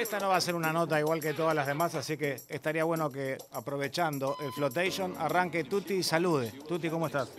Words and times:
esta 0.00 0.18
no 0.18 0.28
va 0.28 0.36
a 0.36 0.40
ser 0.40 0.54
una 0.54 0.72
nota 0.72 0.98
igual 0.98 1.20
que 1.20 1.34
todas 1.34 1.54
las 1.54 1.66
demás, 1.66 1.94
así 1.94 2.16
que 2.16 2.40
estaría 2.48 2.84
bueno 2.84 3.10
que 3.10 3.36
aprovechando 3.52 4.36
el 4.42 4.52
flotation 4.52 5.14
arranque 5.18 5.64
Tuti 5.64 5.94
y 5.94 6.02
salude. 6.02 6.52
Tuti, 6.66 6.88
¿cómo 6.88 7.06
estás? 7.06 7.32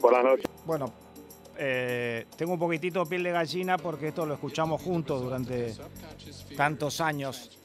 Buenas 0.00 0.24
noches. 0.24 0.46
Bueno, 0.64 0.92
eh, 1.56 2.26
tengo 2.36 2.54
un 2.54 2.58
poquitito 2.58 3.04
piel 3.06 3.22
de 3.22 3.32
gallina 3.32 3.78
porque 3.78 4.08
esto 4.08 4.26
lo 4.26 4.34
escuchamos 4.34 4.82
juntos 4.82 5.22
durante 5.22 5.74
tantos 6.56 7.00
años. 7.00 7.58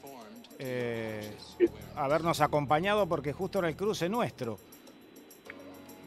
Eh, 0.58 1.36
habernos 1.96 2.40
acompañado 2.40 3.06
porque 3.06 3.32
justo 3.32 3.60
era 3.60 3.68
el 3.68 3.76
cruce 3.76 4.08
nuestro 4.10 4.58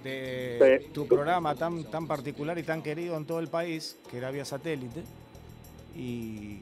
de 0.03 0.89
tu 0.93 1.07
programa 1.07 1.55
tan, 1.55 1.85
tan 1.85 2.07
particular 2.07 2.57
y 2.59 2.63
tan 2.63 2.83
querido 2.83 3.15
en 3.17 3.25
todo 3.25 3.39
el 3.39 3.47
país, 3.47 3.97
que 4.11 4.17
era 4.17 4.31
vía 4.31 4.45
satélite. 4.45 5.03
Y 5.95 6.59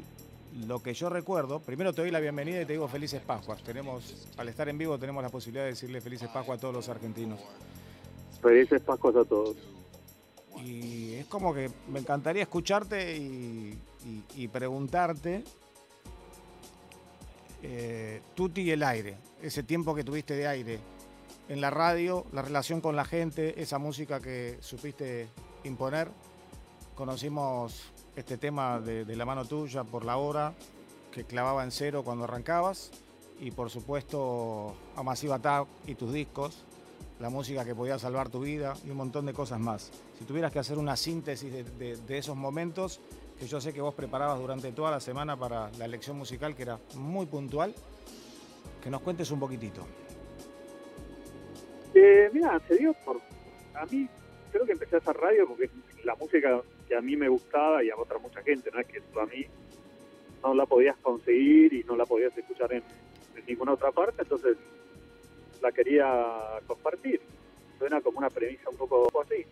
lo 0.54 0.82
que 0.82 0.94
yo 0.94 1.10
recuerdo, 1.10 1.60
primero 1.60 1.94
te 1.94 2.02
doy 2.02 2.12
la 2.12 2.20
bienvenida 2.20 2.62
y 2.62 2.66
te 2.66 2.74
digo 2.74 2.88
felices 2.88 3.22
Pascuas. 3.22 3.64
Tenemos, 3.64 4.28
al 4.38 4.50
estar 4.50 4.68
en 4.68 4.78
vivo 4.78 4.98
tenemos 4.98 5.24
la 5.24 5.30
posibilidad 5.30 5.64
de 5.64 5.72
decirle 5.72 6.02
felices 6.02 6.30
Pascuas 6.30 6.58
a 6.58 6.62
todos 6.62 6.74
los 6.74 6.90
argentinos. 6.90 7.40
Felices 8.42 8.82
Pascuas 8.82 9.16
a 9.16 9.24
todos. 9.24 9.56
Y 10.64 11.14
es 11.14 11.26
como 11.28 11.54
que 11.54 11.72
me 11.90 12.00
encantaría 12.00 12.44
escucharte 12.44 13.18
y, 13.18 14.48
preguntarte, 14.50 15.44
eh, 17.64 18.22
Tuti 18.36 18.62
y 18.62 18.72
el 18.72 18.84
aire, 18.84 19.18
ese 19.42 19.64
tiempo 19.64 19.96
que 19.96 20.04
tuviste 20.04 20.36
de 20.36 20.48
aire 20.48 20.80
en 21.48 21.62
la 21.62 21.70
radio, 21.70 22.26
la 22.32 22.42
relación 22.42 22.82
con 22.82 22.96
la 22.96 23.06
gente, 23.06 23.62
esa 23.62 23.78
música 23.78 24.20
que 24.20 24.58
supiste 24.62 25.28
imponer. 25.64 26.10
Conocimos 26.96 27.92
este 28.16 28.38
tema 28.38 28.80
de, 28.80 29.16
la 29.16 29.26
mano 29.26 29.46
tuya 29.46 29.84
por 29.84 30.06
la 30.06 30.18
hora 30.18 30.54
que 31.12 31.24
clavaba 31.24 31.64
en 31.64 31.72
cero 31.72 32.04
cuando 32.04 32.26
arrancabas 32.26 32.92
y 33.40 33.52
por 33.52 33.70
supuesto 33.70 34.76
a 34.96 35.04
Masiva 35.04 35.36
Attack 35.36 35.68
y 35.88 35.96
tus 35.96 36.14
discos, 36.14 36.64
la 37.20 37.30
música 37.30 37.66
que 37.66 37.74
podía 37.74 37.98
salvar 37.98 38.30
tu 38.30 38.42
vida 38.42 38.76
y 38.86 38.90
un 38.92 38.98
montón 38.98 39.26
de 39.26 39.34
cosas 39.34 39.60
más. 39.60 39.92
Si 40.20 40.26
tuvieras 40.26 40.52
que 40.52 40.60
hacer 40.60 40.78
una 40.78 40.96
síntesis 40.96 41.52
de, 41.78 42.18
esos 42.18 42.36
momentos 42.36 43.00
que 43.40 43.48
yo 43.48 43.60
sé 43.60 43.74
que 43.74 43.82
vos 43.82 43.96
preparabas 43.96 44.40
durante 44.40 44.72
toda 44.72 44.92
la 44.92 45.00
semana 45.00 45.36
para 45.36 45.72
la 45.80 45.86
elección 45.86 46.18
musical, 46.18 46.56
que 46.56 46.64
era 46.64 46.80
muy 46.96 47.26
puntual, 47.26 47.74
que 48.84 48.90
nos 48.90 49.02
cuentes 49.02 49.32
un 49.32 49.40
poquitito. 49.40 49.88
Eh, 51.94 52.30
mira, 52.32 52.62
se 52.68 52.78
dio 52.78 52.94
por... 53.06 53.20
A 53.74 53.86
mí 53.88 54.08
creo 54.52 54.66
que 54.66 54.74
empecé 54.74 54.98
a 54.98 55.00
hacer 55.00 55.16
radio 55.18 55.48
porque 55.48 55.70
la 56.04 56.16
música 56.16 56.62
a 56.94 57.02
mí 57.02 57.16
me 57.16 57.30
gustaba 57.30 57.84
y 57.84 57.90
a 57.90 57.98
otra 57.98 58.18
mucha 58.18 58.42
gente, 58.42 58.70
no 58.72 58.80
es 58.80 58.88
que 58.88 58.98
a 59.00 59.26
mí 59.26 59.46
no 60.44 60.54
la 60.54 60.66
podías 60.66 60.98
conseguir 60.98 61.74
y 61.74 61.84
no 61.84 61.96
la 61.96 62.06
podías 62.06 62.36
escuchar 62.38 62.74
en, 62.74 62.84
ninguna 63.48 63.74
otra 63.74 63.92
parte, 63.92 64.22
entonces 64.22 64.58
la 65.62 65.72
quería 65.72 66.06
compartir. 66.68 67.22
Suena 67.78 68.02
como 68.02 68.20
una 68.20 68.30
premisa 68.30 68.70
un 68.70 68.78
poco 68.78 69.22
así. 69.22 69.46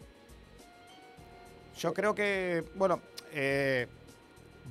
Yo 1.77 1.93
creo 1.93 2.13
que, 2.13 2.63
bueno, 2.75 3.01
eh, 3.33 3.87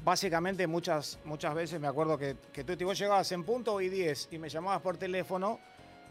básicamente 0.04 0.66
muchas 0.66 1.18
muchas 1.24 1.54
veces 1.54 1.80
me 1.80 1.88
acuerdo 1.88 2.18
que, 2.18 2.36
que 2.52 2.64
tú, 2.64 2.84
vos 2.84 2.98
llegabas 2.98 3.30
en 3.32 3.44
punto 3.44 3.80
y 3.80 3.88
10 3.88 4.28
y 4.32 4.38
me 4.38 4.48
llamabas 4.48 4.82
por 4.82 4.96
teléfono 4.96 5.58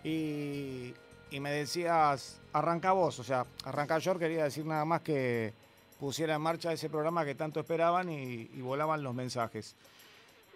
y, 0.04 0.94
y 1.32 1.40
me 1.40 1.52
decías, 1.52 2.42
arranca 2.54 2.92
vos, 2.92 3.20
o 3.20 3.24
sea, 3.24 3.46
arranca 3.64 4.00
yo, 4.00 4.18
quería 4.18 4.46
decir 4.46 4.66
nada 4.66 4.86
más 4.86 5.02
que 5.02 5.54
pusiera 6.00 6.36
en 6.36 6.42
marcha 6.42 6.72
ese 6.72 6.90
programa 6.90 7.26
que 7.26 7.36
tanto 7.36 7.60
esperaban 7.60 8.10
y, 8.10 8.46
volaban 8.62 9.04
los 9.04 9.14
mensajes. 9.14 9.76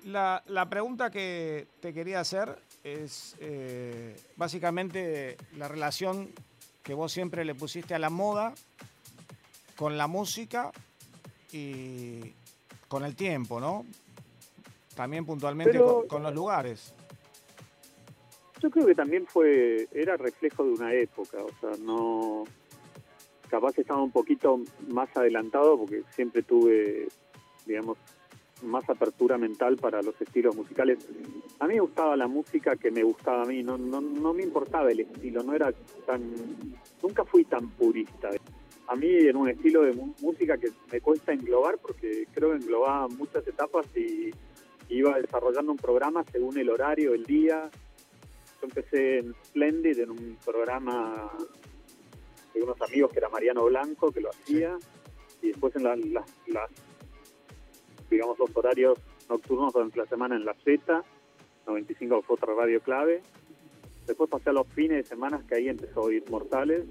La, 0.05 0.67
pregunta 0.69 1.11
que 1.11 1.67
te 1.79 1.93
quería 1.93 2.19
hacer 2.19 2.57
es 2.83 3.35
eh, 3.39 4.19
básicamente 4.35 5.37
la 5.57 5.67
relación 5.67 6.29
que 6.83 6.93
vos 6.93 7.11
siempre 7.11 7.45
le 7.45 7.53
pusiste 7.53 7.93
a 7.93 7.99
la 7.99 8.09
moda 8.09 8.53
con 9.75 9.97
la 9.97 10.07
música 10.07 10.71
y 11.51 12.33
con 12.87 13.05
el 13.05 13.15
tiempo, 13.15 13.59
¿no? 13.59 13.85
También 14.95 15.25
puntualmente 15.25 15.79
con, 16.07 16.23
los 16.23 16.33
lugares. 16.33 16.93
Yo 18.59 18.69
creo 18.69 18.85
que 18.85 18.95
también 18.95 19.25
fue, 19.25 19.87
era 19.91 20.17
reflejo 20.17 20.63
de 20.63 20.71
una 20.71 20.93
época, 20.93 21.37
o 21.43 21.49
sea, 21.59 21.71
no, 21.83 22.45
capaz 23.51 23.77
estaba 23.77 24.01
un 24.01 24.11
poquito 24.11 24.61
más 24.87 25.15
adelantado 25.15 25.77
porque 25.77 26.03
siempre 26.15 26.41
tuve, 26.41 27.09
digamos, 27.65 27.97
más 28.63 28.89
apertura 28.89 29.37
mental 29.37 29.75
para 29.75 30.01
los 30.01 30.19
estilos 30.21 30.55
musicales. 30.55 30.99
A 31.59 31.67
mí 31.67 31.73
me 31.73 31.81
gustaba 31.81 32.15
la 32.15 32.27
música 32.27 32.77
que 32.77 32.91
me 32.91 33.03
gustaba 33.03 33.43
a 33.43 33.45
mí, 33.45 33.61
no, 33.61 33.77
no, 33.77 33.99
no 33.99 34.33
me 34.33 34.43
importaba 34.43 34.89
el 34.89 35.01
estilo, 35.01 35.43
no 35.43 35.53
era 35.53 35.73
tan, 36.05 36.21
nunca 37.03 37.25
fui 37.25 37.43
tan 37.43 37.69
purista. 37.71 38.29
A 38.87 38.95
mí 38.95 39.07
era 39.09 39.37
un 39.37 39.49
estilo 39.49 39.81
de 39.81 39.93
música 40.21 40.57
que 40.57 40.69
me 40.89 41.01
cuesta 41.01 41.33
englobar 41.33 41.77
porque 41.79 42.27
creo 42.33 42.51
que 42.51 42.57
englobaba 42.57 43.09
muchas 43.09 43.45
etapas 43.45 43.85
y 43.97 44.31
iba 44.89 45.19
desarrollando 45.19 45.73
un 45.73 45.77
programa 45.77 46.23
según 46.31 46.57
el 46.57 46.69
horario, 46.69 47.13
el 47.13 47.25
día. 47.25 47.69
Yo 48.61 48.67
empecé 48.67 49.19
en 49.19 49.33
Splendid, 49.43 49.99
en 49.99 50.11
un 50.11 50.37
programa 50.45 51.31
de 52.53 52.61
unos 52.61 52.81
amigos 52.81 53.11
que 53.11 53.19
era 53.19 53.29
Mariano 53.29 53.65
Blanco 53.65 54.11
que 54.11 54.21
lo 54.21 54.29
hacía. 54.29 54.77
Y 55.41 55.49
después 55.49 55.75
en 55.75 55.83
las, 55.83 56.25
digamos 58.09 58.37
los 58.37 58.55
horarios 58.55 58.99
nocturnos 59.29 59.73
durante 59.73 59.97
la 59.97 60.05
semana 60.05 60.35
en 60.35 60.45
la 60.45 60.53
Z 60.53 61.03
95 61.65 62.21
fue 62.21 62.35
otra 62.35 62.53
radio 62.53 62.81
clave. 62.81 63.21
Después 64.05 64.29
pasé 64.29 64.49
a 64.49 64.53
los 64.53 64.67
fines 64.67 64.97
de 64.97 65.03
semana 65.03 65.43
que 65.47 65.55
ahí 65.55 65.69
empezó 65.69 66.01
a 66.01 66.03
oír 66.03 66.23
Mortales 66.29 66.85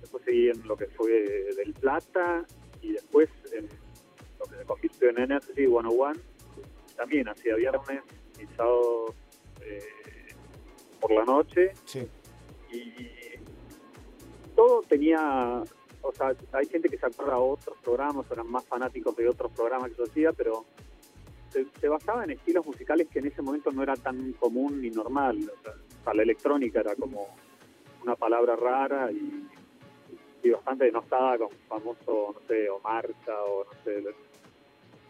después 0.00 0.24
seguí 0.24 0.48
en 0.48 0.66
lo 0.66 0.76
que 0.76 0.86
fue 0.86 1.10
del 1.56 1.74
Plata 1.74 2.44
y 2.80 2.92
después 2.92 3.28
en 3.52 3.68
lo 4.38 4.46
que 4.46 4.56
se 4.56 4.64
convirtió 4.64 5.10
en 5.10 5.18
Energy 5.18 5.52
101 5.54 6.12
también 6.96 7.28
hacía 7.28 7.56
viernes 7.56 8.02
y 8.40 8.46
sábados 8.56 9.14
eh, 9.60 9.82
por 11.00 11.12
la 11.12 11.24
noche. 11.24 11.72
Y 12.70 13.08
todo 14.58 14.82
tenía, 14.82 15.62
o 16.02 16.12
sea, 16.12 16.34
hay 16.50 16.66
gente 16.66 16.88
que 16.88 16.98
se 16.98 17.06
acuerda 17.06 17.34
de 17.34 17.40
otros 17.42 17.76
programas, 17.84 18.28
eran 18.28 18.50
más 18.50 18.64
fanáticos 18.64 19.14
de 19.14 19.28
otros 19.28 19.52
programas 19.52 19.92
que 19.92 19.98
yo 19.98 20.02
hacía, 20.02 20.32
pero 20.32 20.64
se, 21.50 21.88
basaba 21.88 22.24
en 22.24 22.30
estilos 22.30 22.66
musicales 22.66 23.06
que 23.06 23.20
en 23.20 23.26
ese 23.28 23.40
momento 23.40 23.70
no 23.70 23.84
era 23.84 23.94
tan 23.94 24.32
común 24.32 24.82
ni 24.82 24.90
normal. 24.90 25.38
O 25.48 26.02
sea, 26.02 26.12
la 26.12 26.22
electrónica 26.24 26.80
era 26.80 26.96
como 26.96 27.28
una 28.02 28.16
palabra 28.16 28.56
rara 28.56 29.12
y, 29.12 29.46
bastante 30.50 30.86
denostada 30.86 31.38
con 31.38 31.50
famoso, 31.68 32.34
no 32.34 32.40
sé, 32.48 32.68
o 32.68 32.80
marcha 32.80 33.44
o 33.44 33.64
no 33.64 33.70
sé, 33.84 34.02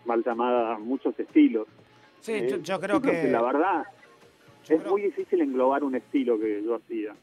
mal 0.04 0.22
llamada, 0.22 0.78
muchos 0.78 1.19
estilos. 1.19 1.66
Sí, 2.20 2.48
yo, 2.60 2.75
eh, 2.75 2.78
creo 2.81 3.00
que... 3.00 3.28
La 3.28 3.41
verdad, 3.41 3.87
es 4.69 4.84
muy 4.84 5.00
difícil 5.00 5.41
englobar 5.41 5.84
un 5.84 5.94
estilo 5.94 6.38
que 6.38 6.62
yo 6.62 6.75
hacía. 6.75 7.14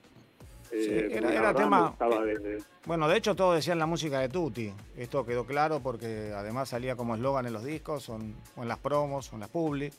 Eh, 0.77 1.09
era, 1.11 1.53
tema. 1.53 1.95
Eh, 1.99 2.61
bueno, 2.85 3.07
de 3.07 3.17
hecho, 3.17 3.35
todos 3.35 3.55
decían 3.55 3.79
la 3.79 3.85
música 3.85 4.19
de 4.19 4.29
Tutti. 4.29 4.73
Esto 4.97 5.25
quedó 5.25 5.45
claro 5.45 5.79
porque 5.79 6.33
además 6.35 6.69
salía 6.69 6.95
como 6.95 7.15
eslogan 7.15 7.45
en 7.45 7.53
los 7.53 7.63
discos, 7.63 8.09
o 8.09 8.15
en, 8.15 8.35
las 8.67 8.79
promos, 8.79 9.31
o 9.31 9.35
en 9.35 9.41
las 9.41 9.49
publi. 9.49 9.91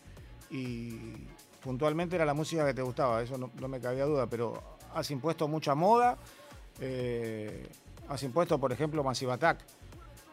Y 0.50 0.98
puntualmente 1.62 2.16
era 2.16 2.24
la 2.24 2.34
música 2.34 2.66
que 2.66 2.74
te 2.74 2.82
gustaba, 2.82 3.22
eso 3.22 3.38
no, 3.38 3.68
me 3.68 3.80
cabía 3.80 4.04
duda, 4.04 4.26
pero 4.26 4.62
has 4.94 5.10
impuesto 5.10 5.48
mucha 5.48 5.74
moda. 5.74 6.18
Eh, 6.80 7.66
has 8.08 8.22
impuesto, 8.22 8.58
por 8.58 8.72
ejemplo, 8.72 9.02
Massive 9.02 9.32
Attack 9.32 9.60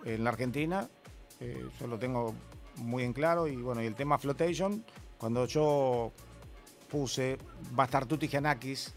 en 0.06 0.24
la 0.24 0.32
Argentina. 0.32 0.90
yo 1.40 1.88
lo 1.88 1.98
tengo 1.98 2.34
muy 2.78 3.04
en 3.04 3.14
claro. 3.14 3.48
Y 3.48 3.56
bueno, 3.56 3.82
y 3.82 3.86
el 3.86 3.96
tema 3.96 4.18
Flotation, 4.18 4.84
cuando 5.18 5.46
yo 5.46 6.12
puse 6.90 7.38
va 7.78 7.84
a 7.84 7.86
estar 7.86 8.06
Tutti 8.06 8.28
Giannakis 8.28 8.94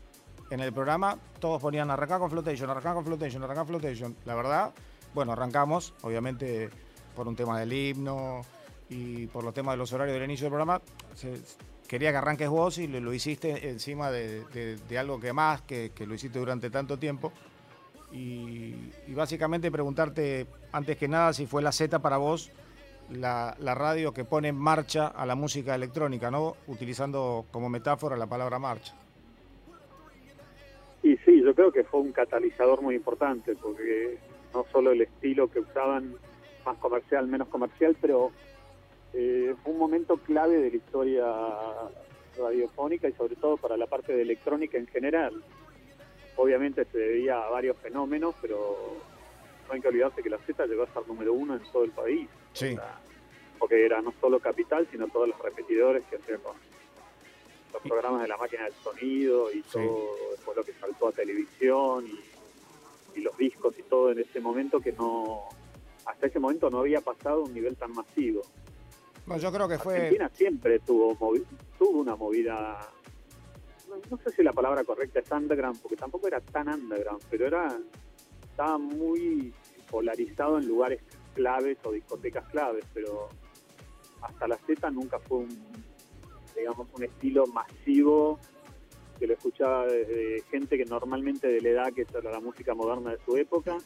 en 0.50 0.60
el 0.60 0.72
programa 0.72 1.18
todos 1.40 1.60
ponían 1.60 1.90
arrancar 1.90 2.18
con 2.18 2.30
flotation, 2.30 2.70
arrancar 2.70 2.94
con 2.94 3.04
flotation, 3.04 3.42
arrancar 3.42 3.66
flotation. 3.66 4.16
La 4.24 4.34
verdad, 4.34 4.72
bueno, 5.14 5.32
arrancamos, 5.32 5.94
obviamente 6.02 6.70
por 7.14 7.26
un 7.26 7.34
tema 7.34 7.58
del 7.58 7.72
himno 7.72 8.42
y 8.88 9.26
por 9.26 9.42
los 9.42 9.54
temas 9.54 9.72
de 9.74 9.78
los 9.78 9.92
horarios 9.92 10.14
del 10.14 10.24
inicio 10.24 10.44
del 10.44 10.50
programa. 10.50 10.80
quería 11.88 12.10
que 12.10 12.16
arranques 12.16 12.48
vos 12.48 12.78
y 12.78 12.86
lo, 12.86 13.12
hiciste 13.12 13.70
encima 13.70 14.10
de, 14.10 14.98
algo 14.98 15.18
que 15.18 15.32
más, 15.32 15.62
que, 15.62 15.90
lo 16.06 16.14
hiciste 16.14 16.38
durante 16.38 16.70
tanto 16.70 16.98
tiempo. 16.98 17.32
Y, 18.12 18.74
básicamente 19.08 19.70
preguntarte, 19.70 20.46
antes 20.72 20.96
que 20.96 21.08
nada, 21.08 21.32
si 21.32 21.46
fue 21.46 21.62
la 21.62 21.72
Z 21.72 21.98
para 21.98 22.18
vos 22.18 22.50
la, 23.10 23.56
la, 23.58 23.74
radio 23.74 24.12
que 24.12 24.24
pone 24.24 24.48
en 24.48 24.56
marcha 24.56 25.08
a 25.08 25.26
la 25.26 25.34
música 25.34 25.74
electrónica, 25.74 26.30
¿no? 26.30 26.56
Utilizando 26.66 27.46
como 27.50 27.68
metáfora 27.68 28.16
la 28.16 28.26
palabra 28.26 28.58
marcha. 28.58 28.94
Sí, 31.26 31.42
yo 31.42 31.56
creo 31.56 31.72
que 31.72 31.82
fue 31.82 32.00
un 32.00 32.12
catalizador 32.12 32.80
muy 32.82 32.94
importante, 32.94 33.56
porque 33.56 34.16
no 34.54 34.64
solo 34.70 34.92
el 34.92 35.02
estilo 35.02 35.50
que 35.50 35.58
usaban, 35.58 36.14
más 36.64 36.78
comercial, 36.78 37.26
menos 37.26 37.48
comercial, 37.48 37.96
pero 38.00 38.30
eh, 39.12 39.52
fue 39.62 39.72
un 39.72 39.78
momento 39.78 40.18
clave 40.18 40.56
de 40.56 40.70
la 40.70 40.76
historia 40.76 41.26
radiofónica 42.38 43.08
y 43.08 43.12
sobre 43.14 43.34
todo 43.34 43.56
para 43.56 43.76
la 43.76 43.86
parte 43.86 44.14
de 44.14 44.22
electrónica 44.22 44.78
en 44.78 44.86
general. 44.86 45.42
Obviamente 46.36 46.84
se 46.84 46.98
debía 46.98 47.42
a 47.42 47.50
varios 47.50 47.76
fenómenos, 47.78 48.36
pero 48.40 48.76
no 49.66 49.74
hay 49.74 49.80
que 49.80 49.88
olvidarse 49.88 50.22
que 50.22 50.30
la 50.30 50.38
Z 50.38 50.64
llegó 50.66 50.84
a 50.84 50.92
ser 50.92 51.08
número 51.08 51.32
uno 51.32 51.56
en 51.56 51.62
todo 51.72 51.82
el 51.82 51.90
país. 51.90 52.28
Sí. 52.52 52.76
porque 53.58 53.84
era 53.84 54.00
no 54.00 54.14
solo 54.20 54.38
Capital, 54.38 54.86
sino 54.92 55.08
todos 55.08 55.28
los 55.28 55.38
repetidores 55.40 56.04
que 56.04 56.16
hacía 56.16 56.38
con 56.38 56.54
los 57.76 57.82
programas 57.82 58.22
de 58.22 58.28
la 58.28 58.36
máquina 58.36 58.64
del 58.64 58.74
sonido 58.74 59.52
y 59.52 59.62
todo 59.62 60.14
después 60.30 60.56
lo 60.56 60.64
que 60.64 60.72
saltó 60.74 61.08
a 61.08 61.12
televisión 61.12 62.06
y, 62.06 63.20
los 63.20 63.36
discos 63.38 63.74
y 63.78 63.82
todo 63.82 64.12
en 64.12 64.18
ese 64.18 64.40
momento 64.40 64.78
que 64.78 64.92
no 64.92 65.44
hasta 66.04 66.26
ese 66.26 66.38
momento 66.38 66.68
no 66.68 66.80
había 66.80 67.00
pasado 67.00 67.44
un 67.44 67.54
nivel 67.54 67.74
tan 67.74 67.90
masivo. 67.92 68.42
No, 69.26 69.38
yo 69.38 69.50
creo 69.50 69.66
que 69.66 69.78
fue... 69.78 69.94
Argentina 69.94 70.30
siempre 70.34 70.78
tuvo, 70.80 71.16
tuvo 71.78 71.98
una 71.98 72.14
movida, 72.14 72.78
no, 74.10 74.18
sé 74.18 74.30
si 74.32 74.42
la 74.42 74.52
palabra 74.52 74.84
correcta 74.84 75.20
es 75.20 75.30
underground, 75.30 75.80
porque 75.80 75.96
tampoco 75.96 76.28
era 76.28 76.40
tan 76.42 76.68
underground, 76.68 77.24
pero 77.30 77.46
era 77.46 77.76
estaba 78.42 78.76
muy 78.76 79.52
polarizado 79.90 80.58
en 80.58 80.68
lugares 80.68 81.00
claves 81.34 81.78
o 81.84 81.92
discotecas 81.92 82.46
claves, 82.48 82.84
pero 82.92 83.30
hasta 84.20 84.46
la 84.46 84.58
Z 84.58 84.90
nunca 84.90 85.18
fue 85.20 85.38
un, 85.38 85.48
digamos, 86.56 86.88
un 86.94 87.04
estilo 87.04 87.46
masivo 87.46 88.38
que 89.18 89.26
lo 89.26 89.34
escuchaba 89.34 89.86
desde 89.86 90.42
gente 90.50 90.76
que 90.76 90.84
normalmente 90.84 91.48
de 91.48 91.60
la 91.60 91.68
edad 91.70 91.92
que 91.92 92.02
era 92.02 92.30
la 92.30 92.40
música 92.40 92.74
moderna 92.74 93.12
de 93.12 93.18
su 93.24 93.36
época, 93.36 93.76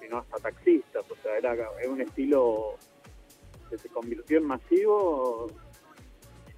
sino 0.00 0.18
hasta 0.18 0.38
taxistas, 0.38 1.04
o 1.10 1.16
sea, 1.22 1.36
era, 1.38 1.54
un 1.88 2.00
estilo 2.00 2.74
que 3.70 3.78
se 3.78 3.88
convirtió 3.88 4.38
en 4.38 4.44
masivo 4.44 5.46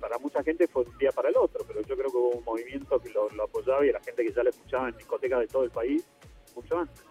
para 0.00 0.18
mucha 0.18 0.42
gente 0.44 0.68
fue 0.68 0.84
un 0.84 0.98
día 0.98 1.10
para 1.10 1.28
el 1.28 1.36
otro, 1.36 1.64
pero 1.66 1.80
yo 1.82 1.96
creo 1.96 2.10
que 2.10 2.16
hubo 2.16 2.30
un 2.30 2.44
movimiento 2.44 3.00
que 3.00 3.10
lo, 3.10 3.28
apoyaba 3.42 3.84
y 3.84 3.90
la 3.90 4.00
gente 4.00 4.24
que 4.24 4.32
ya 4.32 4.42
lo 4.42 4.50
escuchaba 4.50 4.88
en 4.88 4.96
discotecas 4.96 5.40
de 5.40 5.46
todo 5.48 5.64
el 5.64 5.70
país 5.70 6.04
mucho 6.54 6.78
antes. 6.78 7.04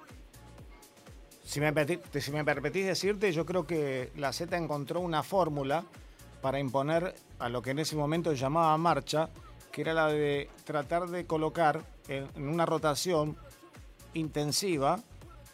Si 1.43 1.59
me, 1.59 1.73
si 2.19 2.31
me 2.31 2.45
permitís 2.45 2.85
decirte, 2.85 3.31
yo 3.31 3.45
creo 3.45 3.65
que 3.65 4.11
la 4.15 4.31
Z 4.31 4.55
encontró 4.57 4.99
una 4.99 5.23
fórmula 5.23 5.85
para 6.41 6.59
imponer 6.59 7.13
a 7.39 7.49
lo 7.49 7.61
que 7.61 7.71
en 7.71 7.79
ese 7.79 7.95
momento 7.95 8.33
llamaba 8.33 8.77
marcha, 8.77 9.29
que 9.71 9.81
era 9.81 9.93
la 9.93 10.07
de 10.07 10.49
tratar 10.63 11.07
de 11.07 11.25
colocar 11.25 11.83
en, 12.07 12.27
una 12.47 12.65
rotación 12.65 13.37
intensiva 14.13 14.99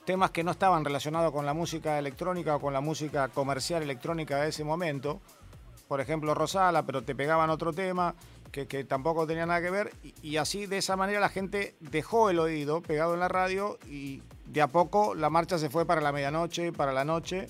temas 0.05 0.31
que 0.31 0.43
no 0.43 0.51
estaban 0.51 0.83
relacionados 0.83 1.31
con 1.31 1.45
la 1.45 1.53
música 1.53 1.97
electrónica 1.97 2.55
o 2.55 2.59
con 2.59 2.73
la 2.73 2.81
música 2.81 3.29
comercial 3.29 3.83
electrónica 3.83 4.41
de 4.41 4.49
ese 4.49 4.63
momento. 4.63 5.21
Por 5.87 6.01
ejemplo, 6.01 6.33
Rosala, 6.33 6.85
pero 6.85 7.03
te 7.03 7.15
pegaban 7.15 7.49
otro 7.49 7.71
tema 7.71 8.15
que, 8.51 8.83
tampoco 8.83 9.25
tenía 9.25 9.45
nada 9.45 9.61
que 9.61 9.71
ver. 9.71 9.93
Y, 10.21 10.37
así, 10.37 10.65
de 10.67 10.77
esa 10.77 10.95
manera, 10.95 11.19
la 11.19 11.29
gente 11.29 11.75
dejó 11.79 12.29
el 12.29 12.39
oído 12.39 12.81
pegado 12.81 13.13
en 13.13 13.19
la 13.19 13.27
radio 13.27 13.79
y 13.89 14.21
de 14.45 14.61
a 14.61 14.67
poco 14.67 15.15
la 15.15 15.29
marcha 15.29 15.57
se 15.57 15.69
fue 15.69 15.85
para 15.85 16.01
la 16.01 16.11
medianoche, 16.11 16.71
para 16.71 16.93
la 16.93 17.03
noche. 17.03 17.47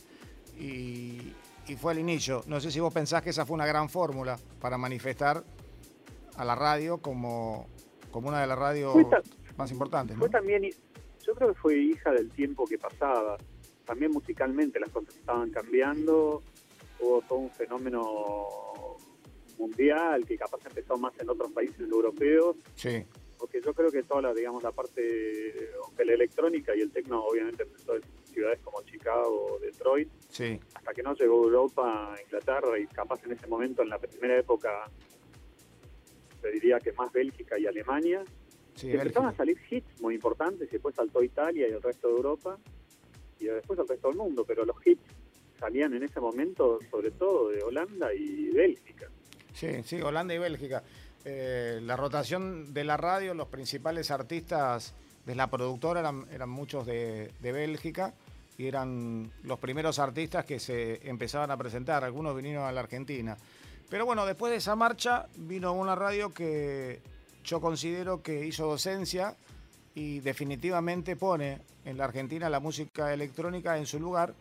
Y, 0.57 1.33
y 1.67 1.75
fue 1.75 1.93
el 1.93 1.99
inicio. 1.99 2.43
No 2.47 2.59
sé 2.59 2.71
si 2.71 2.79
vos 2.79 2.93
pensás 2.93 3.21
que 3.21 3.29
esa 3.29 3.45
fue 3.45 3.55
una 3.55 3.65
gran 3.65 3.89
fórmula 3.89 4.37
para 4.59 4.77
manifestar 4.77 5.43
a 6.35 6.45
la 6.45 6.55
radio 6.55 6.97
como, 6.97 7.67
como 8.11 8.29
una 8.29 8.41
de 8.41 8.47
las 8.47 8.57
radios 8.57 8.95
más 9.57 9.71
importantes. 9.71 10.17
Fue 10.17 10.29
también, 10.29 10.63
yo 10.63 11.35
creo 11.35 11.53
que 11.53 11.59
fue 11.59 11.77
hija 11.77 12.11
del 12.11 12.29
tiempo 12.29 12.65
que 12.65 12.77
pasaba. 12.77 13.37
También 13.85 14.11
musicalmente 14.11 14.79
las 14.79 14.89
cosas 14.89 15.15
estaban 15.15 15.51
cambiando, 15.51 16.41
hubo 16.99 17.21
todo 17.27 17.39
un 17.39 17.51
fenómeno 17.51 18.47
mundial 19.57 20.25
que 20.25 20.37
capaz 20.37 20.65
empezó 20.65 20.97
más 20.97 21.13
en 21.19 21.29
otros 21.29 21.51
países 21.51 21.79
europeos. 21.79 22.55
Sí. 22.75 23.05
Porque 23.37 23.61
yo 23.61 23.73
creo 23.73 23.91
que 23.91 24.03
toda 24.03 24.21
la, 24.21 24.33
digamos, 24.33 24.63
la 24.63 24.71
parte, 24.71 25.01
de 25.01 26.05
la 26.05 26.13
electrónica 26.13 26.75
y 26.75 26.81
el 26.81 26.91
tecno 26.91 27.23
obviamente 27.25 27.63
empezó 27.63 27.93
ciudades 28.33 28.59
como 28.61 28.81
Chicago, 28.83 29.59
Detroit, 29.61 30.09
sí. 30.29 30.59
hasta 30.73 30.93
que 30.93 31.03
no 31.03 31.13
llegó 31.13 31.43
Europa, 31.43 32.15
Inglaterra 32.23 32.79
y 32.79 32.87
capaz 32.87 33.23
en 33.25 33.33
ese 33.33 33.47
momento, 33.47 33.81
en 33.81 33.89
la 33.89 33.99
primera 33.99 34.37
época, 34.37 34.89
se 36.41 36.51
diría 36.51 36.79
que 36.79 36.91
más 36.93 37.11
Bélgica 37.11 37.57
y 37.57 37.65
Alemania, 37.67 38.23
empezaron 38.81 39.29
a 39.29 39.35
salir 39.35 39.57
hits 39.69 40.01
muy 40.01 40.15
importantes 40.15 40.67
y 40.69 40.71
después 40.71 40.95
saltó 40.95 41.23
Italia 41.23 41.67
y 41.67 41.71
el 41.71 41.81
resto 41.81 42.07
de 42.07 42.15
Europa 42.15 42.57
y 43.39 43.45
después 43.45 43.79
el 43.79 43.87
resto 43.87 44.09
del 44.09 44.17
mundo, 44.17 44.43
pero 44.45 44.65
los 44.65 44.75
hits 44.85 45.03
salían 45.59 45.93
en 45.93 46.03
ese 46.03 46.19
momento 46.19 46.79
sobre 46.89 47.11
todo 47.11 47.49
de 47.49 47.61
Holanda 47.61 48.13
y 48.13 48.49
Bélgica. 48.49 49.09
Sí, 49.53 49.83
sí, 49.83 50.01
Holanda 50.01 50.33
y 50.33 50.39
Bélgica. 50.39 50.83
Eh, 51.25 51.79
la 51.81 51.95
rotación 51.95 52.73
de 52.73 52.83
la 52.83 52.97
radio, 52.97 53.33
los 53.33 53.47
principales 53.47 54.11
artistas 54.11 54.93
de 55.25 55.35
la 55.35 55.47
productora 55.47 55.99
eran, 56.31 56.49
muchos 56.49 56.85
de, 56.85 57.31
Bélgica 57.41 58.13
y 58.57 58.67
eran 58.67 59.31
los 59.43 59.59
primeros 59.59 59.99
artistas 59.99 60.45
que 60.45 60.59
se 60.59 61.07
empezaban 61.07 61.51
a 61.51 61.57
presentar. 61.57 62.03
Algunos 62.03 62.35
vinieron 62.35 62.65
a 62.65 62.71
la 62.71 62.81
Argentina. 62.81 63.37
Pero 63.89 64.05
bueno, 64.05 64.25
después 64.25 64.51
de 64.51 64.57
esa 64.57 64.75
marcha 64.75 65.27
vino 65.35 65.73
una 65.73 65.95
radio 65.95 66.33
que 66.33 67.01
yo 67.43 67.61
considero 67.61 68.21
que 68.21 68.45
hizo 68.45 68.67
docencia 68.67 69.35
y 69.95 70.19
definitivamente 70.19 71.15
pone 71.15 71.61
en 71.85 71.97
la 71.97 72.05
Argentina 72.05 72.49
la 72.49 72.59
música 72.59 73.13
electrónica 73.13 73.77
en 73.77 73.85
su 73.85 73.99
lugar 73.99 74.33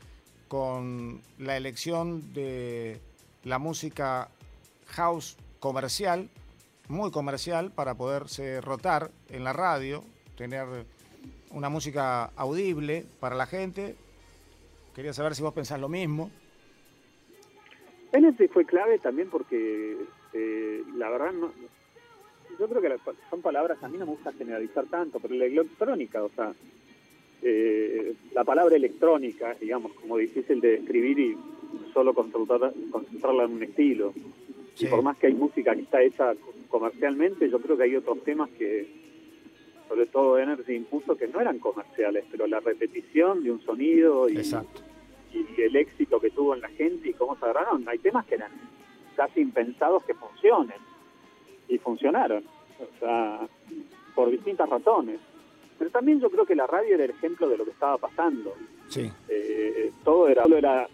con 0.48 1.20
la 1.38 1.56
elección 1.56 2.32
de 2.32 3.00
la 3.44 3.58
música 3.58 4.28
house 4.86 5.36
comercial 5.58 6.30
muy 6.88 7.10
comercial 7.10 7.70
para 7.70 7.94
poderse 7.94 8.60
rotar 8.60 9.10
en 9.28 9.44
la 9.44 9.52
radio, 9.52 10.04
tener 10.42 10.66
una 11.52 11.68
música 11.68 12.24
audible 12.34 13.04
para 13.20 13.36
la 13.36 13.46
gente. 13.46 13.94
Quería 14.92 15.12
saber 15.12 15.36
si 15.36 15.42
vos 15.42 15.54
pensás 15.54 15.78
lo 15.78 15.88
mismo. 15.88 16.32
NSC 18.12 18.50
fue 18.52 18.64
clave 18.64 18.98
también 18.98 19.28
porque 19.30 19.96
eh, 20.32 20.82
la 20.96 21.10
verdad 21.10 21.30
no, 21.32 21.52
yo 22.58 22.68
creo 22.68 22.82
que 22.82 22.90
son 23.30 23.40
palabras, 23.40 23.80
a 23.84 23.88
mí 23.88 23.98
no 23.98 24.04
me 24.04 24.12
gusta 24.12 24.32
generalizar 24.32 24.86
tanto, 24.86 25.20
pero 25.20 25.32
la 25.36 25.44
electrónica, 25.44 26.24
o 26.24 26.28
sea, 26.30 26.52
eh, 27.42 28.14
la 28.34 28.42
palabra 28.42 28.74
electrónica, 28.74 29.54
digamos, 29.60 29.92
como 29.92 30.16
difícil 30.16 30.60
de 30.60 30.78
describir 30.78 31.20
y 31.20 31.38
solo 31.94 32.14
concentrarla 32.14 33.44
en 33.44 33.52
un 33.52 33.62
estilo. 33.62 34.12
Y 34.76 34.86
por 34.86 35.02
más 35.02 35.16
que 35.18 35.28
hay 35.28 35.34
música 35.34 35.72
que 35.76 35.82
está 35.82 36.02
hecha 36.02 36.34
comercialmente, 36.68 37.48
yo 37.48 37.60
creo 37.60 37.76
que 37.76 37.84
hay 37.84 37.94
otros 37.94 38.24
temas 38.24 38.50
que, 38.58 39.01
sobre 39.92 40.06
todo 40.06 40.38
Energy 40.38 40.74
impuso, 40.74 41.14
que 41.16 41.28
no 41.28 41.38
eran 41.38 41.58
comerciales, 41.58 42.24
pero 42.30 42.46
la 42.46 42.60
repetición 42.60 43.44
de 43.44 43.50
un 43.50 43.60
sonido 43.60 44.26
y, 44.26 44.38
y 44.38 45.60
el 45.60 45.76
éxito 45.76 46.18
que 46.18 46.30
tuvo 46.30 46.54
en 46.54 46.62
la 46.62 46.70
gente 46.70 47.10
y 47.10 47.12
cómo 47.12 47.36
se 47.36 47.44
agarraron, 47.44 47.86
hay 47.86 47.98
temas 47.98 48.24
que 48.24 48.36
eran 48.36 48.52
casi 49.14 49.40
impensados 49.40 50.02
que 50.04 50.14
funcionen. 50.14 50.78
Y 51.68 51.76
funcionaron. 51.76 52.42
O 52.78 52.98
sea, 52.98 53.46
por 54.14 54.30
distintas 54.30 54.66
razones. 54.66 55.20
Pero 55.78 55.90
también 55.90 56.20
yo 56.20 56.30
creo 56.30 56.46
que 56.46 56.54
la 56.54 56.66
radio 56.66 56.94
era 56.94 57.04
el 57.04 57.10
ejemplo 57.10 57.46
de 57.46 57.58
lo 57.58 57.66
que 57.66 57.72
estaba 57.72 57.98
pasando. 57.98 58.54
Sí. 58.88 59.12
Eh, 59.28 59.92
todo 60.02 60.26
era, 60.26 60.44
todo 60.44 60.56
era 60.56 60.88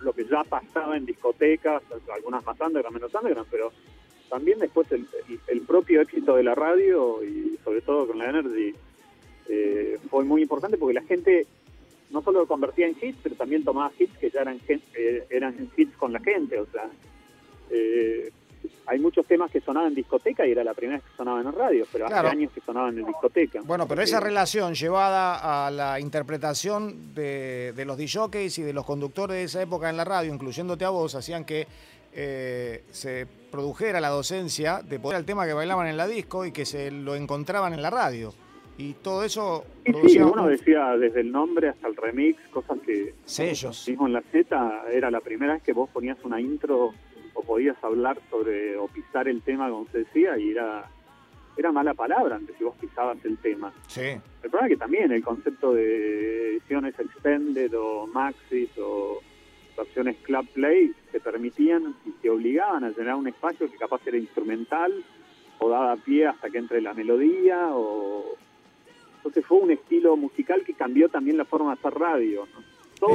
lo 0.00 0.12
que 0.12 0.24
ya 0.26 0.44
pasaba 0.44 0.96
en 0.96 1.06
discotecas, 1.06 1.82
algunas 2.14 2.46
más 2.46 2.60
underground, 2.60 2.94
menos 2.94 3.12
underground, 3.12 3.48
pero 3.50 3.72
también 4.28 4.58
después 4.58 4.86
el, 4.92 5.60
propio 5.66 6.00
éxito 6.00 6.36
de 6.36 6.42
la 6.42 6.54
radio 6.54 7.22
y 7.22 7.58
sobre 7.62 7.82
todo 7.82 8.06
con 8.06 8.18
la 8.18 8.30
Energy 8.30 8.74
eh, 9.48 9.98
fue 10.08 10.24
muy 10.24 10.42
importante 10.42 10.78
porque 10.78 10.94
la 10.94 11.02
gente 11.02 11.46
no 12.10 12.22
solo 12.22 12.40
lo 12.40 12.46
convertía 12.46 12.86
en 12.86 12.96
hits, 13.00 13.18
pero 13.22 13.34
también 13.34 13.64
tomaba 13.64 13.92
hits 13.98 14.16
que 14.18 14.30
ya 14.30 14.40
eran, 14.40 14.60
eh, 14.68 15.26
eran 15.28 15.70
hits 15.76 15.96
con 15.96 16.12
la 16.12 16.20
gente, 16.20 16.58
o 16.58 16.66
sea, 16.66 16.88
eh, 17.70 18.32
hay 18.86 18.98
muchos 18.98 19.26
temas 19.26 19.50
que 19.50 19.60
sonaban 19.60 19.90
en 19.90 19.94
discoteca 19.96 20.46
y 20.46 20.52
era 20.52 20.64
la 20.64 20.72
primera 20.72 20.98
vez 20.98 21.04
que 21.04 21.16
sonaban 21.16 21.46
en 21.46 21.52
radio, 21.52 21.86
pero 21.92 22.06
hace 22.06 22.26
años 22.26 22.50
que 22.52 22.62
sonaban 22.62 22.98
en 22.98 23.04
discoteca. 23.04 23.60
Bueno, 23.62 23.86
pero 23.86 24.00
esa 24.00 24.18
relación 24.18 24.74
llevada 24.74 25.66
a 25.66 25.70
la 25.70 26.00
interpretación 26.00 27.14
de, 27.14 27.74
de 27.76 27.84
los 27.84 27.98
DJs 27.98 28.58
y 28.58 28.62
de 28.62 28.72
los 28.72 28.86
conductores 28.86 29.36
de 29.36 29.42
esa 29.44 29.60
época 29.60 29.90
en 29.90 29.98
la 29.98 30.04
radio, 30.04 30.32
incluyéndote 30.32 30.86
a 30.86 30.90
vos, 30.90 31.14
hacían 31.14 31.44
que 31.44 31.66
eh, 32.12 32.84
se 32.90 33.26
produjera 33.50 34.00
la 34.00 34.08
docencia 34.08 34.82
de 34.82 34.98
poder 34.98 35.16
al 35.16 35.24
tema 35.24 35.46
que 35.46 35.52
bailaban 35.52 35.86
en 35.86 35.96
la 35.96 36.06
disco 36.06 36.44
y 36.44 36.52
que 36.52 36.64
se 36.64 36.90
lo 36.90 37.14
encontraban 37.14 37.72
en 37.72 37.82
la 37.82 37.90
radio. 37.90 38.32
Y 38.76 38.92
todo 38.94 39.24
eso... 39.24 39.64
Sí, 40.06 40.20
uno 40.20 40.46
decía 40.46 40.96
desde 40.96 41.20
el 41.20 41.32
nombre 41.32 41.68
hasta 41.68 41.88
el 41.88 41.96
remix, 41.96 42.40
cosas 42.50 42.78
que... 42.86 43.14
Sellos. 43.24 43.88
Mismo 43.88 44.06
en 44.06 44.12
la 44.12 44.22
Z 44.22 44.84
era 44.92 45.10
la 45.10 45.20
primera 45.20 45.54
vez 45.54 45.62
que 45.62 45.72
vos 45.72 45.90
ponías 45.90 46.16
una 46.22 46.40
intro 46.40 46.92
o 47.34 47.42
podías 47.42 47.76
hablar 47.82 48.20
sobre 48.30 48.76
o 48.76 48.86
pisar 48.86 49.26
el 49.28 49.42
tema 49.42 49.68
como 49.68 49.86
se 49.90 49.98
decía 49.98 50.38
y 50.38 50.50
era 50.50 50.88
era 51.58 51.72
mala 51.72 51.92
palabra 51.92 52.36
antes 52.36 52.56
si 52.56 52.62
vos 52.62 52.76
pisabas 52.80 53.18
el 53.24 53.36
tema. 53.38 53.72
Sí. 53.88 54.00
El 54.42 54.50
problema 54.50 54.66
es 54.68 54.72
que 54.74 54.76
también 54.76 55.10
el 55.10 55.24
concepto 55.24 55.74
de 55.74 56.52
ediciones 56.52 56.94
extended 56.98 57.72
o 57.76 58.06
maxis 58.06 58.70
o 58.78 59.20
club 60.22 60.48
play 60.52 60.92
te 61.12 61.20
permitían 61.20 61.94
y 62.04 62.10
te 62.10 62.30
obligaban 62.30 62.84
a 62.84 62.90
llenar 62.90 63.14
un 63.16 63.28
espacio 63.28 63.70
que 63.70 63.76
capaz 63.76 64.00
era 64.06 64.16
instrumental 64.16 64.92
o 65.58 65.68
daba 65.68 65.96
pie 65.96 66.26
hasta 66.26 66.50
que 66.50 66.58
entre 66.58 66.80
la 66.80 66.94
melodía 66.94 67.70
o 67.72 68.36
entonces 69.16 69.44
fue 69.44 69.58
un 69.58 69.70
estilo 69.70 70.16
musical 70.16 70.62
que 70.64 70.74
cambió 70.74 71.08
también 71.08 71.36
la 71.36 71.44
forma 71.44 71.74
de 71.74 71.80
hacer 71.80 71.98
radio 71.98 72.46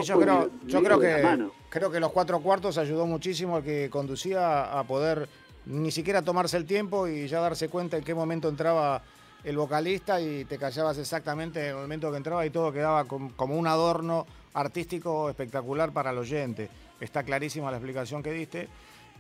yo 0.04 0.20
creo, 0.20 0.50
yo 0.66 0.84
creo 0.84 1.00
que 1.00 1.48
creo 1.70 1.92
que 1.92 2.00
los 2.00 2.12
cuatro 2.12 2.40
cuartos 2.40 2.78
ayudó 2.78 3.06
muchísimo 3.06 3.58
al 3.58 3.64
que 3.64 3.90
conducía 3.90 4.78
a 4.78 4.84
poder 4.86 5.28
ni 5.66 5.92
siquiera 5.92 6.22
tomarse 6.22 6.58
el 6.58 6.66
tiempo 6.66 7.08
y 7.08 7.28
ya 7.28 7.40
darse 7.40 7.70
cuenta 7.70 7.98
en 7.98 8.04
qué 8.04 8.14
momento 8.14 8.50
entraba 8.50 9.02
el 9.44 9.58
vocalista 9.58 10.22
y 10.22 10.46
te 10.46 10.58
callabas 10.58 10.98
exactamente 10.98 11.62
en 11.62 11.76
el 11.76 11.76
momento 11.76 12.12
que 12.12 12.18
entraba 12.18 12.46
y 12.46 12.50
todo 12.50 12.72
quedaba 12.72 13.06
como 13.06 13.58
un 13.58 13.68
adorno 13.68 14.26
artístico 14.54 15.30
espectacular 15.30 15.92
para 15.92 16.12
el 16.12 16.18
oyente. 16.18 16.70
Está 17.00 17.24
clarísima 17.24 17.72
la 17.72 17.78
explicación 17.78 18.22
que 18.24 18.32
diste. 18.32 18.68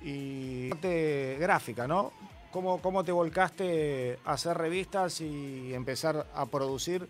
Y 0.04 0.70
parte 0.70 1.38
gráfica, 1.40 1.88
¿no? 1.88 2.12
¿Cómo, 2.52 2.82
¿Cómo 2.82 3.04
te 3.04 3.12
volcaste 3.12 4.20
a 4.26 4.34
hacer 4.34 4.58
revistas 4.58 5.22
y 5.22 5.74
empezar 5.74 6.28
a 6.36 6.46
producir 6.46 7.08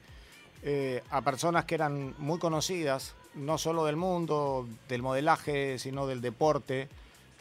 eh, 0.61 1.03
a 1.09 1.21
personas 1.21 1.65
que 1.65 1.75
eran 1.75 2.15
muy 2.17 2.39
conocidas, 2.39 3.15
no 3.35 3.57
solo 3.57 3.83
del 3.83 3.97
mundo, 3.97 4.67
del 4.87 5.01
modelaje, 5.01 5.79
sino 5.79 6.07
del 6.07 6.21
deporte? 6.21 6.87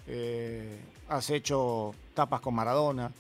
Eh, 0.07 0.81
has 1.09 1.31
hecho 1.31 1.95
tapas 2.15 2.41
con 2.41 2.55
Maradona. 2.55 3.13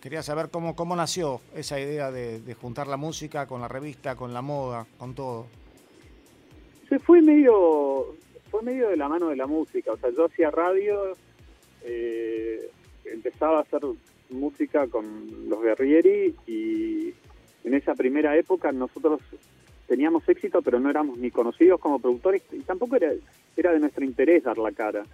Quería 0.00 0.22
saber 0.22 0.50
cómo, 0.50 0.76
cómo 0.76 0.94
nació 0.96 1.40
esa 1.54 1.80
idea 1.80 2.10
de, 2.10 2.56
juntar 2.60 2.86
la 2.86 2.96
música 2.96 3.46
con 3.46 3.60
la 3.60 3.68
revista, 3.68 4.16
con 4.16 4.32
la 4.32 4.42
moda, 4.42 4.86
con 4.98 5.14
todo. 5.14 5.46
Se 6.90 6.98
fue 6.98 7.22
medio, 7.22 8.16
fue 8.50 8.62
medio 8.62 8.88
de 8.88 8.96
la 8.96 9.08
mano 9.08 9.28
de 9.28 9.36
la 9.36 9.46
música. 9.46 9.92
O 9.92 9.96
sea, 9.96 10.10
yo 10.10 10.24
hacía 10.24 10.50
radio, 10.50 11.16
eh, 11.84 12.68
empezaba 13.04 13.58
a 13.58 13.62
hacer 13.62 13.80
música 14.28 14.88
con 14.88 15.48
los 15.48 15.62
Guerrieri 15.62 16.34
y 16.48 17.14
en 17.62 17.74
esa 17.74 17.94
primera 17.94 18.36
época 18.36 18.72
nosotros 18.72 19.20
teníamos 19.86 20.28
éxito, 20.28 20.62
pero 20.62 20.80
no 20.80 20.90
éramos 20.90 21.16
ni 21.16 21.30
conocidos 21.30 21.78
como 21.78 22.00
productores 22.00 22.42
y 22.50 22.58
tampoco 22.58 22.96
era, 22.96 23.12
era 23.56 23.72
de 23.72 23.78
nuestro 23.78 24.04
interés 24.04 24.42
dar 24.42 24.58
la 24.58 24.72
cara. 24.72 25.04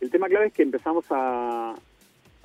El 0.00 0.10
tema 0.10 0.28
clave 0.28 0.46
es 0.46 0.52
que 0.52 0.62
empezamos 0.62 1.04
a, 1.10 1.74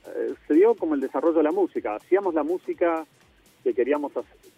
eh, 0.07 0.33
se 0.47 0.53
dio 0.55 0.73
como 0.73 0.95
el 0.95 1.01
desarrollo 1.01 1.37
de 1.37 1.43
la 1.43 1.51
música. 1.51 1.93
Hacíamos 1.93 2.33
la 2.33 2.41
música 2.41 3.05
que 3.63 3.75
queríamos, 3.75 4.13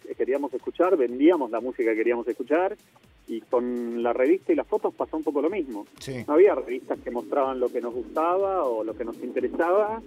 que 0.06 0.14
queríamos 0.14 0.54
escuchar, 0.54 0.96
vendíamos 0.96 1.50
la 1.50 1.60
música 1.60 1.90
que 1.90 1.98
queríamos 1.98 2.26
escuchar 2.26 2.78
y 3.28 3.40
con 3.40 4.02
la 4.02 4.12
revista 4.12 4.52
y 4.52 4.56
las 4.56 4.66
fotos 4.66 4.94
pasó 4.94 5.16
un 5.16 5.24
poco 5.24 5.42
lo 5.42 5.50
mismo. 5.50 5.86
No 6.26 6.34
había 6.34 6.54
revistas 6.54 6.98
que 7.00 7.10
mostraban 7.10 7.58
lo 7.58 7.68
que 7.68 7.80
nos 7.80 7.92
gustaba 7.92 8.64
o 8.64 8.84
lo 8.84 8.94
que 8.94 9.04
nos 9.04 9.18
interesaba 9.22 10.00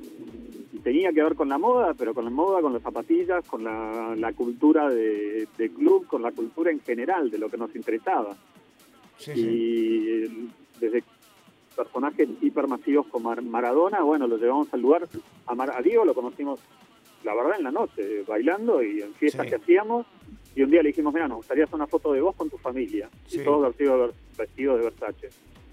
y 0.72 0.80
tenía 0.80 1.12
que 1.12 1.24
ver 1.24 1.36
con 1.36 1.50
la 1.50 1.58
moda, 1.58 1.94
pero 1.94 2.14
con 2.14 2.24
la 2.24 2.32
moda, 2.32 2.62
con 2.62 2.74
las 2.74 2.82
zapatillas, 2.82 3.46
con 3.48 3.64
la, 3.64 4.34
cultura 4.34 4.90
de, 4.90 5.48
club, 5.76 6.08
con 6.08 6.22
la 6.22 6.32
cultura 6.32 6.72
en 6.72 6.80
general 6.80 7.30
de 7.30 7.38
lo 7.38 7.50
que 7.50 7.58
nos 7.58 7.76
interesaba. 7.76 8.38
y 9.36 10.22
desde 10.80 11.04
personajes 11.76 12.28
hipermasivos 12.42 13.08
como 13.08 13.34
Maradona, 13.36 14.02
bueno, 14.02 14.28
lo 14.28 14.38
llevamos 14.38 14.74
al 14.74 14.82
lugar. 14.82 15.08
A, 15.46 15.56
Mar 15.56 15.84
Diego 15.84 16.06
lo 16.06 16.14
conocimos, 16.14 16.60
la 17.24 17.34
verdad, 17.34 17.58
en 17.58 17.64
la 17.64 17.72
noche, 17.72 18.24
bailando 18.28 18.84
y 18.84 19.02
en 19.02 19.14
fiestas 19.14 19.48
que 19.48 19.56
hacíamos. 19.56 20.06
Y 20.56 20.64
un 20.64 20.72
día 20.72 20.82
le 20.82 20.90
dijimos, 20.90 21.14
mira, 21.14 21.28
nos 21.28 21.38
gustaría 21.38 21.64
hacer 21.64 21.76
una 21.76 21.88
foto 21.88 22.12
de 22.14 22.22
vos 22.22 22.36
con 22.36 22.50
tu 22.50 22.58
familia. 22.58 23.10
Y 23.32 23.40
todos 23.40 23.68
vestidos, 23.68 24.14
vestidos 24.38 24.80
de 24.80 24.84
Versace. 24.84 25.30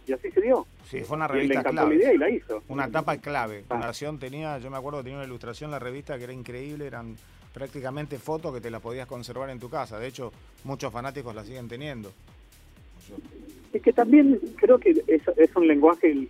Y 0.06 0.12
así 0.12 0.30
se 0.30 0.40
dio. 0.40 0.66
Sí, 0.84 1.00
fue 1.00 1.16
una 1.16 1.26
revista 1.26 1.64
clave. 1.64 1.96
La 1.96 2.02
idea 2.02 2.14
y 2.14 2.18
la 2.18 2.30
hizo. 2.30 2.62
Una 2.68 2.88
tapa 2.90 3.16
clave. 3.18 3.64
Ah. 3.68 3.78
Versión 3.78 4.18
tenía, 4.18 4.58
yo 4.58 4.70
me 4.70 4.76
acuerdo 4.76 4.98
que 4.98 5.04
tenía 5.04 5.18
una 5.18 5.26
ilustración 5.26 5.70
la 5.70 5.80
revista 5.80 6.16
que 6.16 6.24
era 6.24 6.32
increíble, 6.32 6.86
eran 6.86 7.16
prácticamente 7.52 8.18
fotos 8.18 8.54
que 8.54 8.60
te 8.60 8.70
las 8.70 8.82
podías 8.82 9.06
conservar 9.06 9.50
en 9.50 9.58
tu 9.58 9.68
casa. 9.68 9.98
De 9.98 10.06
hecho, 10.06 10.30
muchos 10.64 10.92
fanáticos 10.92 11.34
la 11.34 11.42
siguen 11.42 11.68
teniendo. 11.68 12.12
Es 13.72 13.82
que 13.82 13.92
también 13.92 14.38
creo 14.56 14.78
que 14.78 14.90
es, 15.06 15.22
es 15.36 15.56
un 15.56 15.66
lenguaje, 15.66 16.28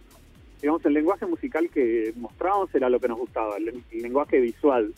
digamos, 0.60 0.84
el 0.84 0.94
lenguaje 0.94 1.26
musical 1.26 1.68
que 1.68 2.12
mostrábamos 2.16 2.74
era 2.74 2.88
lo 2.88 3.00
que 3.00 3.08
nos 3.08 3.18
gustaba, 3.18 3.56
el, 3.56 3.82
lenguaje 3.90 4.40
visual, 4.40 4.92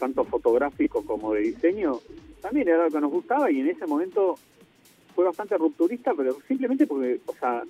tanto 0.00 0.24
fotográfico 0.24 1.04
como 1.04 1.34
de 1.34 1.42
diseño, 1.42 2.00
también 2.40 2.68
era 2.68 2.84
lo 2.84 2.90
que 2.90 3.00
nos 3.00 3.12
gustaba 3.12 3.50
y 3.50 3.60
en 3.60 3.68
ese 3.68 3.86
momento 3.86 4.34
fue 5.14 5.24
bastante 5.26 5.56
rupturista, 5.58 6.12
pero 6.16 6.36
simplemente 6.48 6.86
porque, 6.86 7.20
o 7.26 7.34
sea, 7.34 7.62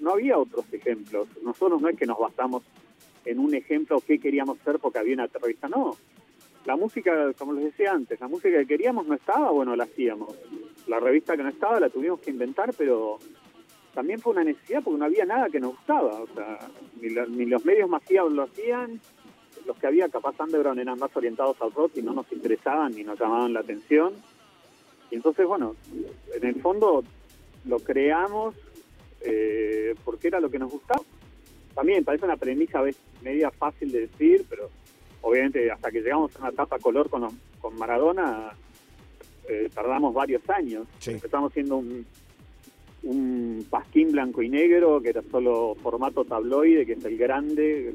no 0.00 0.12
había 0.12 0.38
otros 0.38 0.64
ejemplos. 0.72 1.28
Nosotros 1.42 1.80
no 1.80 1.88
es 1.88 1.96
que 1.96 2.06
nos 2.06 2.18
basamos 2.18 2.62
en 3.24 3.38
un 3.38 3.54
ejemplo 3.54 4.00
que 4.00 4.18
queríamos 4.18 4.58
ser 4.64 4.78
porque 4.78 4.98
había 4.98 5.14
una 5.14 5.28
terrorista, 5.28 5.68
no. 5.68 5.96
La 6.64 6.76
música, 6.76 7.32
como 7.38 7.52
les 7.52 7.64
decía 7.64 7.92
antes, 7.92 8.18
la 8.18 8.28
música 8.28 8.58
que 8.58 8.66
queríamos 8.66 9.06
no 9.06 9.14
estaba, 9.14 9.50
bueno, 9.50 9.76
la 9.76 9.84
hacíamos. 9.84 10.34
La 10.86 10.98
revista 10.98 11.36
que 11.36 11.42
no 11.42 11.50
estaba 11.50 11.78
la 11.78 11.90
tuvimos 11.90 12.20
que 12.20 12.30
inventar, 12.30 12.72
pero 12.76 13.18
también 13.94 14.18
fue 14.18 14.32
una 14.32 14.44
necesidad 14.44 14.82
porque 14.82 14.98
no 14.98 15.04
había 15.04 15.24
nada 15.24 15.50
que 15.50 15.60
nos 15.60 15.72
gustaba. 15.72 16.22
O 16.22 16.26
sea, 16.34 16.58
ni, 17.00 17.44
los 17.46 17.64
medios 17.64 17.88
masivos 17.88 18.32
lo 18.32 18.42
hacían, 18.44 19.00
los 19.66 19.76
que 19.78 19.86
había 19.86 20.08
capaz 20.08 20.38
underground 20.40 20.80
eran 20.80 20.98
más 20.98 21.14
orientados 21.16 21.56
al 21.60 21.72
rock 21.72 21.92
y 21.96 22.02
no 22.02 22.12
nos 22.12 22.30
interesaban 22.32 22.92
ni 22.94 23.02
nos 23.02 23.18
llamaban 23.18 23.52
la 23.52 23.60
atención. 23.60 24.12
Y 25.10 25.16
entonces, 25.16 25.46
bueno, 25.46 25.76
en 26.34 26.46
el 26.46 26.60
fondo 26.60 27.02
lo 27.64 27.78
creamos 27.78 28.54
eh, 29.20 29.94
porque 30.04 30.28
era 30.28 30.40
lo 30.40 30.50
que 30.50 30.58
nos 30.58 30.70
gustaba. 30.70 31.02
También 31.74 32.04
parece 32.04 32.24
una 32.24 32.36
premisa 32.36 32.82
media 33.22 33.50
fácil 33.50 33.90
de 33.90 34.00
decir, 34.06 34.44
pero 34.48 34.70
obviamente 35.22 35.70
hasta 35.70 35.90
que 35.90 36.00
llegamos 36.00 36.34
a 36.36 36.40
una 36.40 36.52
tapa 36.52 36.78
color 36.78 37.08
con, 37.08 37.26
con 37.60 37.76
Maradona, 37.76 38.52
eh, 39.48 39.70
tardamos 39.74 40.14
varios 40.14 40.48
años. 40.50 40.86
Empezamos 41.06 41.52
siendo 41.52 41.76
un, 41.76 42.06
un 43.04 43.66
pasquín 43.68 44.12
blanco 44.12 44.42
y 44.42 44.48
negro, 44.48 45.00
que 45.00 45.10
era 45.10 45.22
solo 45.30 45.76
formato 45.82 46.24
tabloide, 46.24 46.86
que 46.86 46.94
es 46.94 47.04
el 47.04 47.16
grande, 47.18 47.94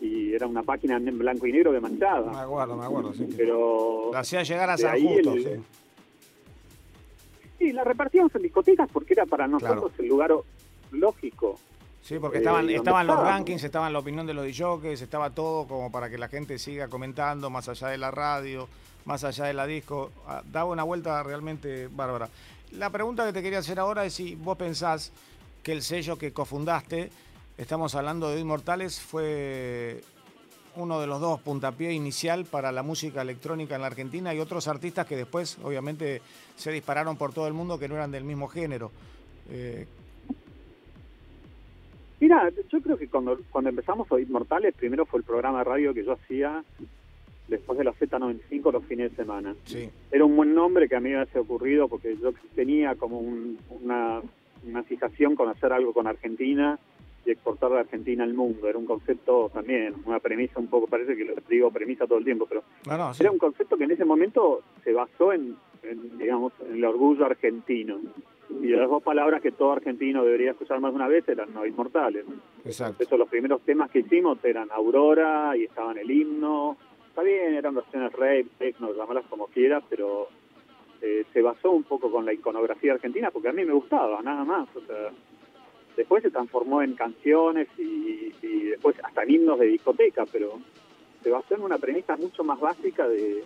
y 0.00 0.32
era 0.32 0.46
una 0.46 0.62
página 0.62 0.96
en 0.96 1.18
blanco 1.18 1.46
y 1.46 1.52
negro 1.52 1.72
que 1.72 1.80
manchaba. 1.80 2.32
Me 2.32 2.38
acuerdo, 2.38 2.76
me 2.76 2.84
acuerdo, 2.84 3.12
sí. 3.12 3.28
Pero 3.36 4.10
la 4.12 4.20
hacía 4.20 4.42
llegar 4.42 4.70
a 4.70 4.78
San 4.78 5.00
Justo, 5.00 5.34
sí. 5.34 5.60
Sí, 7.58 7.72
la 7.72 7.84
repartíamos 7.84 8.34
en 8.36 8.42
discotecas 8.42 8.88
porque 8.92 9.14
era 9.14 9.26
para 9.26 9.46
nosotros 9.48 9.92
el 9.98 10.06
lugar 10.06 10.32
lógico. 10.92 11.58
Sí, 12.00 12.18
porque 12.18 12.38
estaban, 12.38 12.70
eh, 12.70 12.76
estaban 12.76 13.06
los 13.06 13.18
rankings, 13.18 13.64
estaban 13.64 13.92
la 13.92 13.98
opinión 13.98 14.26
de 14.26 14.32
los 14.32 14.46
DJs, 14.46 15.02
estaba 15.02 15.30
todo 15.30 15.66
como 15.66 15.92
para 15.92 16.08
que 16.08 16.16
la 16.16 16.28
gente 16.28 16.58
siga 16.58 16.88
comentando, 16.88 17.50
más 17.50 17.68
allá 17.68 17.88
de 17.88 17.98
la 17.98 18.10
radio, 18.10 18.68
más 19.04 19.24
allá 19.24 19.46
de 19.46 19.54
la 19.54 19.66
disco. 19.66 20.10
Ah, 20.26 20.42
daba 20.50 20.70
una 20.70 20.84
vuelta 20.84 21.22
realmente 21.22 21.88
bárbara. 21.88 22.28
La 22.72 22.90
pregunta 22.90 23.24
que 23.24 23.32
te 23.32 23.42
quería 23.42 23.60
hacer 23.60 23.78
ahora 23.78 24.04
es 24.04 24.14
si 24.14 24.34
vos 24.34 24.56
pensás 24.56 25.12
que 25.62 25.72
el 25.72 25.82
sello 25.82 26.18
que 26.18 26.32
cofundaste, 26.32 27.10
estamos 27.56 27.94
hablando 27.94 28.30
de 28.30 28.40
Inmortales, 28.40 29.00
fue 29.00 30.02
uno 30.76 31.00
de 31.00 31.06
los 31.06 31.20
dos 31.20 31.40
puntapié 31.40 31.92
inicial 31.92 32.44
para 32.44 32.70
la 32.70 32.82
música 32.82 33.22
electrónica 33.22 33.74
en 33.74 33.80
la 33.80 33.88
Argentina 33.88 34.34
y 34.34 34.38
otros 34.38 34.68
artistas 34.68 35.06
que 35.06 35.16
después 35.16 35.58
obviamente 35.64 36.20
se 36.56 36.70
dispararon 36.70 37.16
por 37.16 37.32
todo 37.32 37.46
el 37.48 37.54
mundo 37.54 37.78
que 37.78 37.88
no 37.88 37.94
eran 37.94 38.10
del 38.10 38.24
mismo 38.24 38.48
género. 38.48 38.92
Eh, 39.50 39.86
Mira, 42.20 42.50
yo 42.70 42.80
creo 42.80 42.98
que 42.98 43.08
cuando, 43.08 43.38
cuando 43.50 43.70
empezamos 43.70 44.10
a 44.10 44.20
Inmortales, 44.20 44.74
primero 44.74 45.06
fue 45.06 45.20
el 45.20 45.24
programa 45.24 45.58
de 45.58 45.64
radio 45.64 45.94
que 45.94 46.04
yo 46.04 46.12
hacía 46.12 46.64
después 47.48 47.78
de 47.78 47.84
la 47.84 47.92
Z95 47.94 48.72
los 48.72 48.84
fines 48.84 49.10
de 49.10 49.16
semana. 49.16 49.54
Era 50.10 50.24
un 50.24 50.36
buen 50.36 50.54
nombre 50.54 50.88
que 50.88 50.96
a 50.96 51.00
mí 51.00 51.10
me 51.10 51.16
había 51.16 51.40
ocurrido 51.40 51.88
porque 51.88 52.16
yo 52.16 52.32
tenía 52.54 52.94
como 52.94 53.18
una, 53.18 54.20
una 54.66 54.82
fijación 54.84 55.34
con 55.34 55.48
hacer 55.48 55.72
algo 55.72 55.92
con 55.92 56.06
Argentina 56.06 56.78
y 57.24 57.30
exportar 57.30 57.70
de 57.70 57.80
Argentina 57.80 58.24
al 58.24 58.34
mundo. 58.34 58.68
Era 58.68 58.78
un 58.78 58.86
concepto 58.86 59.50
también, 59.52 59.94
una 60.04 60.20
premisa 60.20 60.60
un 60.60 60.68
poco, 60.68 60.86
parece 60.86 61.16
que 61.16 61.24
lo 61.24 61.34
digo 61.48 61.70
premisa 61.70 62.06
todo 62.06 62.18
el 62.18 62.24
tiempo, 62.24 62.46
pero 62.46 62.62
era 62.86 63.30
un 63.30 63.38
concepto 63.38 63.76
que 63.76 63.84
en 63.84 63.90
ese 63.92 64.04
momento 64.04 64.62
se 64.84 64.92
basó 64.92 65.32
en, 65.32 65.56
digamos, 66.18 66.52
en 66.66 66.76
el 66.76 66.84
orgullo 66.84 67.26
argentino. 67.26 67.98
Y 68.62 68.68
las 68.68 68.88
dos 68.88 69.02
palabras 69.02 69.42
que 69.42 69.52
todo 69.52 69.72
argentino 69.72 70.24
debería 70.24 70.52
escuchar 70.52 70.80
más 70.80 70.92
de 70.92 70.96
una 70.96 71.08
vez 71.08 71.28
eran 71.28 71.52
no 71.52 71.66
inmortales. 71.66 72.24
Exacto. 72.64 73.02
Eso, 73.02 73.18
los 73.18 73.28
primeros 73.28 73.60
temas 73.60 73.90
que 73.90 73.98
hicimos 73.98 74.42
eran 74.42 74.70
Aurora 74.70 75.54
y 75.54 75.64
estaban 75.64 75.98
el 75.98 76.10
himno, 76.10 76.78
bien, 77.22 77.54
eran 77.54 77.74
versiones 77.74 78.12
rey, 78.12 78.44
techno, 78.58 78.92
llamarlas 78.92 79.26
como 79.26 79.46
quieras, 79.46 79.82
pero 79.88 80.28
eh, 81.00 81.24
se 81.32 81.42
basó 81.42 81.70
un 81.70 81.84
poco 81.84 82.10
con 82.10 82.24
la 82.24 82.32
iconografía 82.32 82.92
argentina 82.92 83.30
porque 83.30 83.48
a 83.48 83.52
mí 83.52 83.64
me 83.64 83.72
gustaba, 83.72 84.20
nada 84.22 84.44
más. 84.44 84.68
O 84.74 84.80
sea, 84.80 85.10
después 85.96 86.22
se 86.22 86.30
transformó 86.30 86.82
en 86.82 86.94
canciones 86.94 87.68
y, 87.78 88.32
después 88.70 88.96
hasta 89.02 89.22
en 89.22 89.30
himnos 89.30 89.58
de 89.58 89.66
discoteca, 89.66 90.24
pero 90.30 90.58
se 91.22 91.30
basó 91.30 91.54
en 91.54 91.62
una 91.62 91.78
premisa 91.78 92.16
mucho 92.16 92.44
más 92.44 92.60
básica 92.60 93.08
de, 93.08 93.44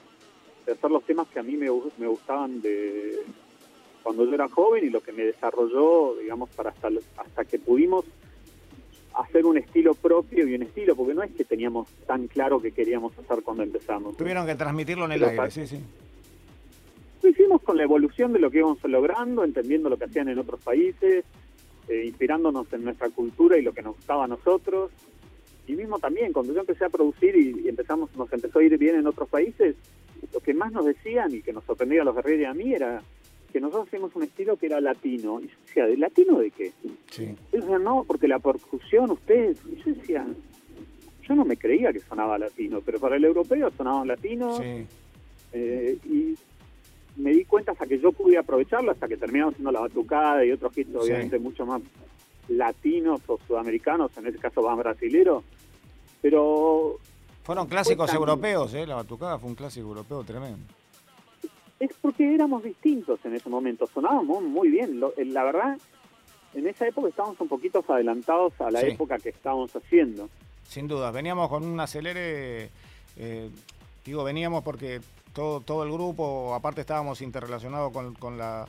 hacer 0.70 0.90
los 0.90 1.04
temas 1.04 1.28
que 1.28 1.40
a 1.40 1.42
mí 1.42 1.56
me, 1.56 1.68
me 1.98 2.06
gustaban 2.06 2.60
de 2.60 3.20
cuando 4.02 4.24
yo 4.24 4.34
era 4.34 4.48
joven 4.48 4.84
y 4.84 4.90
lo 4.90 5.00
que 5.00 5.12
me 5.12 5.24
desarrolló, 5.24 6.16
digamos, 6.16 6.50
para 6.50 6.70
hasta, 6.70 6.88
hasta 7.16 7.44
que 7.44 7.58
pudimos 7.58 8.04
hacer 9.14 9.44
un 9.44 9.58
estilo 9.58 9.94
propio 9.94 10.46
y 10.46 10.54
un 10.54 10.62
estilo, 10.62 10.96
porque 10.96 11.14
no 11.14 11.22
es 11.22 11.30
que 11.32 11.44
teníamos 11.44 11.88
tan 12.06 12.26
claro 12.28 12.60
que 12.60 12.72
queríamos 12.72 13.16
hacer 13.18 13.42
cuando 13.42 13.62
empezamos. 13.62 14.16
Tuvieron 14.16 14.46
que 14.46 14.54
transmitirlo 14.54 15.04
en 15.06 15.12
el 15.12 15.24
aire, 15.24 15.50
sí, 15.50 15.66
sí. 15.66 15.80
Lo 17.22 17.28
hicimos 17.28 17.62
con 17.62 17.76
la 17.76 17.84
evolución 17.84 18.32
de 18.32 18.40
lo 18.40 18.50
que 18.50 18.58
íbamos 18.58 18.82
logrando, 18.84 19.44
entendiendo 19.44 19.88
lo 19.88 19.96
que 19.96 20.06
hacían 20.06 20.28
en 20.28 20.38
otros 20.38 20.60
países, 20.60 21.24
eh, 21.88 22.04
inspirándonos 22.04 22.72
en 22.72 22.84
nuestra 22.84 23.10
cultura 23.10 23.56
y 23.56 23.62
lo 23.62 23.72
que 23.72 23.82
nos 23.82 23.96
gustaba 23.96 24.24
a 24.24 24.28
nosotros. 24.28 24.90
Y 25.66 25.74
mismo 25.74 25.98
también, 26.00 26.32
cuando 26.32 26.52
yo 26.52 26.60
empecé 26.60 26.84
a 26.84 26.88
producir 26.88 27.36
y, 27.36 27.68
empezamos 27.68 28.14
nos 28.16 28.32
empezó 28.32 28.58
a 28.58 28.64
ir 28.64 28.76
bien 28.76 28.96
en 28.96 29.06
otros 29.06 29.28
países, 29.28 29.76
lo 30.32 30.40
que 30.40 30.54
más 30.54 30.72
nos 30.72 30.84
decían 30.84 31.32
y 31.32 31.42
que 31.42 31.52
nos 31.52 31.64
sorprendía 31.64 32.02
a 32.02 32.04
los 32.04 32.14
guerreros 32.14 32.40
y 32.40 32.44
a 32.44 32.54
mí 32.54 32.74
era 32.74 33.02
que 33.52 33.60
nosotros 33.60 33.86
hacíamos 33.86 34.14
un 34.16 34.24
estilo 34.24 34.56
que 34.56 34.66
era 34.66 34.80
latino. 34.80 35.40
Y 35.40 35.48
yo 35.48 35.54
decía, 35.66 35.86
¿de 35.86 35.96
latino 35.96 36.38
de 36.38 36.50
qué? 36.50 36.72
Sí. 37.10 37.34
no, 37.52 38.04
porque 38.04 38.26
la 38.26 38.38
percusión, 38.38 39.10
ustedes... 39.10 39.58
Y 39.66 39.76
yo 39.76 39.94
decía, 39.94 40.26
yo 41.22 41.34
no 41.34 41.44
me 41.44 41.56
creía 41.56 41.92
que 41.92 42.00
sonaba 42.00 42.38
latino, 42.38 42.80
pero 42.84 42.98
para 42.98 43.16
el 43.16 43.24
europeo 43.24 43.70
sonaba 43.76 44.04
latino. 44.04 44.56
Sí. 44.56 44.86
Eh, 45.52 45.98
y 46.04 46.34
me 47.16 47.30
di 47.30 47.44
cuenta 47.44 47.72
hasta 47.72 47.86
que 47.86 47.98
yo 47.98 48.10
pude 48.10 48.38
aprovecharlo, 48.38 48.90
hasta 48.90 49.06
que 49.06 49.16
terminamos 49.16 49.52
haciendo 49.54 49.70
la 49.70 49.80
batucada 49.80 50.44
y 50.44 50.50
otros 50.50 50.76
hits 50.76 50.94
obviamente 50.94 51.38
mucho 51.38 51.66
más 51.66 51.82
latinos 52.48 53.20
o 53.26 53.38
sudamericanos, 53.46 54.16
en 54.16 54.26
ese 54.26 54.38
caso 54.38 54.62
más 54.62 54.76
brasileros, 54.78 55.44
pero... 56.20 56.98
Fueron 57.44 57.66
clásicos 57.66 58.12
europeos, 58.14 58.72
¿eh? 58.74 58.86
La 58.86 58.94
batucada 58.94 59.38
fue 59.38 59.50
un 59.50 59.54
clásico 59.54 59.88
europeo 59.88 60.24
tremendo 60.24 60.64
es 61.82 61.90
porque 62.00 62.32
éramos 62.32 62.62
distintos 62.62 63.18
en 63.24 63.34
ese 63.34 63.48
momento, 63.48 63.88
sonábamos 63.92 64.40
muy 64.40 64.68
bien. 64.68 65.00
la 65.00 65.42
verdad, 65.42 65.76
en 66.54 66.66
esa 66.68 66.86
época 66.86 67.08
estábamos 67.08 67.40
un 67.40 67.48
poquito 67.48 67.84
adelantados 67.88 68.52
a 68.60 68.70
la 68.70 68.82
época 68.82 69.18
que 69.18 69.30
estábamos 69.30 69.74
haciendo. 69.74 70.28
Sin 70.62 70.86
duda, 70.86 71.10
veníamos 71.10 71.48
con 71.48 71.64
un 71.64 71.80
acelere, 71.80 72.70
eh, 73.16 73.50
digo, 74.04 74.22
veníamos 74.22 74.62
porque 74.62 75.00
todo, 75.32 75.60
todo 75.60 75.82
el 75.82 75.90
grupo, 75.90 76.54
aparte 76.54 76.82
estábamos 76.82 77.20
interrelacionados 77.20 77.92
con, 77.92 78.14
con 78.14 78.38
la 78.38 78.68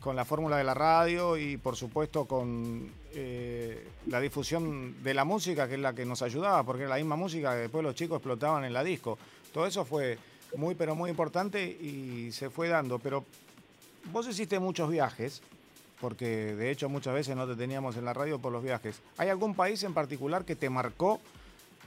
con 0.00 0.16
la 0.16 0.26
fórmula 0.26 0.58
de 0.58 0.64
la 0.64 0.74
radio 0.74 1.38
y 1.38 1.56
por 1.56 1.76
supuesto 1.76 2.26
con 2.26 2.90
eh, 3.14 3.88
la 4.08 4.20
difusión 4.20 5.02
de 5.02 5.14
la 5.14 5.24
música, 5.24 5.66
que 5.66 5.74
es 5.74 5.80
la 5.80 5.94
que 5.94 6.04
nos 6.04 6.20
ayudaba, 6.20 6.62
porque 6.62 6.82
era 6.82 6.90
la 6.90 6.96
misma 6.96 7.16
música 7.16 7.54
que 7.54 7.60
después 7.62 7.82
los 7.82 7.94
chicos 7.94 8.16
explotaban 8.16 8.64
en 8.64 8.74
la 8.74 8.84
disco. 8.84 9.16
Todo 9.50 9.66
eso 9.66 9.86
fue 9.86 10.18
muy, 10.56 10.74
pero 10.74 10.94
muy 10.94 11.10
importante 11.10 11.64
y 11.64 12.30
se 12.32 12.50
fue 12.50 12.68
dando. 12.68 12.98
Pero 12.98 13.24
vos 14.12 14.28
hiciste 14.28 14.58
muchos 14.58 14.90
viajes, 14.90 15.42
porque 16.00 16.54
de 16.54 16.70
hecho 16.70 16.88
muchas 16.88 17.14
veces 17.14 17.36
no 17.36 17.46
te 17.46 17.56
teníamos 17.56 17.96
en 17.96 18.04
la 18.04 18.12
radio 18.12 18.38
por 18.38 18.52
los 18.52 18.62
viajes. 18.62 19.00
¿Hay 19.16 19.28
algún 19.28 19.54
país 19.54 19.82
en 19.84 19.94
particular 19.94 20.44
que 20.44 20.56
te 20.56 20.70
marcó 20.70 21.20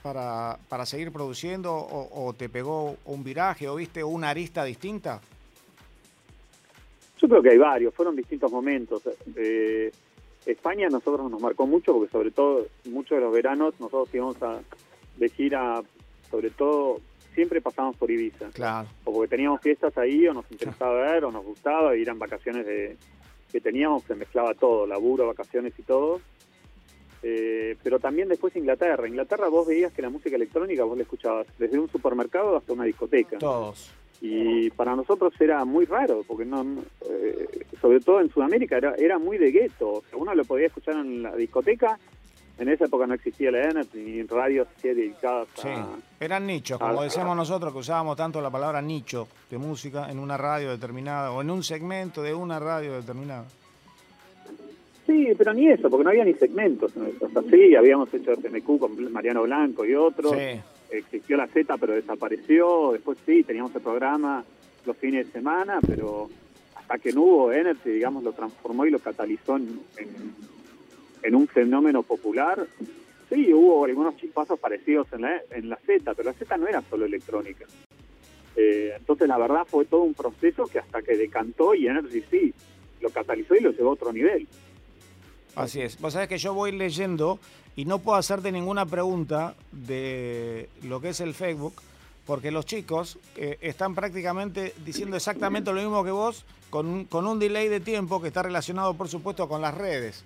para, 0.02 0.58
para 0.68 0.86
seguir 0.86 1.12
produciendo 1.12 1.74
o, 1.74 2.32
te 2.32 2.48
pegó 2.48 2.96
un 3.04 3.24
viraje 3.24 3.68
o 3.68 3.76
viste 3.76 4.02
una 4.04 4.30
arista 4.30 4.64
distinta? 4.64 5.20
Yo 7.20 7.28
creo 7.28 7.42
que 7.42 7.50
hay 7.50 7.58
varios, 7.58 7.94
fueron 7.94 8.14
distintos 8.14 8.50
momentos. 8.50 9.02
Eh, 9.36 9.90
España 10.46 10.88
nosotros 10.88 11.30
nos 11.30 11.40
marcó 11.40 11.66
mucho 11.66 11.92
porque 11.92 12.10
sobre 12.10 12.30
todo 12.30 12.66
muchos 12.86 13.18
de 13.18 13.24
los 13.24 13.32
veranos 13.32 13.74
nosotros 13.80 14.14
íbamos 14.14 14.40
a 14.42 14.60
de 15.16 15.28
gira, 15.28 15.82
sobre 16.30 16.50
todo 16.50 17.00
siempre 17.38 17.60
pasamos 17.60 17.96
por 17.96 18.10
Ibiza. 18.10 18.50
Claro. 18.50 18.88
O 19.04 19.12
porque 19.12 19.28
teníamos 19.28 19.60
fiestas 19.60 19.96
ahí, 19.96 20.26
o 20.26 20.34
nos 20.34 20.50
interesaba 20.50 20.94
ver, 20.94 21.24
o 21.24 21.30
nos 21.30 21.44
gustaba, 21.44 21.96
y 21.96 22.02
eran 22.02 22.18
vacaciones 22.18 22.66
de, 22.66 22.96
que 23.52 23.60
teníamos, 23.60 24.02
se 24.02 24.16
mezclaba 24.16 24.54
todo, 24.54 24.88
laburo, 24.88 25.28
vacaciones 25.28 25.72
y 25.78 25.82
todo. 25.82 26.20
Eh, 27.22 27.76
pero 27.80 28.00
también 28.00 28.28
después 28.28 28.56
Inglaterra. 28.56 29.06
Inglaterra 29.06 29.46
vos 29.46 29.68
veías 29.68 29.92
que 29.92 30.02
la 30.02 30.10
música 30.10 30.34
electrónica 30.34 30.82
vos 30.82 30.96
la 30.96 31.04
escuchabas 31.04 31.46
desde 31.58 31.78
un 31.78 31.88
supermercado 31.88 32.56
hasta 32.56 32.72
una 32.72 32.82
discoteca. 32.82 33.38
Todos. 33.38 33.94
Y 34.20 34.70
para 34.70 34.96
nosotros 34.96 35.32
era 35.38 35.64
muy 35.64 35.84
raro, 35.84 36.24
porque 36.26 36.44
no, 36.44 36.64
eh, 37.08 37.66
sobre 37.80 38.00
todo 38.00 38.20
en 38.20 38.30
Sudamérica 38.30 38.78
era, 38.78 38.96
era 38.96 39.16
muy 39.20 39.38
de 39.38 39.52
gueto. 39.52 40.02
uno 40.12 40.34
lo 40.34 40.44
podía 40.44 40.66
escuchar 40.66 40.96
en 40.96 41.22
la 41.22 41.36
discoteca 41.36 42.00
en 42.58 42.68
esa 42.68 42.86
época 42.86 43.06
no 43.06 43.14
existía 43.14 43.50
la 43.50 43.70
ENET 43.70 43.94
ni 43.94 44.22
radios 44.24 44.66
dedicadas 44.82 45.48
sí, 45.54 45.68
eran 46.20 46.46
nichos, 46.46 46.78
como 46.78 47.02
decíamos 47.02 47.36
nosotros 47.36 47.72
que 47.72 47.78
usábamos 47.78 48.16
tanto 48.16 48.40
la 48.40 48.50
palabra 48.50 48.82
nicho 48.82 49.28
de 49.50 49.58
música 49.58 50.10
en 50.10 50.18
una 50.18 50.36
radio 50.36 50.70
determinada 50.70 51.30
o 51.32 51.40
en 51.40 51.50
un 51.50 51.62
segmento 51.62 52.22
de 52.22 52.34
una 52.34 52.58
radio 52.58 52.94
determinada. 52.94 53.44
Sí, 55.06 55.28
pero 55.38 55.54
ni 55.54 55.68
eso, 55.68 55.88
porque 55.88 56.04
no 56.04 56.10
había 56.10 56.24
ni 56.24 56.34
segmentos. 56.34 56.92
O 56.94 57.28
sea, 57.30 57.42
sí, 57.50 57.74
habíamos 57.74 58.12
hecho 58.12 58.32
FMQ 58.32 58.78
con 58.78 59.10
Mariano 59.10 59.44
Blanco 59.44 59.86
y 59.86 59.94
otros. 59.94 60.34
Existió 60.90 61.36
la 61.38 61.46
Z, 61.46 61.76
pero 61.78 61.94
desapareció. 61.94 62.92
Después 62.92 63.16
sí, 63.24 63.42
teníamos 63.42 63.74
el 63.74 63.80
programa 63.80 64.44
los 64.84 64.96
fines 64.98 65.26
de 65.26 65.32
semana, 65.32 65.78
pero 65.86 66.28
hasta 66.74 66.98
que 66.98 67.12
no 67.12 67.22
hubo 67.22 67.52
Energy, 67.52 67.90
digamos, 67.90 68.22
lo 68.22 68.32
transformó 68.32 68.84
y 68.84 68.90
lo 68.90 68.98
catalizó 68.98 69.56
en 69.56 69.80
en 69.96 70.57
un 71.34 71.48
fenómeno 71.48 72.02
popular, 72.02 72.66
sí, 73.28 73.52
hubo 73.52 73.84
algunos 73.84 74.16
chispazos 74.16 74.58
parecidos 74.58 75.12
en 75.12 75.22
la, 75.22 75.42
en 75.50 75.68
la 75.68 75.76
Z, 75.76 76.14
pero 76.14 76.30
la 76.30 76.34
Z 76.34 76.56
no 76.56 76.66
era 76.66 76.82
solo 76.88 77.06
electrónica. 77.06 77.66
Eh, 78.56 78.94
entonces, 78.96 79.28
la 79.28 79.38
verdad 79.38 79.64
fue 79.66 79.84
todo 79.84 80.02
un 80.02 80.14
proceso 80.14 80.64
que 80.66 80.80
hasta 80.80 81.02
que 81.02 81.16
decantó 81.16 81.74
y 81.74 81.86
Energy 81.86 82.24
sí, 82.30 82.54
lo 83.00 83.10
catalizó 83.10 83.54
y 83.54 83.60
lo 83.60 83.70
llevó 83.70 83.90
a 83.90 83.92
otro 83.92 84.12
nivel. 84.12 84.48
Así 85.54 85.80
es. 85.80 86.00
Vos 86.00 86.12
sabés 86.12 86.28
que 86.28 86.38
yo 86.38 86.54
voy 86.54 86.72
leyendo 86.72 87.38
y 87.76 87.84
no 87.84 88.00
puedo 88.00 88.18
hacerte 88.18 88.50
ninguna 88.50 88.86
pregunta 88.86 89.54
de 89.70 90.68
lo 90.82 91.00
que 91.00 91.10
es 91.10 91.20
el 91.20 91.34
Facebook, 91.34 91.74
porque 92.26 92.50
los 92.50 92.66
chicos 92.66 93.18
eh, 93.36 93.58
están 93.60 93.94
prácticamente 93.94 94.74
diciendo 94.84 95.16
exactamente 95.16 95.72
lo 95.72 95.80
mismo 95.80 96.02
que 96.02 96.10
vos, 96.10 96.44
con 96.70 97.04
con 97.04 97.26
un 97.26 97.38
delay 97.38 97.68
de 97.68 97.80
tiempo 97.80 98.20
que 98.20 98.28
está 98.28 98.42
relacionado, 98.42 98.94
por 98.94 99.08
supuesto, 99.08 99.48
con 99.48 99.60
las 99.62 99.74
redes. 99.74 100.24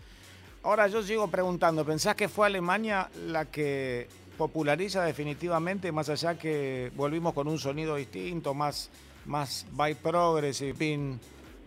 Ahora 0.65 0.87
yo 0.87 1.03
sigo 1.03 1.27
preguntando, 1.27 1.85
¿pensás 1.85 2.15
que 2.15 2.29
fue 2.29 2.47
Alemania 2.47 3.11
la 3.27 3.47
que 3.47 4.07
populariza 4.39 5.05
definitivamente, 5.05 5.91
más 5.91 6.09
allá 6.09 6.39
que 6.39 6.93
volvimos 6.95 7.35
con 7.35 7.49
un 7.49 7.59
sonido 7.59 7.97
distinto, 7.97 8.55
más, 8.55 8.89
más 9.27 9.67
by 9.73 9.97
progressive, 9.97 10.75
pin? 10.75 11.19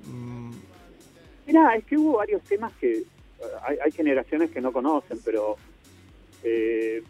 Mm? 0.05 0.51
Mira, 1.45 1.75
es 1.75 1.83
que 1.83 1.97
hubo 1.97 2.17
varios 2.17 2.41
temas 2.43 2.71
que 2.79 2.99
eh, 2.99 3.05
hay, 3.83 3.91
generaciones 3.91 4.49
que 4.49 4.61
no 4.61 4.71
conocen, 4.71 5.19
pero 5.25 5.57
eh, 6.43 7.03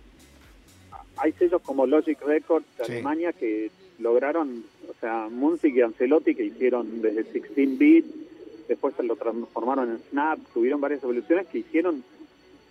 hay 1.18 1.32
sellos 1.34 1.62
como 1.62 1.86
Logic 1.86 2.20
Records 2.20 2.66
de 2.78 2.84
Alemania 2.86 3.32
que 3.32 3.70
lograron, 4.00 4.66
o 4.90 4.94
sea, 5.00 5.28
Munzig 5.30 5.78
y 5.78 5.82
Ancelotti 5.82 6.34
que 6.34 6.46
hicieron 6.46 7.04
desde 7.04 7.24
16 7.32 7.78
bit 7.78 8.25
después 8.68 8.96
se 8.96 9.04
lo 9.04 9.16
transformaron 9.16 9.92
en 9.92 10.00
Snap, 10.10 10.40
tuvieron 10.54 10.82
varias 10.82 11.04
evoluciones 11.04 11.48
que 11.48 11.60
hicieron, 11.60 12.04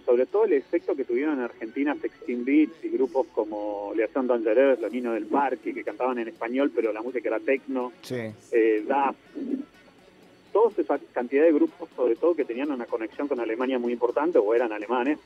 sobre 0.04 0.26
todo 0.26 0.44
el 0.44 0.52
efecto 0.54 0.94
que 0.94 1.04
tuvieron 1.04 1.34
en 1.34 1.44
Argentina 1.44 1.96
Sexteen 2.00 2.44
Beats 2.44 2.84
y 2.84 2.88
grupos 2.88 3.26
como 3.34 3.92
Leación 3.94 4.26
Dangereux, 4.26 4.80
Los 4.80 4.92
Niños 4.92 5.14
del 5.14 5.26
Parque, 5.26 5.72
que 5.72 5.84
cantaban 5.84 6.18
en 6.18 6.28
español, 6.28 6.72
pero 6.74 6.92
la 6.92 7.02
música 7.02 7.28
era 7.28 7.40
tecno, 7.40 7.92
sí. 8.02 8.16
eh, 8.52 8.84
DAF, 8.86 9.16
toda 10.52 10.70
esa 10.78 10.98
cantidad 11.12 11.44
de 11.44 11.52
grupos, 11.52 11.88
sobre 11.96 12.16
todo 12.16 12.34
que 12.34 12.44
tenían 12.44 12.70
una 12.70 12.86
conexión 12.86 13.28
con 13.28 13.40
Alemania 13.40 13.78
muy 13.78 13.92
importante, 13.92 14.38
o 14.38 14.54
eran 14.54 14.72
alemanes, 14.72 15.18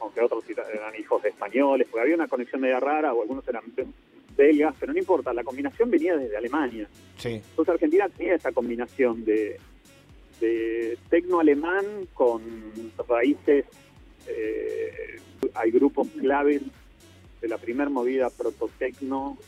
aunque 0.00 0.20
otros 0.20 0.44
eran 0.48 0.94
hijos 0.98 1.22
de 1.22 1.30
españoles, 1.30 1.86
porque 1.90 2.02
había 2.02 2.14
una 2.14 2.28
conexión 2.28 2.60
media 2.60 2.80
rara, 2.80 3.12
o 3.14 3.22
algunos 3.22 3.46
eran 3.48 3.64
belgas, 4.36 4.74
pero 4.78 4.92
no 4.92 4.98
importa, 4.98 5.32
la 5.32 5.42
combinación 5.42 5.90
venía 5.90 6.16
desde 6.16 6.36
Alemania. 6.36 6.88
Sí. 7.16 7.42
Entonces 7.50 7.74
Argentina 7.74 8.08
tenía 8.08 8.34
esa 8.34 8.52
combinación 8.52 9.24
de, 9.24 9.58
de 10.40 10.98
tecno 11.10 11.40
alemán 11.40 11.84
con 12.14 12.42
raíces, 13.08 13.64
eh, 14.26 15.20
hay 15.54 15.70
grupos 15.70 16.08
claves 16.18 16.62
de 17.40 17.48
la 17.48 17.58
primera 17.58 17.90
movida 17.90 18.30
prototecno, 18.30 19.38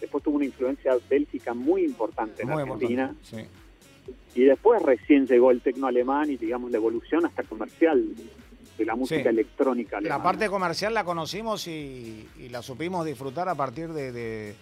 después 0.00 0.22
tuvo 0.22 0.36
una 0.36 0.44
influencia 0.44 0.96
bélgica 1.08 1.54
muy 1.54 1.84
importante 1.84 2.42
en 2.42 2.50
Argentina. 2.50 3.14
Y 4.34 4.44
después 4.44 4.82
recién 4.82 5.26
llegó 5.26 5.50
el 5.50 5.60
tecno 5.60 5.86
alemán 5.86 6.30
y 6.30 6.36
digamos 6.36 6.70
la 6.70 6.78
evolución 6.78 7.24
hasta 7.26 7.42
comercial 7.44 8.04
de 8.78 8.84
la 8.84 8.96
música 8.96 9.28
electrónica 9.28 9.98
alemana. 9.98 10.18
La 10.18 10.22
parte 10.22 10.48
comercial 10.48 10.94
la 10.94 11.04
conocimos 11.04 11.68
y, 11.68 12.28
la 12.50 12.62
supimos 12.62 13.04
disfrutar 13.06 13.48
a 13.48 13.54
partir 13.54 13.92
de 13.92 14.10
de 14.10 14.54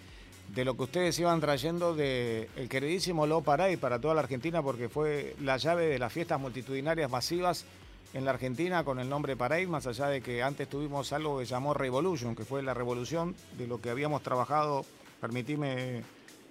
lo 0.57 0.77
que 0.77 0.83
ustedes 0.83 1.19
iban 1.19 1.41
trayendo 1.41 1.95
de 1.95 2.49
el 2.57 2.69
queridísimo 2.69 3.27
Lo 3.27 3.41
Parade 3.43 3.79
para 3.79 4.01
toda 4.01 4.15
la 4.15 4.21
Argentina, 4.21 4.63
porque 4.63 4.89
fue 4.89 5.37
la 5.41 5.57
llave 5.57 5.87
de 5.87 5.99
las 5.99 6.13
fiestas 6.13 6.41
multitudinarias 6.41 7.11
masivas 7.11 7.65
en 8.13 8.25
la 8.25 8.33
Argentina 8.33 8.83
con 8.85 8.99
el 8.99 9.09
nombre 9.09 9.37
Parade, 9.37 9.67
más 9.67 9.87
allá 9.87 10.09
de 10.09 10.21
que 10.21 10.43
antes 10.43 10.69
tuvimos 10.69 11.13
algo 11.13 11.39
que 11.39 11.45
llamó 11.45 11.75
Revolution, 11.75 12.35
que 12.35 12.45
fue 12.45 12.63
la 12.63 12.75
revolución 12.75 13.35
de 13.57 13.67
lo 13.67 13.81
que 13.81 13.91
habíamos 13.91 14.23
trabajado, 14.23 14.85
permitime 15.21 16.03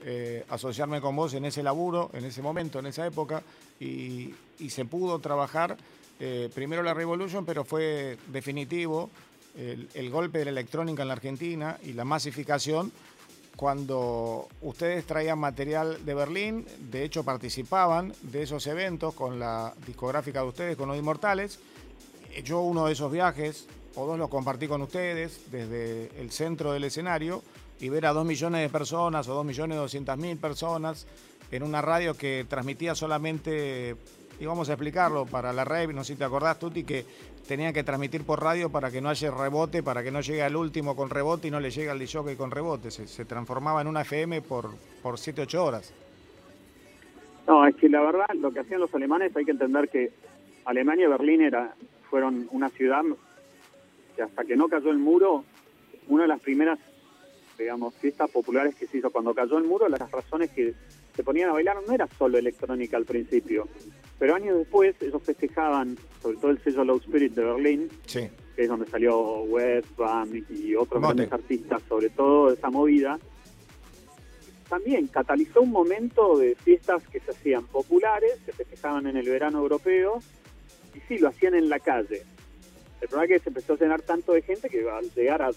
eh, 0.06 0.46
asociarme 0.50 1.02
con 1.02 1.16
vos 1.16 1.34
en 1.34 1.44
ese 1.46 1.62
laburo, 1.62 2.10
en 2.14 2.24
ese 2.24 2.42
momento, 2.42 2.80
en 2.80 2.86
esa 2.86 3.06
época, 3.06 3.44
y, 3.80 4.34
se 4.70 4.86
pudo 4.86 5.20
trabajar 5.20 5.78
eh, 6.20 6.50
primero 6.54 6.84
la 6.84 6.94
Revolution, 6.94 7.46
pero 7.46 7.64
fue 7.66 8.18
definitivo 8.28 9.10
el, 9.58 10.10
golpe 10.10 10.40
de 10.40 10.46
la 10.46 10.52
electrónica 10.52 11.02
en 11.02 11.08
la 11.08 11.16
Argentina 11.16 11.78
y 11.84 11.94
la 11.94 12.06
masificación 12.06 12.92
cuando 13.60 14.48
ustedes 14.62 15.06
traían 15.06 15.38
material 15.38 16.06
de 16.06 16.14
Berlín, 16.14 16.66
de 16.80 17.04
hecho 17.04 17.26
participaban 17.26 18.14
de 18.22 18.44
esos 18.44 18.66
eventos 18.68 19.14
con 19.14 19.38
la 19.38 19.74
discográfica 19.86 20.44
de 20.44 20.48
ustedes, 20.48 20.78
con 20.78 20.88
los 20.88 20.98
Inmortales. 20.98 21.60
Yo 22.46 22.62
uno 22.62 22.86
de 22.86 22.94
esos 22.94 23.12
viajes, 23.12 23.68
o 23.96 24.06
dos 24.06 24.18
los 24.18 24.30
compartí 24.30 24.70
con 24.70 24.82
ustedes 24.82 25.52
desde 25.52 26.10
el 26.22 26.32
centro 26.32 26.72
del 26.72 26.86
escenario 26.86 27.44
y 27.82 27.90
ver 27.90 28.06
a 28.06 28.14
dos 28.14 28.26
millones 28.26 28.62
de 28.62 28.70
personas 28.70 29.28
o 29.28 29.34
dos 29.34 29.46
millones 29.46 29.78
doscientas 29.78 30.18
mil 30.18 30.38
personas 30.38 31.06
en 31.52 31.62
una 31.62 31.82
radio 31.82 32.16
que 32.16 32.46
transmitía 32.48 32.96
solamente, 32.96 33.98
y 34.40 34.46
vamos 34.46 34.70
a 34.70 34.74
explicarlo 34.74 35.26
para 35.26 35.52
la 35.52 35.66
red, 35.66 35.90
no 35.90 36.06
sé 36.06 36.14
si 36.14 36.18
te 36.18 36.24
acordás, 36.24 36.60
Tuti, 36.60 36.86
que 36.86 37.06
tenían 37.48 37.74
que 37.74 37.84
transmitir 37.84 38.24
por 38.24 38.42
radio 38.42 38.70
para 38.70 38.92
que 38.92 39.02
no 39.02 39.10
haya 39.10 39.32
rebote, 39.32 39.84
para 39.84 40.04
que 40.04 40.12
no 40.12 40.22
llegue 40.22 40.44
al 40.44 40.56
último 40.56 40.96
con 40.96 41.10
rebote 41.10 41.48
y 41.48 41.52
no 41.52 41.60
le 41.60 41.72
llegue 41.72 41.90
al 41.90 42.00
DJ 42.00 42.36
con 42.38 42.52
rebote. 42.52 42.92
Se, 42.92 43.26
transformaba 43.26 43.82
en 43.82 43.88
una 43.88 44.02
FM 44.02 44.42
por, 44.42 44.70
por 45.02 45.18
7, 45.18 45.42
8 45.42 45.66
horas. 45.66 45.94
No, 47.48 47.66
es 47.66 47.76
que 47.76 47.90
la 47.90 48.02
verdad, 48.02 48.28
lo 48.36 48.52
que 48.52 48.60
hacían 48.60 48.80
los 48.80 48.94
alemanes, 48.94 49.36
hay 49.36 49.46
que 49.46 49.52
entender 49.52 49.90
que 49.90 50.12
Alemania 50.66 51.06
y 51.06 51.10
Berlín 51.10 51.42
era, 51.42 51.74
fueron 52.10 52.48
una 52.52 52.70
ciudad 52.70 53.02
que 54.16 54.22
hasta 54.22 54.44
que 54.46 54.56
no 54.56 54.68
cayó 54.68 54.92
el 54.92 55.00
muro, 55.00 55.44
una 56.08 56.24
de 56.24 56.30
las 56.30 56.40
primeras, 56.42 56.78
digamos, 57.58 57.96
fiestas 57.96 58.30
populares 58.30 58.76
que 58.76 58.86
se 58.86 59.00
hizo 59.00 59.10
cuando 59.10 59.34
cayó 59.34 59.58
el 59.58 59.64
muro, 59.64 59.90
las 59.90 60.12
razones 60.12 60.52
que 60.52 60.76
se 61.16 61.24
ponían 61.24 61.50
a 61.50 61.54
bailar 61.54 61.78
no 61.88 61.94
era 61.94 62.08
solo 62.18 62.38
electrónica 62.38 62.98
al 62.98 63.06
principio, 63.06 63.68
pero 64.20 64.36
años 64.36 64.58
después 64.58 64.96
ellos 65.02 65.24
festejaban, 65.24 65.98
sobre 66.22 66.38
todo 66.38 66.52
el 66.52 66.62
sello 66.62 66.84
Low 66.84 66.98
Spirit 66.98 67.34
de 67.34 67.44
Berlín, 67.44 67.90
que 68.06 68.30
es 68.58 68.68
donde 68.68 68.86
salió 68.88 69.44
Westbam 69.44 70.44
y 70.50 70.76
otros 70.76 71.02
grandes 71.02 71.32
artistas, 71.32 71.82
sobre 71.88 72.10
todo 72.10 72.52
esa 72.52 72.70
movida, 72.70 73.18
también 74.68 75.08
catalizó 75.08 75.62
un 75.62 75.72
momento 75.72 76.38
de 76.38 76.56
fiestas 76.56 77.02
que 77.08 77.20
se 77.22 77.32
hacían 77.32 77.66
populares, 77.66 78.34
se 78.46 78.52
festejaban 78.52 79.08
en 79.08 79.18
el 79.18 79.28
verano 79.28 79.60
europeo, 79.60 80.20
y 80.94 81.00
sí, 81.08 81.18
lo 81.18 81.30
hacían 81.30 81.56
en 81.56 81.70
la 81.70 81.80
calle. 81.80 82.24
El 83.02 83.08
problema 83.08 83.34
es 83.34 83.40
que 83.40 83.44
se 83.46 83.50
empezó 83.50 83.74
a 83.74 83.78
llenar 83.78 84.02
tanto 84.02 84.34
de 84.34 84.42
gente 84.42 84.70
que 84.70 84.88
al 84.88 85.10
llegar 85.12 85.42
a 85.42 85.52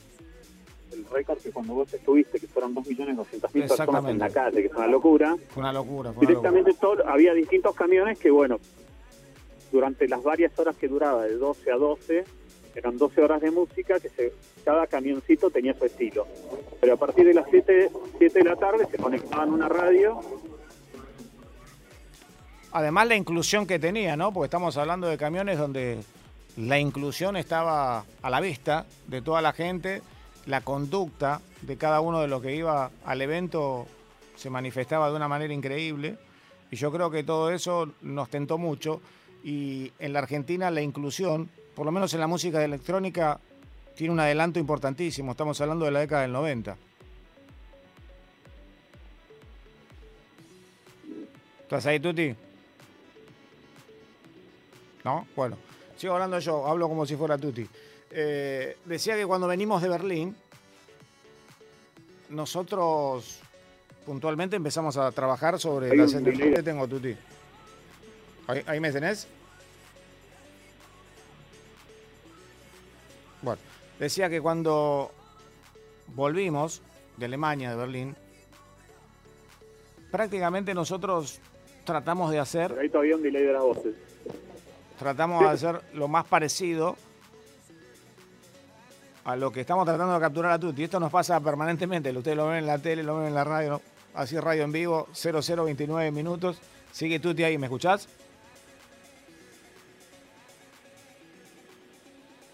el 0.92 1.05
récord 1.07 1.38
que 1.38 1.50
cuando 1.50 1.74
vos 1.74 1.92
estuviste, 1.92 2.38
que 2.38 2.46
fueron 2.46 2.74
2.200.000 2.74 3.68
personas 3.68 4.05
en 4.07 4.18
la 4.18 4.31
calle, 4.31 4.62
que 4.62 4.68
fue 4.68 4.78
una 4.78 4.88
locura. 4.88 5.37
Fue 5.48 5.62
una 5.62 5.72
locura. 5.72 6.12
directamente 6.20 6.72
Todo, 6.74 7.07
había 7.09 7.35
distintos 7.35 7.74
camiones 7.74 8.18
que, 8.18 8.31
bueno, 8.31 8.59
durante 9.70 10.07
las 10.09 10.22
varias 10.22 10.57
horas 10.59 10.76
que 10.76 10.88
duraba, 10.88 11.24
de 11.24 11.37
12 11.37 11.72
a 11.72 11.76
12, 11.76 12.24
eran 12.74 12.96
12 12.96 13.22
horas 13.22 13.40
de 13.40 13.50
música, 13.50 14.00
que 14.00 14.09
se, 14.09 14.33
cada 14.64 14.87
camioncito 14.87 15.50
tenía 15.50 15.74
su 15.74 15.85
estilo. 15.85 16.26
Pero 16.81 16.94
a 16.94 16.96
partir 16.96 17.26
de 17.26 17.35
las 17.35 17.46
7, 17.50 17.90
7 18.18 18.38
de 18.38 18.44
la 18.44 18.57
tarde 18.57 18.87
se 18.90 18.98
conectaban 18.98 19.50
a 19.50 19.52
una 19.52 19.68
radio. 19.68 20.20
Además 22.72 23.09
la 23.09 23.16
inclusión 23.16 23.66
que 23.66 23.78
tenía, 23.78 24.16
¿no? 24.16 24.33
Porque 24.33 24.46
estamos 24.46 24.76
hablando 24.76 25.07
de 25.07 25.18
camiones 25.18 25.59
donde 25.59 25.98
la 26.57 26.78
inclusión 26.78 27.37
estaba 27.37 28.05
a 28.22 28.31
la 28.31 28.40
vista 28.40 28.87
de 29.09 29.22
toda 29.22 29.42
la 29.42 29.52
gente 29.52 30.02
la 30.46 30.61
conducta 30.61 31.40
de 31.62 31.76
cada 31.76 32.00
uno 32.00 32.20
de 32.20 32.28
los 32.28 32.42
que 32.42 32.55
iba 32.55 32.90
al 33.05 33.22
evento 33.22 33.87
se 34.37 34.50
manifestaba 34.50 35.09
de 35.09 35.16
una 35.16 35.28
manera 35.28 35.55
increíble 35.55 36.18
y 36.70 36.76
yo 36.76 36.90
creo 36.90 37.11
que 37.11 37.22
todo 37.22 37.50
eso 37.50 37.90
nos 38.02 38.28
tentó 38.28 38.59
mucho 38.59 39.00
y 39.44 39.92
en 39.98 40.12
la 40.12 40.20
Argentina 40.20 40.70
la 40.70 40.81
inclusión, 40.81 41.48
por 41.74 41.87
lo 41.87 41.92
menos 41.92 42.12
en 42.14 42.20
la 42.20 42.26
música 42.26 42.64
electrónica, 42.64 43.38
tiene 43.94 44.12
un 44.12 44.20
adelanto 44.20 44.59
importantísimo, 44.59 45.33
estamos 45.33 45.61
hablando 45.61 45.85
de 45.85 45.90
la 45.90 46.00
década 46.00 46.22
del 46.22 46.33
90. 46.33 46.76
¿Estás 51.62 51.87
ahí, 51.87 52.00
Tuti? 52.00 52.35
¿No? 55.05 55.26
Bueno, 55.35 55.57
sigo 55.96 56.14
hablando 56.14 56.38
yo, 56.38 56.66
hablo 56.66 56.88
como 56.88 57.07
si 57.07 57.16
fuera 57.16 57.38
Tuti. 57.38 57.66
Eh, 58.14 58.77
decía 58.85 59.16
que 59.16 59.25
cuando 59.25 59.48
venimos 59.48 59.81
de 59.81 59.88
Berlín, 59.88 60.37
nosotros 62.29 63.40
puntualmente 64.05 64.55
empezamos 64.55 64.98
a 64.98 65.11
trabajar 65.12 65.59
sobre 65.59 65.96
las 65.96 66.12
que 66.12 66.62
tengo, 66.62 66.87
Tuti. 66.87 67.16
¿Ahí, 68.66 68.81
me 68.81 68.92
tenés? 68.92 69.27
Bueno, 73.40 73.61
decía 73.98 74.29
que 74.29 74.42
cuando 74.42 75.11
volvimos 76.09 76.83
de 77.16 77.25
Alemania, 77.25 77.70
de 77.70 77.77
Berlín, 77.77 78.16
prácticamente 80.11 80.75
nosotros 80.75 81.40
tratamos 81.85 82.31
de 82.31 82.40
hacer... 82.40 82.77
ahí 82.79 82.90
todavía 82.90 83.16
un 83.16 83.22
delay 83.22 83.44
de 83.44 83.53
las 83.55 83.62
voces. 83.62 83.94
Tratamos 84.98 85.40
de 85.44 85.48
hacer 85.48 85.81
lo 85.94 86.09
más 86.09 86.27
parecido 86.27 86.96
a 89.24 89.37
lo 89.37 89.52
que 89.52 89.61
estamos 89.61 89.85
tratando 89.87 90.14
de 90.14 90.20
capturar 90.20 90.52
a 90.52 90.58
Tuti. 90.58 90.85
Esto 90.85 90.98
nos 90.98 91.11
pasa 91.11 91.40
permanentemente. 91.40 92.11
Ustedes 92.16 92.37
lo 92.37 92.48
ven 92.48 92.58
en 92.58 92.66
la 92.66 92.78
tele, 92.78 93.02
lo 93.02 93.18
ven 93.18 93.28
en 93.28 93.35
la 93.35 93.44
radio. 93.44 93.80
Así 94.14 94.38
radio 94.38 94.64
en 94.64 94.72
vivo, 94.72 95.08
0029 95.12 96.11
minutos. 96.11 96.58
Sigue 96.90 97.18
Tuti 97.18 97.44
ahí, 97.44 97.56
¿me 97.56 97.66
escuchás? 97.66 98.08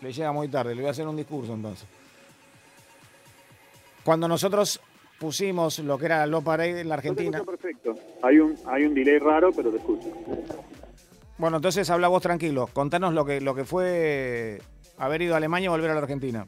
Le 0.00 0.12
llega 0.12 0.31
muy 0.31 0.48
tarde, 0.48 0.74
le 0.74 0.83
voy 0.83 0.88
a 0.88 0.92
hacer 0.92 1.09
un 1.09 1.16
discurso 1.16 1.54
entonces. 1.54 1.88
Cuando 4.04 4.28
nosotros 4.28 4.81
pusimos 5.18 5.81
lo 5.81 5.98
que 5.98 6.07
era 6.07 6.24
la 6.24 6.40
Parade 6.40 6.81
en 6.81 6.88
la 6.88 6.94
Argentina. 6.94 7.42
perfecto. 7.42 7.94
Hay 8.22 8.38
un, 8.38 8.57
hay 8.66 8.85
un 8.85 8.94
delay 8.94 9.18
raro, 9.18 9.50
pero 9.52 9.70
te 9.70 9.78
escucho. 9.78 10.09
Bueno, 11.37 11.57
entonces 11.57 11.90
habla 11.90 12.09
vos 12.09 12.22
tranquilo. 12.22 12.68
Contanos 12.72 13.12
lo 13.12 13.24
que, 13.24 13.40
lo 13.40 13.54
que 13.54 13.64
fue 13.64 14.61
haber 14.98 15.22
ido 15.22 15.34
a 15.34 15.37
Alemania 15.38 15.66
y 15.66 15.68
volver 15.68 15.90
a 15.90 15.94
la 15.94 16.00
Argentina? 16.00 16.46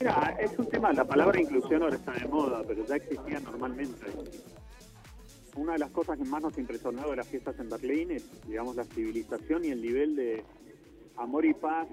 Mira, 0.00 0.36
es 0.40 0.56
un 0.58 0.68
tema, 0.68 0.92
la 0.92 1.04
palabra 1.04 1.40
inclusión 1.40 1.82
ahora 1.82 1.96
está 1.96 2.12
de 2.12 2.26
moda, 2.28 2.62
pero 2.66 2.86
ya 2.86 2.96
existía 2.96 3.40
normalmente. 3.40 4.06
Una 5.56 5.72
de 5.72 5.78
las 5.80 5.90
cosas 5.90 6.16
que 6.16 6.24
más 6.24 6.40
nos 6.40 6.56
ha 6.56 6.60
impresionado 6.60 7.10
de 7.10 7.16
las 7.16 7.26
fiestas 7.26 7.58
en 7.58 7.68
Berlín 7.68 8.12
es, 8.12 8.24
digamos, 8.46 8.76
la 8.76 8.84
civilización 8.84 9.64
y 9.64 9.70
el 9.70 9.82
nivel 9.82 10.14
de 10.14 10.44
amor 11.16 11.44
y 11.44 11.54
paz. 11.54 11.88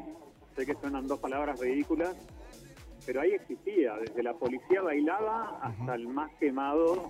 Sé 0.55 0.67
que 0.67 0.75
suenan 0.75 1.07
dos 1.07 1.19
palabras 1.19 1.59
ridículas, 1.59 2.15
pero 3.07 3.21
ahí 3.21 3.31
existía. 3.31 3.95
Desde 3.97 4.21
la 4.21 4.35
policía 4.35 4.83
bailaba 4.83 5.59
hasta 5.63 5.95
el 5.95 6.07
más 6.07 6.31
quemado 6.39 7.09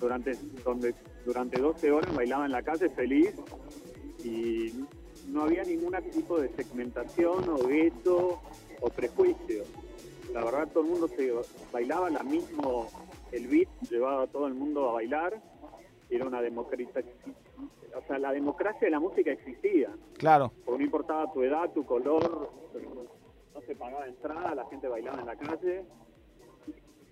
durante, 0.00 0.32
donde, 0.64 0.94
durante 1.24 1.60
12 1.60 1.92
horas 1.92 2.14
bailaba 2.14 2.46
en 2.46 2.52
la 2.52 2.62
calle 2.62 2.88
feliz 2.90 3.34
y 4.24 4.72
no 5.28 5.42
había 5.42 5.64
ningún 5.64 5.94
tipo 6.12 6.38
de 6.40 6.48
segmentación 6.50 7.48
o 7.48 7.58
gueto 7.66 8.40
o 8.80 8.90
prejuicio. 8.90 9.64
La 10.32 10.44
verdad 10.44 10.68
todo 10.72 10.84
el 10.84 10.90
mundo 10.90 11.08
se 11.08 11.32
bailaba 11.72 12.10
la 12.10 12.22
mismo, 12.22 12.88
el 13.32 13.46
beat 13.46 13.68
llevaba 13.90 14.22
a 14.24 14.26
todo 14.26 14.46
el 14.46 14.54
mundo 14.54 14.90
a 14.90 14.92
bailar, 14.94 15.40
era 16.10 16.26
una 16.26 16.40
democracia, 16.42 17.02
o 17.96 18.06
sea, 18.06 18.18
la 18.18 18.32
democracia 18.32 18.86
de 18.86 18.90
la 18.90 19.00
música 19.00 19.32
existía. 19.32 19.90
Claro. 20.18 20.52
Porque 20.64 20.78
no 20.78 20.84
importaba 20.84 21.32
tu 21.32 21.42
edad, 21.42 21.72
tu 21.72 21.84
color, 21.86 22.50
no 23.54 23.60
se 23.62 23.74
pagaba 23.74 24.06
entrada, 24.06 24.54
la 24.54 24.66
gente 24.66 24.88
bailaba 24.88 25.20
en 25.20 25.26
la 25.26 25.36
calle 25.36 25.84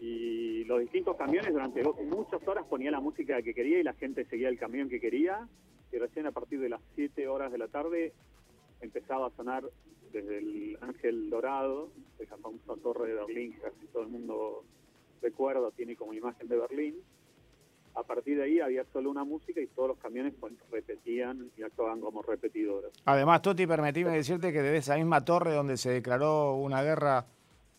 y 0.00 0.64
los 0.64 0.80
distintos 0.80 1.16
camiones 1.16 1.52
durante 1.52 1.82
muchas 1.82 2.46
horas 2.46 2.66
ponía 2.68 2.90
la 2.90 3.00
música 3.00 3.40
que 3.42 3.54
quería 3.54 3.78
y 3.80 3.82
la 3.82 3.94
gente 3.94 4.24
seguía 4.26 4.48
el 4.48 4.58
camión 4.58 4.88
que 4.88 5.00
quería 5.00 5.48
y 5.92 5.98
recién 5.98 6.26
a 6.26 6.32
partir 6.32 6.60
de 6.60 6.68
las 6.68 6.80
7 6.94 7.28
horas 7.28 7.52
de 7.52 7.58
la 7.58 7.68
tarde 7.68 8.12
empezaba 8.80 9.28
a 9.28 9.30
sonar 9.30 9.64
desde 10.12 10.38
el 10.38 10.78
Ángel 10.80 11.30
Dorado, 11.30 11.90
esa 12.18 12.36
famosa 12.36 12.74
torre 12.82 13.08
de 13.08 13.14
Berlín 13.14 13.52
que 13.52 13.60
casi 13.60 13.86
todo 13.92 14.02
el 14.02 14.08
mundo 14.08 14.64
recuerda, 15.22 15.70
tiene 15.72 15.96
como 15.96 16.14
imagen 16.14 16.48
de 16.48 16.56
Berlín. 16.56 16.96
A 17.94 18.02
partir 18.02 18.36
de 18.36 18.44
ahí 18.44 18.60
había 18.60 18.84
solo 18.92 19.10
una 19.10 19.24
música 19.24 19.60
y 19.60 19.68
todos 19.68 19.88
los 19.88 19.98
camiones 19.98 20.34
pues, 20.38 20.52
repetían 20.70 21.50
y 21.56 21.62
actuaban 21.62 22.00
como 22.00 22.22
repetidores. 22.22 22.92
Además, 23.04 23.42
Toti, 23.42 23.66
permitime 23.66 24.10
decirte 24.10 24.52
que 24.52 24.62
desde 24.62 24.78
esa 24.78 24.96
misma 24.96 25.24
torre 25.24 25.54
donde 25.54 25.76
se 25.76 25.90
declaró 25.90 26.56
una 26.56 26.82
guerra 26.82 27.26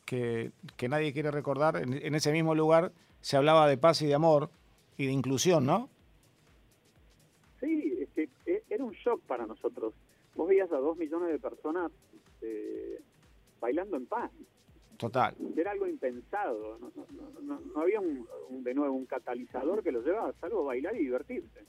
que, 0.05 0.51
nadie 0.87 1.13
quiere 1.13 1.31
recordar, 1.31 1.77
en, 1.77 2.15
ese 2.15 2.31
mismo 2.31 2.55
lugar 2.55 2.91
se 3.21 3.37
hablaba 3.37 3.67
de 3.67 3.77
paz 3.77 4.01
y 4.01 4.07
de 4.07 4.13
amor 4.13 4.49
y 4.97 5.07
de 5.07 5.11
inclusión, 5.11 5.65
¿no? 5.65 5.89
Sí, 7.59 8.07
e, 8.15 8.63
era 8.69 8.83
un 8.83 8.93
shock 8.93 9.21
para 9.21 9.45
nosotros. 9.45 9.93
Vos 10.35 10.47
veías 10.47 10.71
a 10.71 10.77
dos 10.77 10.97
millones 10.97 11.29
de 11.29 11.39
personas 11.39 11.91
eh, 12.41 12.99
bailando 13.59 13.97
en 13.97 14.05
paz. 14.05 14.31
Total. 14.97 15.35
Era 15.57 15.71
algo 15.71 15.87
impensado. 15.87 16.79
No, 17.41 17.81
había 17.81 17.99
un, 17.99 18.27
de 18.63 18.73
nuevo 18.73 18.95
un 18.95 19.05
catalizador 19.05 19.83
que 19.83 19.91
los 19.91 20.05
llevaba, 20.05 20.33
salvo 20.39 20.63
bailar 20.63 20.95
y 20.95 20.99
divertirse. 20.99 21.61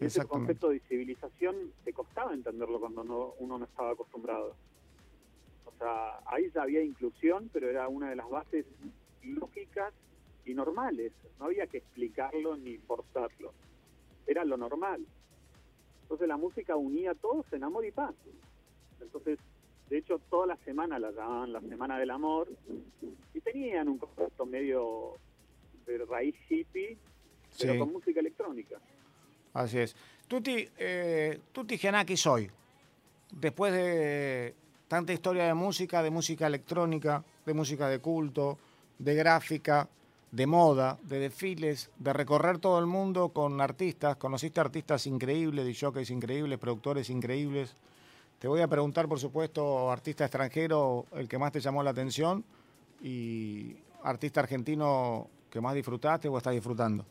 Ese 0.00 0.24
concepto 0.26 0.68
de 0.68 0.80
civilización 0.80 1.72
te 1.84 1.92
costaba 1.92 2.32
entenderlo 2.32 2.78
cuando 2.78 3.02
no, 3.02 3.34
uno 3.38 3.58
no 3.58 3.64
estaba 3.64 3.92
acostumbrado. 3.92 4.54
Sea, 5.78 6.20
ahí 6.26 6.50
ya 6.54 6.62
había 6.62 6.82
inclusión, 6.82 7.50
pero 7.52 7.68
era 7.68 7.88
una 7.88 8.10
de 8.10 8.16
las 8.16 8.28
bases 8.28 8.66
lógicas 9.22 9.92
y 10.44 10.54
normales. 10.54 11.12
No 11.38 11.46
había 11.46 11.66
que 11.66 11.78
explicarlo 11.78 12.56
ni 12.56 12.78
forzarlo. 12.78 13.52
Era 14.26 14.44
lo 14.44 14.56
normal. 14.56 15.06
Entonces 16.02 16.28
la 16.28 16.36
música 16.36 16.76
unía 16.76 17.12
a 17.12 17.14
todos 17.14 17.46
en 17.52 17.64
amor 17.64 17.84
y 17.84 17.92
paz. 17.92 18.14
Entonces, 19.00 19.38
de 19.88 19.98
hecho, 19.98 20.18
toda 20.30 20.46
la 20.46 20.56
semana 20.58 20.98
la 20.98 21.10
llamaban 21.10 21.52
la 21.52 21.60
Semana 21.60 21.98
del 21.98 22.10
Amor 22.10 22.48
y 23.32 23.40
tenían 23.40 23.88
un 23.88 23.98
concepto 23.98 24.44
medio 24.44 25.14
de 25.86 26.04
raíz 26.04 26.34
hippie, 26.48 26.98
pero 27.58 27.78
con 27.78 27.92
música 27.92 28.20
electrónica. 28.20 28.78
Así 29.54 29.78
es. 29.78 29.96
Tuti, 30.26 30.68
eh, 30.76 31.40
Tuti 31.52 31.78
Gianaki 31.78 32.16
soy. 32.16 32.50
Después 33.30 33.72
de 33.72 34.54
tanta 34.88 35.12
historia 35.12 35.44
de 35.44 35.54
música, 35.54 36.02
de 36.02 36.10
música 36.10 36.46
electrónica, 36.46 37.22
de 37.44 37.54
música 37.54 37.88
de 37.88 38.00
culto, 38.00 38.58
de 38.98 39.14
gráfica, 39.14 39.88
de 40.32 40.46
moda, 40.46 40.98
de 41.02 41.20
desfiles, 41.20 41.90
de 41.98 42.12
recorrer 42.12 42.58
todo 42.58 42.78
el 42.78 42.86
mundo 42.86 43.28
con 43.28 43.60
artistas. 43.60 44.16
Conociste 44.16 44.60
artistas 44.60 45.06
increíbles, 45.06 45.64
de 45.64 45.74
jockeys 45.74 46.10
increíbles, 46.10 46.58
productores 46.58 47.10
increíbles. 47.10 47.76
Te 48.38 48.48
voy 48.48 48.60
a 48.60 48.68
preguntar, 48.68 49.08
por 49.08 49.18
supuesto, 49.18 49.90
artista 49.90 50.24
extranjero, 50.24 51.06
el 51.12 51.28
que 51.28 51.38
más 51.38 51.52
te 51.52 51.60
llamó 51.60 51.82
la 51.82 51.90
atención 51.90 52.44
y 53.02 53.76
artista 54.02 54.40
argentino 54.40 55.28
que 55.50 55.60
más 55.60 55.74
disfrutaste 55.74 56.28
o 56.28 56.36
estás 56.36 56.54
disfrutando. 56.54 57.04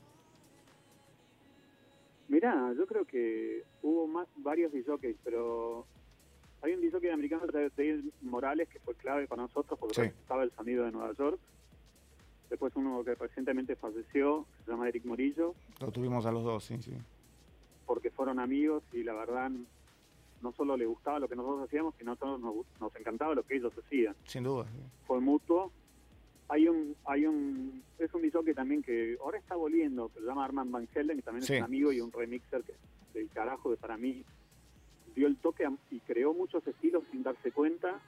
Mirá, 2.28 2.74
yo 2.78 2.86
creo 2.86 3.06
que 3.06 3.64
hubo 3.82 4.08
más, 4.08 4.28
varios 4.38 4.72
jockeys, 4.86 5.16
pero 5.24 5.86
hay 6.68 6.74
un 6.74 6.82
disjockey 6.82 7.10
americano, 7.10 7.44
David 7.48 8.06
Morales, 8.22 8.68
que 8.70 8.80
fue 8.80 8.94
clave 8.96 9.28
para 9.28 9.44
nosotros 9.44 9.80
porque 9.80 10.02
estaba 10.02 10.44
el 10.44 10.52
sonido 10.52 10.86
de 10.86 10.92
Nueva 10.92 11.14
York. 11.14 11.40
Después 12.50 12.74
uno 12.76 13.04
que 13.04 13.16
recientemente 13.16 13.76
falleció, 13.76 14.46
se 14.66 14.72
llama 14.72 14.88
Eric 14.88 15.06
Morillo. 15.06 15.54
Lo 15.80 15.92
tuvimos 15.92 16.26
a 16.26 16.32
los 16.32 16.44
dos, 16.44 16.64
sí, 16.64 16.82
sí. 16.82 16.94
Porque 17.86 18.10
fueron 18.10 18.40
amigos 18.40 18.84
y 18.94 19.04
la 19.04 19.14
verdad 19.14 19.52
no 20.42 20.52
solo 20.54 20.78
le 20.78 20.86
gustaba 20.86 21.20
lo 21.20 21.28
que 21.28 21.36
nosotros 21.36 21.68
hacíamos, 21.68 21.96
sino 21.98 22.14
a 22.14 22.38
nos, 22.38 22.66
nos 22.80 22.96
encantaba 22.96 23.34
lo 23.34 23.44
que 23.44 23.56
ellos 23.56 23.74
hacían. 23.78 24.16
Sin 24.26 24.44
duda. 24.44 24.66
Fue 25.06 25.20
mutuo. 25.20 25.72
Hay 26.50 26.68
un, 26.68 26.96
hay 27.06 27.26
un, 27.26 27.84
es 28.00 28.14
un 28.14 28.22
que 28.22 28.54
también 28.54 28.82
que 28.82 29.18
ahora 29.22 29.38
está 29.38 29.56
volviendo, 29.56 30.08
que 30.10 30.22
se 30.22 30.26
llama 30.26 30.46
Armand 30.46 30.72
Van 30.72 30.88
Helden, 30.94 31.18
que 31.18 31.24
también 31.24 31.44
es 31.44 31.50
un 31.50 31.64
amigo 31.64 31.92
y 31.92 32.00
un 32.00 32.12
remixer 32.12 32.64
que 32.64 32.74
del 33.14 33.30
carajo, 33.30 33.72
que 33.72 33.78
para 33.78 33.98
mí 33.98 34.24
dio 35.18 35.28
el 35.28 35.36
toque 35.38 35.68
y 35.90 36.00
creó 36.02 36.34
muchos 36.34 36.66
estilos 36.68 37.04
sin 37.12 37.24
darse 37.24 37.52
cuenta. 37.52 38.00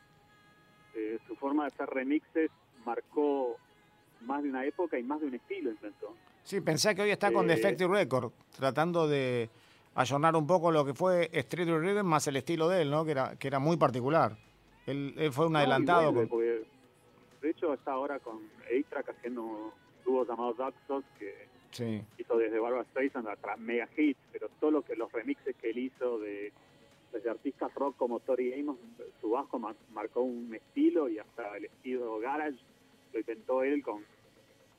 Eh, 0.95 1.17
su 1.27 1.35
forma 1.35 1.63
de 1.63 1.67
hacer 1.69 1.89
remixes 1.89 2.51
marcó 2.85 3.57
más 4.21 4.43
de 4.43 4.49
una 4.49 4.63
época 4.63 4.97
y 4.99 5.03
más 5.03 5.19
de 5.19 5.27
un 5.27 5.33
estilo 5.33 5.71
intentó. 5.71 6.13
Sí, 6.43 6.61
pensé 6.61 6.93
que 6.93 7.01
hoy 7.01 7.09
está 7.09 7.31
con 7.31 7.49
eh, 7.49 7.55
Defective 7.55 7.91
Record, 7.91 8.31
tratando 8.55 9.07
de 9.07 9.49
ayornar 9.95 10.35
un 10.35 10.45
poco 10.45 10.71
lo 10.71 10.85
que 10.85 10.93
fue 10.93 11.29
Street 11.33 11.67
Rhythm 11.67 12.05
más 12.05 12.27
el 12.27 12.35
estilo 12.35 12.69
de 12.69 12.83
él, 12.83 12.91
¿no? 12.91 13.03
Que 13.03 13.11
era, 13.11 13.35
que 13.37 13.47
era 13.47 13.57
muy 13.57 13.77
particular. 13.77 14.37
Él, 14.85 15.29
fue 15.31 15.47
un 15.47 15.55
adelantado. 15.55 16.11
de 16.11 17.49
hecho, 17.49 17.73
está 17.73 17.93
ahora 17.93 18.19
con 18.19 18.37
A-Track 18.65 19.09
haciendo 19.09 19.73
dúos 20.05 20.27
llamados 20.27 20.57
Daxos 20.57 21.03
que 21.17 21.47
hizo 22.17 22.37
desde 22.37 22.59
Barbara 22.59 22.83
Streisand 22.85 23.27
hasta 23.27 23.55
Mega 23.57 23.87
Hits, 23.95 24.19
pero 24.31 24.49
todo 24.59 24.71
lo 24.71 24.81
que 24.83 24.95
los 24.95 25.11
remixes 25.11 25.55
que 25.55 25.69
él 25.69 25.77
hizo 25.79 26.19
de 26.19 26.51
desde 27.11 27.29
artistas 27.29 27.73
rock 27.75 27.97
como 27.97 28.19
Tori 28.19 28.59
Amos, 28.59 28.77
su 29.21 29.31
bajo 29.31 29.59
marcó 29.93 30.21
un 30.21 30.53
estilo 30.53 31.09
y 31.09 31.19
hasta 31.19 31.57
el 31.57 31.65
estilo 31.65 32.19
garage 32.19 32.59
lo 33.13 33.19
inventó 33.19 33.63
él 33.63 33.81
con 33.81 34.03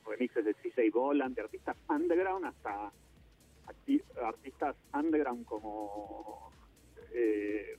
remixes 0.07 0.45
de 0.45 0.55
CJ 0.55 0.93
Boland, 0.93 1.35
de 1.35 1.43
artistas 1.43 1.77
underground 1.88 2.47
hasta 2.47 2.93
artistas 4.23 4.77
underground 4.93 5.45
como 5.45 6.51
eh, 7.12 7.77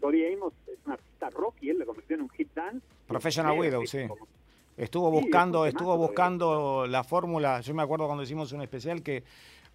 Tori 0.00 0.32
Amos 0.32 0.52
es 0.66 0.78
un 0.86 0.92
artista 0.92 1.30
rock 1.30 1.56
y 1.62 1.70
él 1.70 1.78
lo 1.78 1.86
convirtió 1.86 2.16
en 2.16 2.22
un 2.22 2.30
hit 2.30 2.52
dance. 2.54 2.86
Professional 3.06 3.58
Widow, 3.58 3.86
sí. 3.86 4.06
Estuvo 4.76 5.10
buscando, 5.10 5.66
estuvo 5.66 5.96
buscando 5.96 6.86
la 6.86 7.02
fórmula. 7.02 7.60
Yo 7.62 7.74
me 7.74 7.82
acuerdo 7.82 8.06
cuando 8.06 8.22
hicimos 8.22 8.52
un 8.52 8.62
especial 8.62 9.02
que 9.02 9.24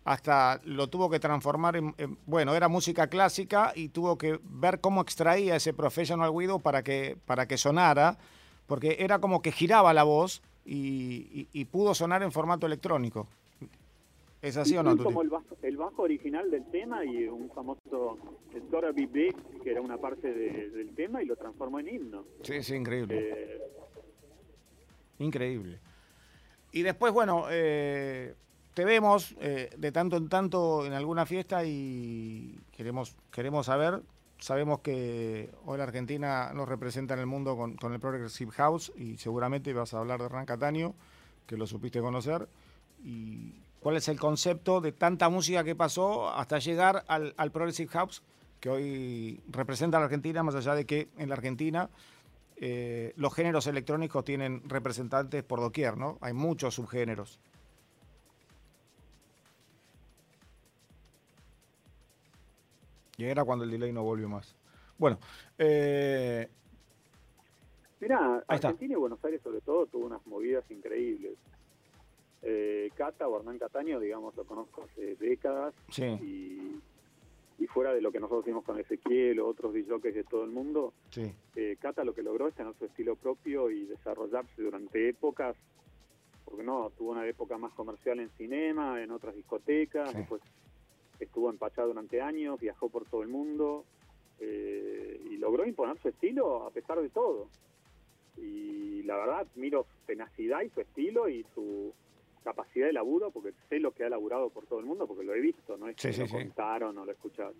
hasta 0.05 0.59
lo 0.65 0.87
tuvo 0.87 1.09
que 1.09 1.19
transformar 1.19 1.77
en, 1.77 1.95
bueno, 2.25 2.55
era 2.55 2.67
música 2.67 3.07
clásica 3.07 3.71
y 3.75 3.89
tuvo 3.89 4.17
que 4.17 4.39
ver 4.43 4.81
cómo 4.81 5.01
extraía 5.01 5.55
ese 5.55 5.73
Professional 5.73 6.29
Widow 6.29 6.59
para 6.59 6.83
que, 6.83 7.17
para 7.25 7.47
que 7.47 7.57
sonara, 7.57 8.17
porque 8.67 8.97
era 8.99 9.19
como 9.19 9.41
que 9.41 9.51
giraba 9.51 9.93
la 9.93 10.03
voz 10.03 10.41
y, 10.65 11.65
pudo 11.65 11.95
sonar 11.95 12.23
en 12.23 12.31
formato 12.31 12.65
electrónico. 12.65 13.27
¿Es 14.41 14.57
así 14.57 14.75
o 14.75 14.83
no? 14.83 14.97
Como 14.97 15.21
el 15.21 15.29
bajo, 15.29 15.55
el 15.61 15.77
bajo, 15.77 16.01
original 16.01 16.51
del 16.51 16.65
tema 16.69 17.05
y 17.05 17.27
un 17.27 17.49
famoso 17.51 18.17
Dora 18.69 18.91
Be 18.91 19.33
que 19.63 19.71
era 19.71 19.79
una 19.79 19.97
parte 19.97 20.33
del 20.33 20.93
tema 20.95 21.23
y 21.23 21.25
lo 21.25 21.37
transformó 21.37 21.79
en 21.79 21.87
himno. 21.87 22.25
Sí, 22.41 22.61
sí, 22.61 22.75
increíble. 22.75 23.15
Eh, 23.19 23.61
increíble. 25.19 25.79
Y 26.73 26.81
después, 26.81 27.13
bueno, 27.13 27.45
eh, 27.49 28.35
te 28.73 28.85
vemos 28.85 29.35
eh, 29.39 29.69
de 29.77 29.91
tanto 29.91 30.17
en 30.17 30.29
tanto 30.29 30.85
en 30.85 30.93
alguna 30.93 31.25
fiesta 31.25 31.63
y 31.65 32.59
queremos, 32.71 33.15
queremos 33.31 33.67
saber. 33.67 34.01
Sabemos 34.39 34.79
que 34.79 35.49
hoy 35.65 35.77
la 35.77 35.85
Argentina 35.85 36.51
nos 36.53 36.67
representa 36.67 37.13
en 37.13 37.21
el 37.21 37.27
mundo 37.27 37.55
con, 37.55 37.93
el 37.93 37.99
Progressive 37.99 38.51
House 38.51 38.91
y 38.97 39.17
seguramente 39.17 39.73
vas 39.73 39.93
a 39.93 39.99
hablar 39.99 40.19
de 40.19 40.25
Hernán 40.25 40.45
Cataño, 40.45 40.95
que 41.45 41.55
lo 41.55 41.65
supiste 41.67 42.01
conocer. 42.01 42.49
Y 43.03 43.53
cuál 43.79 43.95
es 43.95 44.07
el 44.09 44.19
concepto 44.19 44.81
de 44.81 44.91
tanta 44.91 45.29
música 45.29 45.63
que 45.63 45.75
pasó 45.75 46.29
hasta 46.29 46.59
llegar 46.59 47.05
al, 47.07 47.51
Progressive 47.51 47.89
House, 47.91 48.23
que 48.59 48.69
hoy 48.69 49.41
representa 49.49 49.97
a 49.97 49.99
la 49.99 50.05
Argentina, 50.05 50.43
más 50.43 50.55
allá 50.55 50.75
de 50.75 50.85
que 50.85 51.09
en 51.17 51.29
la 51.29 51.35
Argentina 51.35 51.89
eh, 52.57 53.13
los 53.15 53.33
géneros 53.33 53.67
electrónicos 53.67 54.25
tienen 54.25 54.67
representantes 54.67 55.43
por 55.43 55.61
doquier, 55.61 55.95
¿no? 55.95 56.17
Hay 56.21 56.33
muchos 56.33 56.75
subgéneros. 56.75 57.39
Y 63.17 63.25
era 63.25 63.43
cuando 63.43 63.65
el 63.65 63.71
delay 63.71 63.91
no 63.91 64.03
volvió 64.03 64.27
más. 64.27 64.55
Bueno, 64.97 65.19
eh... 65.57 66.47
Mirá, 67.99 68.43
Argentina 68.47 68.93
y 68.93 68.97
Buenos 68.97 69.23
Aires 69.23 69.41
sobre 69.41 69.61
todo 69.61 69.85
tuvo 69.85 70.05
unas 70.07 70.25
movidas 70.27 70.69
increíbles. 70.69 71.37
Eh, 72.41 72.91
Cata 72.95 73.27
o 73.27 73.39
Hernán 73.39 73.57
Cataño, 73.57 73.99
digamos, 73.99 74.35
lo 74.35 74.43
conozco 74.43 74.83
hace 74.83 75.15
décadas. 75.15 75.73
Y, 75.97 76.79
fuera 77.67 77.93
de 77.93 78.01
lo 78.01 78.11
que 78.11 78.19
nosotros 78.19 78.45
hicimos 78.45 78.63
con 78.65 78.79
Ezequiel 78.79 79.39
o 79.39 79.47
otros 79.47 79.73
DJs 79.73 80.13
de 80.13 80.23
todo 80.25 80.43
el 80.43 80.51
mundo, 80.51 80.93
eh, 81.55 81.75
Cata 81.79 82.03
lo 82.03 82.13
que 82.13 82.21
logró 82.21 82.47
es 82.47 82.53
tener 82.53 82.71
su 82.77 82.85
estilo 82.85 83.15
propio 83.15 83.71
y 83.71 83.85
desarrollarse 83.85 84.61
durante 84.61 85.09
épocas, 85.09 85.55
porque 86.45 86.61
no, 86.61 86.91
tuvo 86.95 87.13
una 87.13 87.25
época 87.25 87.57
más 87.57 87.73
comercial 87.73 88.19
en 88.19 88.29
cinema, 88.37 89.01
en 89.01 89.09
otras 89.09 89.33
discotecas, 89.33 90.13
después 90.13 90.39
estuvo 91.19 91.49
empachado 91.49 91.89
durante 91.89 92.21
años, 92.21 92.59
viajó 92.59 92.89
por 92.89 93.05
todo 93.05 93.21
el 93.21 93.29
mundo 93.29 93.85
eh, 94.39 95.21
y 95.29 95.37
logró 95.37 95.65
imponer 95.65 95.97
su 95.99 96.09
estilo 96.09 96.65
a 96.65 96.71
pesar 96.71 97.01
de 97.01 97.09
todo. 97.09 97.49
Y 98.37 99.03
la 99.03 99.17
verdad, 99.17 99.47
miro 99.55 99.85
tenacidad 100.05 100.61
y 100.61 100.69
su 100.69 100.81
estilo 100.81 101.29
y 101.29 101.45
su 101.53 101.93
capacidad 102.43 102.87
de 102.87 102.93
laburo, 102.93 103.31
porque 103.31 103.53
sé 103.69 103.79
lo 103.79 103.91
que 103.91 104.03
ha 104.03 104.09
laburado 104.09 104.49
por 104.49 104.65
todo 104.65 104.79
el 104.79 104.85
mundo, 104.85 105.07
porque 105.07 105.23
lo 105.23 105.33
he 105.33 105.39
visto, 105.39 105.77
no 105.77 105.87
es 105.87 105.95
que 105.95 106.11
lo 106.11 106.27
contaron 106.27 106.97
o 106.97 107.05
lo 107.05 107.11
escucharon. 107.11 107.55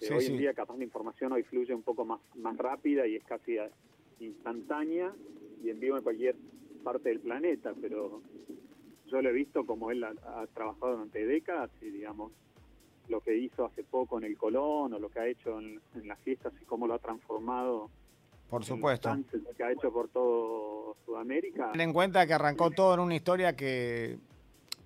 Eh, 0.00 0.12
hoy 0.12 0.26
en 0.26 0.38
día 0.38 0.54
capaz 0.54 0.76
la 0.78 0.84
información 0.84 1.32
hoy 1.32 1.42
fluye 1.42 1.74
un 1.74 1.82
poco 1.82 2.04
más, 2.04 2.20
más 2.36 2.56
rápida 2.56 3.06
y 3.06 3.16
es 3.16 3.24
casi 3.24 3.58
instantánea 4.18 5.14
y 5.62 5.70
en 5.70 5.78
vivo 5.78 5.96
en 5.96 6.02
cualquier 6.02 6.36
parte 6.82 7.10
del 7.10 7.20
planeta, 7.20 7.74
pero 7.80 8.22
yo 9.06 9.22
lo 9.22 9.28
he 9.28 9.32
visto 9.32 9.66
como 9.66 9.90
él 9.90 10.02
ha 10.02 10.46
trabajado 10.54 10.92
durante 10.92 11.26
décadas 11.26 11.70
y 11.82 11.90
digamos 11.90 12.32
lo 13.08 13.20
que 13.20 13.36
hizo 13.36 13.64
hace 13.64 13.82
poco 13.84 14.18
en 14.18 14.24
el 14.24 14.36
Colón 14.36 14.94
o 14.94 14.98
lo 14.98 15.08
que 15.08 15.20
ha 15.20 15.26
hecho 15.26 15.58
en, 15.58 15.80
las 16.04 16.18
fiestas 16.20 16.52
y 16.60 16.64
cómo 16.64 16.86
lo 16.86 16.94
ha 16.94 16.98
transformado. 16.98 17.90
Por 18.48 18.64
supuesto. 18.64 19.14
Lo 19.14 19.54
que 19.56 19.64
ha 19.64 19.72
hecho 19.72 19.92
por 19.92 20.08
todo 20.08 20.96
Sudamérica. 21.04 21.70
Ten 21.72 21.80
en 21.80 21.92
cuenta 21.92 22.26
que 22.26 22.34
arrancó 22.34 22.70
todo 22.70 22.94
en 22.94 23.00
una 23.00 23.14
historia 23.14 23.54
que 23.54 24.18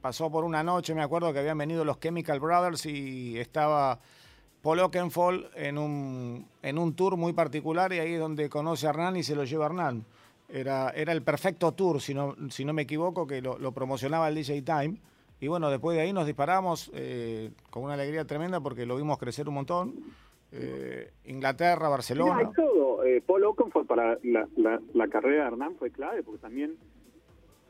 pasó 0.00 0.30
por 0.30 0.44
una 0.44 0.62
noche. 0.62 0.94
Me 0.94 1.02
acuerdo 1.02 1.32
que 1.32 1.38
habían 1.38 1.58
venido 1.58 1.84
los 1.84 1.98
Chemical 1.98 2.40
Brothers 2.40 2.84
y 2.86 3.38
estaba 3.38 3.98
Paul 4.60 4.80
Oakenfold 4.80 5.46
en 5.54 5.78
un, 5.78 6.46
en 6.62 6.78
un 6.78 6.94
tour 6.94 7.16
muy 7.16 7.32
particular 7.32 7.92
y 7.92 8.00
ahí 8.00 8.14
es 8.14 8.20
donde 8.20 8.48
conoce 8.48 8.86
a 8.86 8.90
Hernán 8.90 9.16
y 9.16 9.22
se 9.22 9.34
lo 9.34 9.44
lleva 9.44 9.64
a 9.66 9.68
Hernán. 9.68 10.04
Era, 10.48 10.90
era 10.90 11.12
el 11.12 11.22
perfecto 11.22 11.72
tour, 11.72 12.02
si 12.02 12.12
no, 12.12 12.36
si 12.50 12.66
no 12.66 12.74
me 12.74 12.82
equivoco, 12.82 13.26
que 13.26 13.40
lo, 13.40 13.58
lo 13.58 13.72
promocionaba 13.72 14.28
el 14.28 14.34
DJ 14.34 14.60
Time 14.62 14.98
Y 15.44 15.48
bueno, 15.48 15.68
después 15.68 15.94
de 15.94 16.02
ahí 16.02 16.10
nos 16.14 16.24
disparamos 16.24 16.90
eh, 16.94 17.50
con 17.68 17.82
una 17.82 17.92
alegría 17.92 18.24
tremenda 18.24 18.60
porque 18.60 18.86
lo 18.86 18.96
vimos 18.96 19.18
crecer 19.18 19.46
un 19.46 19.56
montón. 19.56 19.94
Eh, 20.52 21.12
Inglaterra, 21.26 21.90
Barcelona. 21.90 22.38
hay 22.38 22.46
todo. 22.56 23.04
Eh, 23.04 23.20
Paul 23.20 23.44
Oakenfold 23.44 23.86
para 23.86 24.18
la, 24.22 24.48
la, 24.56 25.08
carrera 25.08 25.42
de 25.42 25.48
Hernán 25.48 25.76
fue 25.76 25.90
clave 25.90 26.22
porque 26.22 26.40
también 26.40 26.78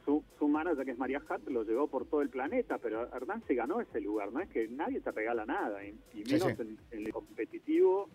su, 0.04 0.22
su 0.38 0.46
manager, 0.46 0.84
que 0.84 0.92
es 0.92 0.98
María 0.98 1.20
Hart, 1.28 1.48
lo 1.48 1.64
llevó 1.64 1.88
por 1.88 2.06
todo 2.06 2.22
el 2.22 2.28
planeta, 2.28 2.78
pero 2.78 3.12
Hernán 3.12 3.42
se 3.48 3.56
ganó 3.56 3.80
ese 3.80 4.00
lugar. 4.00 4.30
No 4.30 4.38
es 4.38 4.48
que 4.50 4.68
nadie 4.68 5.00
te 5.00 5.10
regala 5.10 5.44
nada, 5.44 5.84
y, 5.84 5.96
menos 6.30 6.50
En, 6.60 6.78
el 6.92 7.12
competitivo, 7.12 8.08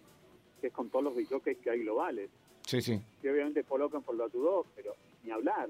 que 0.61 0.67
es 0.67 0.73
con 0.73 0.89
todos 0.89 1.03
los 1.03 1.29
jockeys 1.29 1.57
que 1.57 1.69
hay 1.69 1.81
globales. 1.81 2.29
Sí, 2.65 2.81
sí. 2.81 2.97
Y 3.21 3.27
obviamente 3.27 3.65
Paul 3.65 3.81
Oakenfold 3.81 4.19
lo 4.19 4.25
ayudó, 4.25 4.65
pero 4.73 4.93
ni 5.21 5.31
hablar 5.31 5.69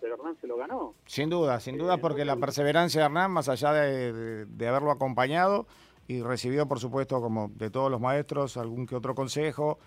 pero 0.00 0.14
Hernán 0.14 0.36
se 0.40 0.46
lo 0.46 0.56
ganó. 0.56 0.94
Sin 1.06 1.30
duda, 1.30 1.60
sin 1.60 1.78
duda, 1.78 1.94
eh, 1.94 1.98
porque 2.00 2.24
la 2.24 2.36
perseverancia 2.36 3.00
de 3.00 3.06
Hernán, 3.06 3.30
más 3.30 3.48
allá 3.48 3.72
de, 3.72 4.68
haberlo 4.68 4.90
acompañado 4.90 5.66
y 6.06 6.22
recibió, 6.22 6.66
por 6.66 6.80
supuesto, 6.80 7.20
como 7.20 7.48
de 7.54 7.70
todos 7.70 7.90
los 7.90 8.00
maestros, 8.00 8.56
algún 8.56 8.86
que 8.86 8.94
otro 8.94 9.14
consejo 9.14 9.78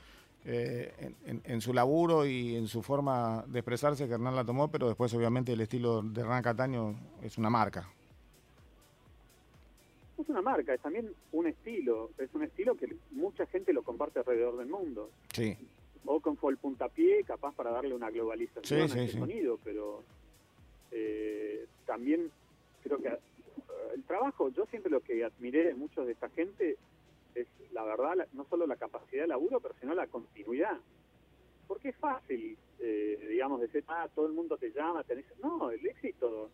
eh, 0.45 1.13
en, 1.25 1.61
su 1.61 1.73
laburo 1.73 2.25
y 2.25 2.55
en 2.55 2.67
su 2.67 2.81
forma 2.81 3.43
de 3.47 3.59
expresarse, 3.59 4.07
que 4.07 4.13
Hernán 4.13 4.35
la 4.35 4.45
tomó, 4.45 4.69
pero 4.69 4.87
después, 4.87 5.13
obviamente, 5.13 5.53
el 5.53 5.61
estilo 5.61 6.01
de 6.01 6.21
Hernán 6.21 6.43
Cataño 6.43 6.95
es 7.21 7.37
una 7.37 7.49
marca. 7.49 7.89
Es 10.17 10.27
una 10.29 10.41
marca, 10.41 10.73
es 10.73 10.81
también 10.81 11.13
un 11.31 11.47
estilo, 11.47 12.09
es 12.17 12.33
un 12.33 12.43
estilo 12.43 12.75
que 12.75 12.95
mucha 13.11 13.45
gente 13.45 13.71
lo 13.71 13.83
comparte 13.83 14.19
alrededor 14.19 14.57
del 14.57 14.67
mundo. 14.67 15.11
Sí 15.31 15.55
fue 16.39 16.51
el 16.51 16.57
puntapié, 16.57 17.23
capaz 17.23 17.53
para 17.55 17.71
darle 17.71 17.93
una 17.93 18.09
globalización 18.09 18.91
al 18.91 19.09
sonido, 19.09 19.59
pero 19.63 20.03
eh, 20.91 21.65
también 21.85 22.31
creo 22.83 22.97
que 22.99 23.07
eh, 23.09 23.19
el 23.95 24.03
trabajo, 24.03 24.49
yo 24.49 24.65
siempre 24.67 24.91
lo 24.91 25.01
que 25.01 25.23
admiré 25.23 25.63
de 25.65 25.73
muchos 25.73 26.05
de 26.05 26.13
esta 26.13 26.29
gente 26.29 26.77
es 27.35 27.47
la 27.71 27.83
verdad, 27.83 28.27
no 28.33 28.45
solo 28.49 28.65
la 28.65 28.75
capacidad 28.75 29.23
de 29.23 29.27
laburo, 29.27 29.59
pero 29.59 29.75
sino 29.79 29.93
la 29.93 30.07
continuidad. 30.07 30.77
Porque 31.67 31.89
es 31.89 31.95
fácil, 31.97 32.57
eh, 32.79 33.27
digamos, 33.29 33.59
decir, 33.59 33.83
ah, 33.87 34.07
todo 34.15 34.27
el 34.27 34.33
mundo 34.33 34.57
te 34.57 34.71
llama, 34.71 35.03
tenés... 35.03 35.25
No, 35.43 35.69
el 35.69 35.85
éxito 35.85 36.49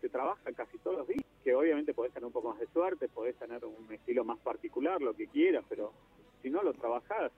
se 0.00 0.08
trabaja 0.10 0.52
casi 0.52 0.76
todos 0.78 0.98
los 0.98 1.08
días, 1.08 1.24
que 1.42 1.54
obviamente 1.54 1.94
podés 1.94 2.12
tener 2.12 2.26
un 2.26 2.32
poco 2.32 2.50
más 2.50 2.60
de 2.60 2.66
suerte, 2.66 3.08
podés 3.08 3.34
tener 3.36 3.64
un 3.64 3.90
estilo 3.90 4.24
más 4.24 4.38
particular, 4.38 5.00
lo 5.00 5.14
que 5.14 5.26
quieras, 5.26 5.64
pero 5.68 5.92
si 6.42 6.50
no 6.50 6.62
lo 6.62 6.74
trabajás, 6.74 7.32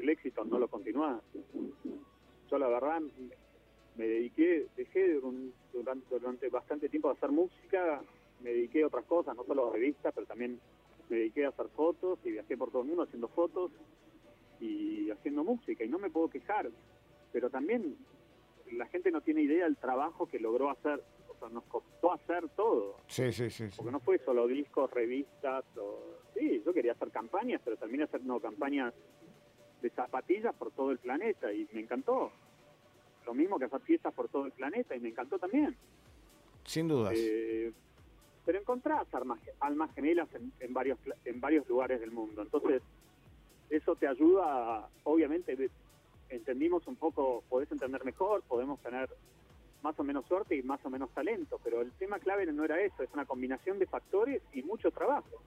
el 0.00 0.08
éxito 0.08 0.44
no 0.44 0.58
lo 0.58 0.68
continúa. 0.68 1.20
Yo 2.50 2.58
la 2.58 2.68
verdad 2.68 3.00
me 3.96 4.06
dediqué, 4.06 4.66
dejé 4.76 5.20
durante, 5.72 6.18
durante 6.18 6.48
bastante 6.48 6.88
tiempo 6.88 7.08
a 7.08 7.12
hacer 7.12 7.30
música, 7.30 8.02
me 8.40 8.50
dediqué 8.50 8.82
a 8.82 8.88
otras 8.88 9.04
cosas, 9.04 9.34
no 9.36 9.44
solo 9.44 9.68
a 9.68 9.72
revistas, 9.72 10.12
pero 10.14 10.26
también 10.26 10.60
me 11.08 11.16
dediqué 11.16 11.46
a 11.46 11.48
hacer 11.48 11.68
fotos 11.68 12.18
y 12.24 12.32
viajé 12.32 12.56
por 12.56 12.70
todo 12.70 12.82
el 12.82 12.88
mundo 12.88 13.04
haciendo 13.04 13.28
fotos 13.28 13.70
y 14.60 15.10
haciendo 15.10 15.44
música 15.44 15.84
y 15.84 15.88
no 15.88 15.98
me 15.98 16.10
puedo 16.10 16.28
quejar, 16.28 16.70
pero 17.32 17.50
también 17.50 17.96
la 18.72 18.86
gente 18.86 19.10
no 19.10 19.20
tiene 19.20 19.42
idea 19.42 19.64
del 19.64 19.76
trabajo 19.76 20.26
que 20.26 20.38
logró 20.38 20.70
hacer, 20.70 21.02
o 21.28 21.38
sea, 21.38 21.48
nos 21.48 21.64
costó 21.64 22.12
hacer 22.12 22.48
todo. 22.50 22.96
Sí, 23.06 23.32
sí, 23.32 23.50
sí. 23.50 23.64
Porque 23.76 23.92
no 23.92 24.00
fue 24.00 24.18
solo 24.18 24.46
discos, 24.46 24.90
revistas, 24.90 25.64
o... 25.76 26.18
sí, 26.34 26.62
yo 26.64 26.72
quería 26.72 26.92
hacer 26.92 27.10
campañas, 27.10 27.60
pero 27.64 27.76
terminé 27.76 28.04
haciendo 28.04 28.40
campañas 28.40 28.92
de 29.82 29.90
zapatillas 29.90 30.54
por 30.54 30.70
todo 30.72 30.90
el 30.90 30.98
planeta 30.98 31.52
y 31.52 31.68
me 31.72 31.80
encantó. 31.80 32.32
Lo 33.26 33.34
mismo 33.34 33.58
que 33.58 33.66
hacer 33.66 33.80
fiestas 33.80 34.14
por 34.14 34.28
todo 34.28 34.46
el 34.46 34.52
planeta 34.52 34.94
y 34.94 35.00
me 35.00 35.08
encantó 35.08 35.38
también. 35.38 35.76
Sin 36.64 36.88
dudas. 36.88 37.14
Eh, 37.16 37.72
pero 38.44 38.60
encontrás 38.60 39.12
almas, 39.12 39.40
almas 39.60 39.92
gemelas 39.94 40.28
en, 40.60 40.72
varios 40.72 40.98
en 41.24 41.40
varios 41.40 41.68
lugares 41.68 42.00
del 42.00 42.12
mundo. 42.12 42.42
Entonces, 42.42 42.82
eso 43.70 43.96
te 43.96 44.06
ayuda, 44.06 44.88
obviamente, 45.02 45.70
entendimos 46.28 46.86
un 46.86 46.96
poco, 46.96 47.42
podés 47.48 47.70
entender 47.72 48.04
mejor, 48.04 48.42
podemos 48.42 48.80
tener 48.80 49.08
más 49.82 49.98
o 49.98 50.04
menos 50.04 50.26
suerte 50.26 50.56
y 50.56 50.62
más 50.62 50.84
o 50.84 50.90
menos 50.90 51.10
talento, 51.10 51.60
pero 51.62 51.80
el 51.80 51.92
tema 51.92 52.18
clave 52.18 52.46
no 52.46 52.64
era 52.64 52.80
eso, 52.80 53.02
es 53.02 53.10
una 53.12 53.24
combinación 53.24 53.78
de 53.78 53.86
factores 53.86 54.42
y 54.52 54.62
mucho 54.62 54.90
trabajo. 54.90 55.42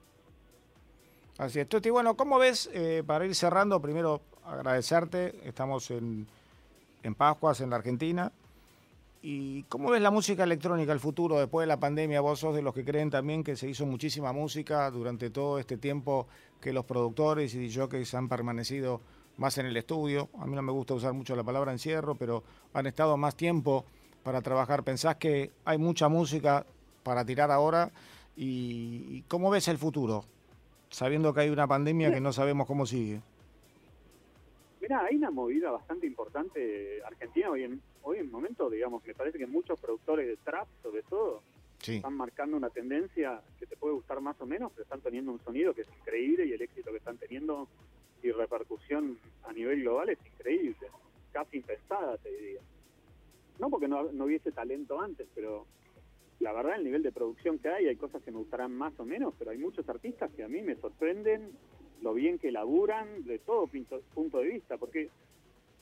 Así 1.40 1.58
es. 1.58 1.66
Tuti, 1.66 1.88
bueno, 1.88 2.18
¿cómo 2.18 2.38
ves, 2.38 2.68
eh, 2.74 3.02
para 3.06 3.24
ir 3.24 3.34
cerrando, 3.34 3.80
primero 3.80 4.20
agradecerte, 4.44 5.40
estamos 5.48 5.90
en, 5.90 6.26
en 7.02 7.14
Pascuas, 7.14 7.62
en 7.62 7.70
la 7.70 7.76
Argentina, 7.76 8.30
¿y 9.22 9.62
cómo 9.62 9.88
ves 9.88 10.02
la 10.02 10.10
música 10.10 10.44
electrónica, 10.44 10.92
el 10.92 11.00
futuro 11.00 11.38
después 11.38 11.62
de 11.62 11.68
la 11.68 11.80
pandemia? 11.80 12.20
Vos 12.20 12.40
sos 12.40 12.54
de 12.54 12.60
los 12.60 12.74
que 12.74 12.84
creen 12.84 13.08
también 13.08 13.42
que 13.42 13.56
se 13.56 13.66
hizo 13.70 13.86
muchísima 13.86 14.34
música 14.34 14.90
durante 14.90 15.30
todo 15.30 15.58
este 15.58 15.78
tiempo 15.78 16.26
que 16.60 16.74
los 16.74 16.84
productores 16.84 17.54
y 17.54 17.74
jockeys 17.74 18.12
han 18.12 18.28
permanecido 18.28 19.00
más 19.38 19.56
en 19.56 19.64
el 19.64 19.78
estudio. 19.78 20.28
A 20.38 20.44
mí 20.44 20.54
no 20.54 20.60
me 20.60 20.72
gusta 20.72 20.92
usar 20.92 21.14
mucho 21.14 21.34
la 21.34 21.42
palabra 21.42 21.72
encierro, 21.72 22.16
pero 22.16 22.44
han 22.74 22.86
estado 22.86 23.16
más 23.16 23.34
tiempo 23.34 23.86
para 24.22 24.42
trabajar. 24.42 24.82
¿Pensás 24.82 25.16
que 25.16 25.52
hay 25.64 25.78
mucha 25.78 26.06
música 26.10 26.66
para 27.02 27.24
tirar 27.24 27.50
ahora? 27.50 27.90
¿Y 28.36 29.22
cómo 29.22 29.48
ves 29.48 29.68
el 29.68 29.78
futuro? 29.78 30.26
Sabiendo 30.90 31.32
que 31.32 31.40
hay 31.40 31.50
una 31.50 31.66
pandemia 31.66 32.12
que 32.12 32.20
no 32.20 32.32
sabemos 32.32 32.66
cómo 32.66 32.86
sigue? 32.86 33.20
Mira, 34.80 35.04
hay 35.04 35.16
una 35.16 35.30
movida 35.30 35.70
bastante 35.70 36.06
importante 36.06 37.02
Argentina 37.04 37.50
hoy 37.50 37.64
en 37.64 37.80
hoy 38.02 38.18
en 38.18 38.30
momento, 38.30 38.70
digamos, 38.70 39.04
me 39.04 39.14
parece 39.14 39.38
que 39.38 39.46
muchos 39.46 39.78
productores 39.80 40.26
de 40.26 40.36
trap, 40.38 40.66
sobre 40.82 41.02
todo, 41.02 41.42
están 41.80 42.14
marcando 42.14 42.56
una 42.56 42.70
tendencia 42.70 43.40
que 43.58 43.66
te 43.66 43.76
puede 43.76 43.94
gustar 43.94 44.20
más 44.20 44.40
o 44.40 44.46
menos, 44.46 44.70
pero 44.72 44.82
están 44.82 45.00
teniendo 45.00 45.32
un 45.32 45.40
sonido 45.40 45.74
que 45.74 45.82
es 45.82 45.88
increíble 46.00 46.46
y 46.46 46.52
el 46.52 46.62
éxito 46.62 46.90
que 46.90 46.98
están 46.98 47.16
teniendo 47.16 47.68
y 48.22 48.30
repercusión 48.32 49.18
a 49.44 49.52
nivel 49.52 49.80
global 49.80 50.10
es 50.10 50.18
increíble, 50.26 50.88
casi 51.32 51.56
impensada, 51.56 52.18
te 52.18 52.30
diría. 52.30 52.60
No 53.58 53.70
porque 53.70 53.88
no, 53.88 54.12
no 54.12 54.24
hubiese 54.24 54.52
talento 54.52 55.00
antes, 55.00 55.26
pero 55.34 55.66
la 56.40 56.52
verdad 56.52 56.76
el 56.76 56.84
nivel 56.84 57.02
de 57.02 57.12
producción 57.12 57.58
que 57.58 57.68
hay, 57.68 57.86
hay 57.86 57.96
cosas 57.96 58.22
que 58.22 58.30
me 58.30 58.38
gustarán 58.38 58.72
más 58.72 58.98
o 58.98 59.04
menos, 59.04 59.34
pero 59.38 59.50
hay 59.50 59.58
muchos 59.58 59.88
artistas 59.88 60.30
que 60.32 60.42
a 60.42 60.48
mí 60.48 60.62
me 60.62 60.74
sorprenden 60.76 61.52
lo 62.02 62.14
bien 62.14 62.38
que 62.38 62.50
laburan 62.50 63.24
de 63.24 63.38
todo 63.38 63.68
punto 64.14 64.38
de 64.38 64.46
vista, 64.46 64.78
porque 64.78 65.10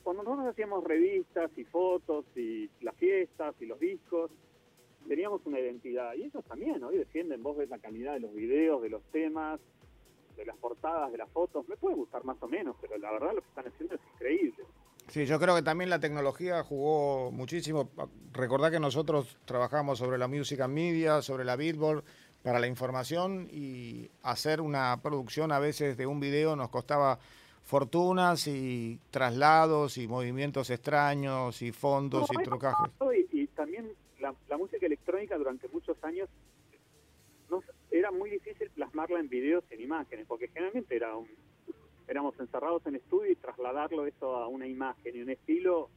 cuando 0.03 0.25
nosotros 0.25 0.49
hacíamos 0.49 0.83
revistas 0.83 1.51
y 1.57 1.64
fotos 1.64 2.25
y 2.37 2.68
las 2.81 2.97
fiestas 2.97 3.55
y 3.61 3.66
los 3.66 3.79
discos, 3.79 4.33
teníamos 5.07 5.47
una 5.47 5.61
identidad 5.61 6.14
y 6.14 6.25
ellos 6.25 6.44
también 6.44 6.83
hoy 6.83 6.99
defienden, 6.99 7.42
vos 7.42 7.57
ves 7.57 7.68
la 7.68 7.79
calidad 7.79 8.14
de 8.14 8.21
los 8.21 8.35
videos, 8.35 8.83
de 8.83 8.90
los 8.90 9.03
temas, 9.12 9.61
de 10.37 10.44
las 10.44 10.57
portadas, 10.57 11.12
de 11.12 11.18
las 11.18 11.31
fotos, 11.31 11.68
me 11.68 11.77
puede 11.77 11.94
gustar 11.94 12.25
más 12.25 12.42
o 12.42 12.49
menos, 12.49 12.77
pero 12.81 12.99
la 12.99 13.12
verdad 13.12 13.35
lo 13.35 13.42
que 13.42 13.49
están 13.49 13.68
haciendo 13.68 13.94
es 13.94 14.01
increíble. 14.14 14.64
Sí, 15.09 15.25
yo 15.25 15.38
creo 15.40 15.55
que 15.57 15.62
también 15.62 15.88
la 15.88 15.99
tecnología 15.99 16.62
jugó 16.62 17.31
muchísimo. 17.31 17.90
Recordá 18.33 18.71
que 18.71 18.79
nosotros 18.79 19.38
trabajamos 19.47 19.99
sobre 19.99 20.18
la 20.18 20.29
Music 20.29 20.61
and 20.61 20.75
Media, 20.75 21.23
sobre 21.23 21.44
la 21.44 21.57
Billboard, 21.57 22.05
para 22.42 22.61
la 22.61 22.66
información 22.66 23.49
y 23.51 24.11
hacer 24.23 24.61
una 24.61 25.01
producción 25.03 25.51
a 25.51 25.59
veces 25.59 25.97
de 25.97 26.07
un 26.07 26.21
video 26.21 26.57
nos 26.57 26.68
costaba 26.68 27.18
fortunas 27.64 28.47
y 28.47 28.99
traslados 29.11 29.99
y 29.99 30.09
movimientos 30.09 30.71
extraños 30.71 31.61
y 31.62 31.73
fondos 31.73 32.29
y 32.33 32.42
trucajes. 32.42 32.92
Y, 33.33 33.47
también 33.49 33.92
la, 34.21 34.57
música 34.57 34.87
electrónica 34.87 35.37
durante 35.37 35.68
muchos 35.68 36.03
años 36.05 36.29
no, 37.51 37.62
era 37.90 38.11
muy 38.11 38.31
difícil 38.31 38.71
plasmarla 38.71 39.21
en 39.21 39.29
videos 39.29 39.64
y 39.71 39.75
en 39.75 39.81
imágenes, 39.83 40.27
porque 40.27 40.49
generalmente 40.49 40.94
era 40.94 41.16
un 41.16 41.29
éramos 42.09 42.38
encerrados 42.40 42.85
en 42.87 42.97
estudio 42.97 43.31
y 43.31 43.37
trasladarlo 43.37 44.07
eso 44.07 44.37
a 44.37 44.49
una 44.49 44.66
imagen 44.66 45.14
y 45.14 45.21
un 45.21 45.31
estilo, 45.31 45.90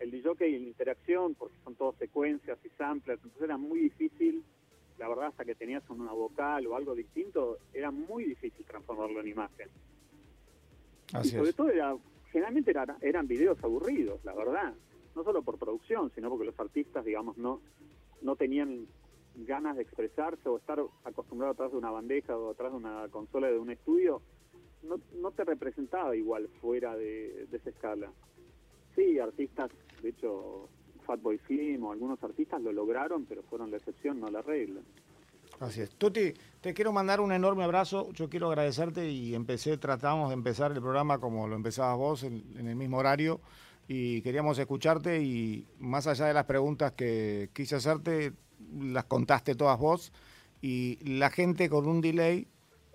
el 0.00 0.10
DJ 0.10 0.48
y 0.48 0.58
la 0.58 0.66
interacción, 0.66 1.34
porque 1.34 1.56
son 1.64 1.76
todas 1.76 1.96
secuencias 1.96 2.58
y 2.64 2.68
samplers, 2.70 3.20
entonces 3.22 3.42
era 3.42 3.56
muy 3.56 3.80
difícil, 3.80 4.44
la 4.98 5.08
verdad, 5.08 5.28
hasta 5.28 5.44
que 5.44 5.54
tenías 5.54 5.88
una 5.88 6.12
vocal 6.12 6.66
o 6.66 6.76
algo 6.76 6.94
distinto, 6.94 7.58
era 7.72 7.90
muy 7.90 8.24
difícil 8.24 8.66
transformarlo 8.66 9.20
en 9.20 9.28
imagen. 9.28 9.68
y 11.22 11.28
sobre 11.28 11.52
todo 11.52 11.70
era, 11.70 11.96
generalmente 12.32 12.74
eran 13.00 13.26
videos 13.28 13.62
aburridos, 13.62 14.22
la 14.24 14.34
verdad, 14.34 14.74
no 15.14 15.24
solo 15.24 15.42
por 15.42 15.58
producción, 15.58 16.10
sino 16.14 16.28
porque 16.28 16.46
los 16.46 16.58
artistas, 16.58 17.04
digamos, 17.04 17.38
no, 17.38 17.60
no 18.20 18.36
tenían 18.36 18.86
ganas 19.36 19.76
de 19.76 19.82
expresarse 19.82 20.48
o 20.48 20.56
estar 20.56 20.82
acostumbrados 21.04 21.54
atrás 21.54 21.70
de 21.70 21.78
una 21.78 21.90
bandeja 21.90 22.36
o 22.36 22.50
atrás 22.50 22.72
de 22.72 22.78
una 22.78 23.08
consola 23.08 23.48
de 23.48 23.58
un 23.58 23.70
estudio 23.70 24.22
no, 24.88 25.00
no 25.20 25.30
te 25.32 25.44
representaba 25.44 26.16
igual 26.16 26.48
fuera 26.60 26.96
de, 26.96 27.46
esa 27.52 27.70
escala. 27.70 28.10
Sí, 28.94 29.18
artistas, 29.18 29.70
de 30.02 30.10
hecho, 30.10 30.68
Fatboy 31.04 31.38
Slim 31.46 31.84
o 31.84 31.92
algunos 31.92 32.22
artistas 32.22 32.60
lo 32.62 32.72
lograron, 32.72 33.26
pero 33.26 33.42
fueron 33.42 33.70
la 33.70 33.76
excepción, 33.76 34.20
no 34.20 34.28
la 34.28 34.42
regla. 34.42 34.80
Así 35.60 35.80
es. 35.80 35.90
Tuti, 35.90 36.32
te 36.60 36.74
quiero 36.74 36.92
mandar 36.92 37.20
un 37.20 37.32
enorme 37.32 37.64
abrazo. 37.64 38.12
Yo 38.12 38.28
quiero 38.28 38.48
agradecerte 38.48 39.10
y 39.10 39.34
empecé, 39.34 39.78
tratamos 39.78 40.28
de 40.28 40.34
empezar 40.34 40.72
el 40.72 40.80
programa 40.80 41.18
como 41.18 41.46
lo 41.46 41.56
empezabas 41.56 41.96
vos, 41.96 42.22
en, 42.24 42.44
en, 42.58 42.66
el 42.68 42.76
mismo 42.76 42.98
horario, 42.98 43.40
y 43.88 44.20
queríamos 44.22 44.58
escucharte 44.58 45.22
y 45.22 45.66
más 45.78 46.06
allá 46.06 46.26
de 46.26 46.34
las 46.34 46.44
preguntas 46.44 46.92
que 46.92 47.50
quise 47.52 47.76
hacerte, 47.76 48.32
las 48.78 49.04
contaste 49.04 49.54
todas 49.54 49.78
vos 49.78 50.12
y 50.60 50.98
la 51.04 51.30
gente 51.30 51.68
con 51.68 51.86
un 51.86 52.00
delay 52.00 52.48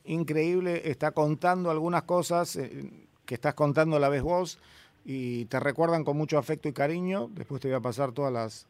increíble 0.06 0.90
está 0.90 1.12
contando 1.12 1.70
algunas 1.72 2.04
cosas 2.04 2.56
eh, 2.56 3.08
que 3.26 3.36
estás 3.36 3.54
contando 3.54 3.98
a 3.98 4.00
la 4.00 4.10
vez 4.10 4.22
vos 4.22 4.60
y 5.06 5.46
te 5.46 5.60
recuerdan 5.60 6.04
con 6.04 6.18
mucho 6.18 6.38
afecto 6.38 6.70
y 6.70 6.74
cariño. 6.74 7.30
Después 7.32 7.62
te 7.62 7.68
voy 7.68 7.76
a 7.76 7.82
pasar 7.82 8.12
todas 8.12 8.32
las, 8.32 8.68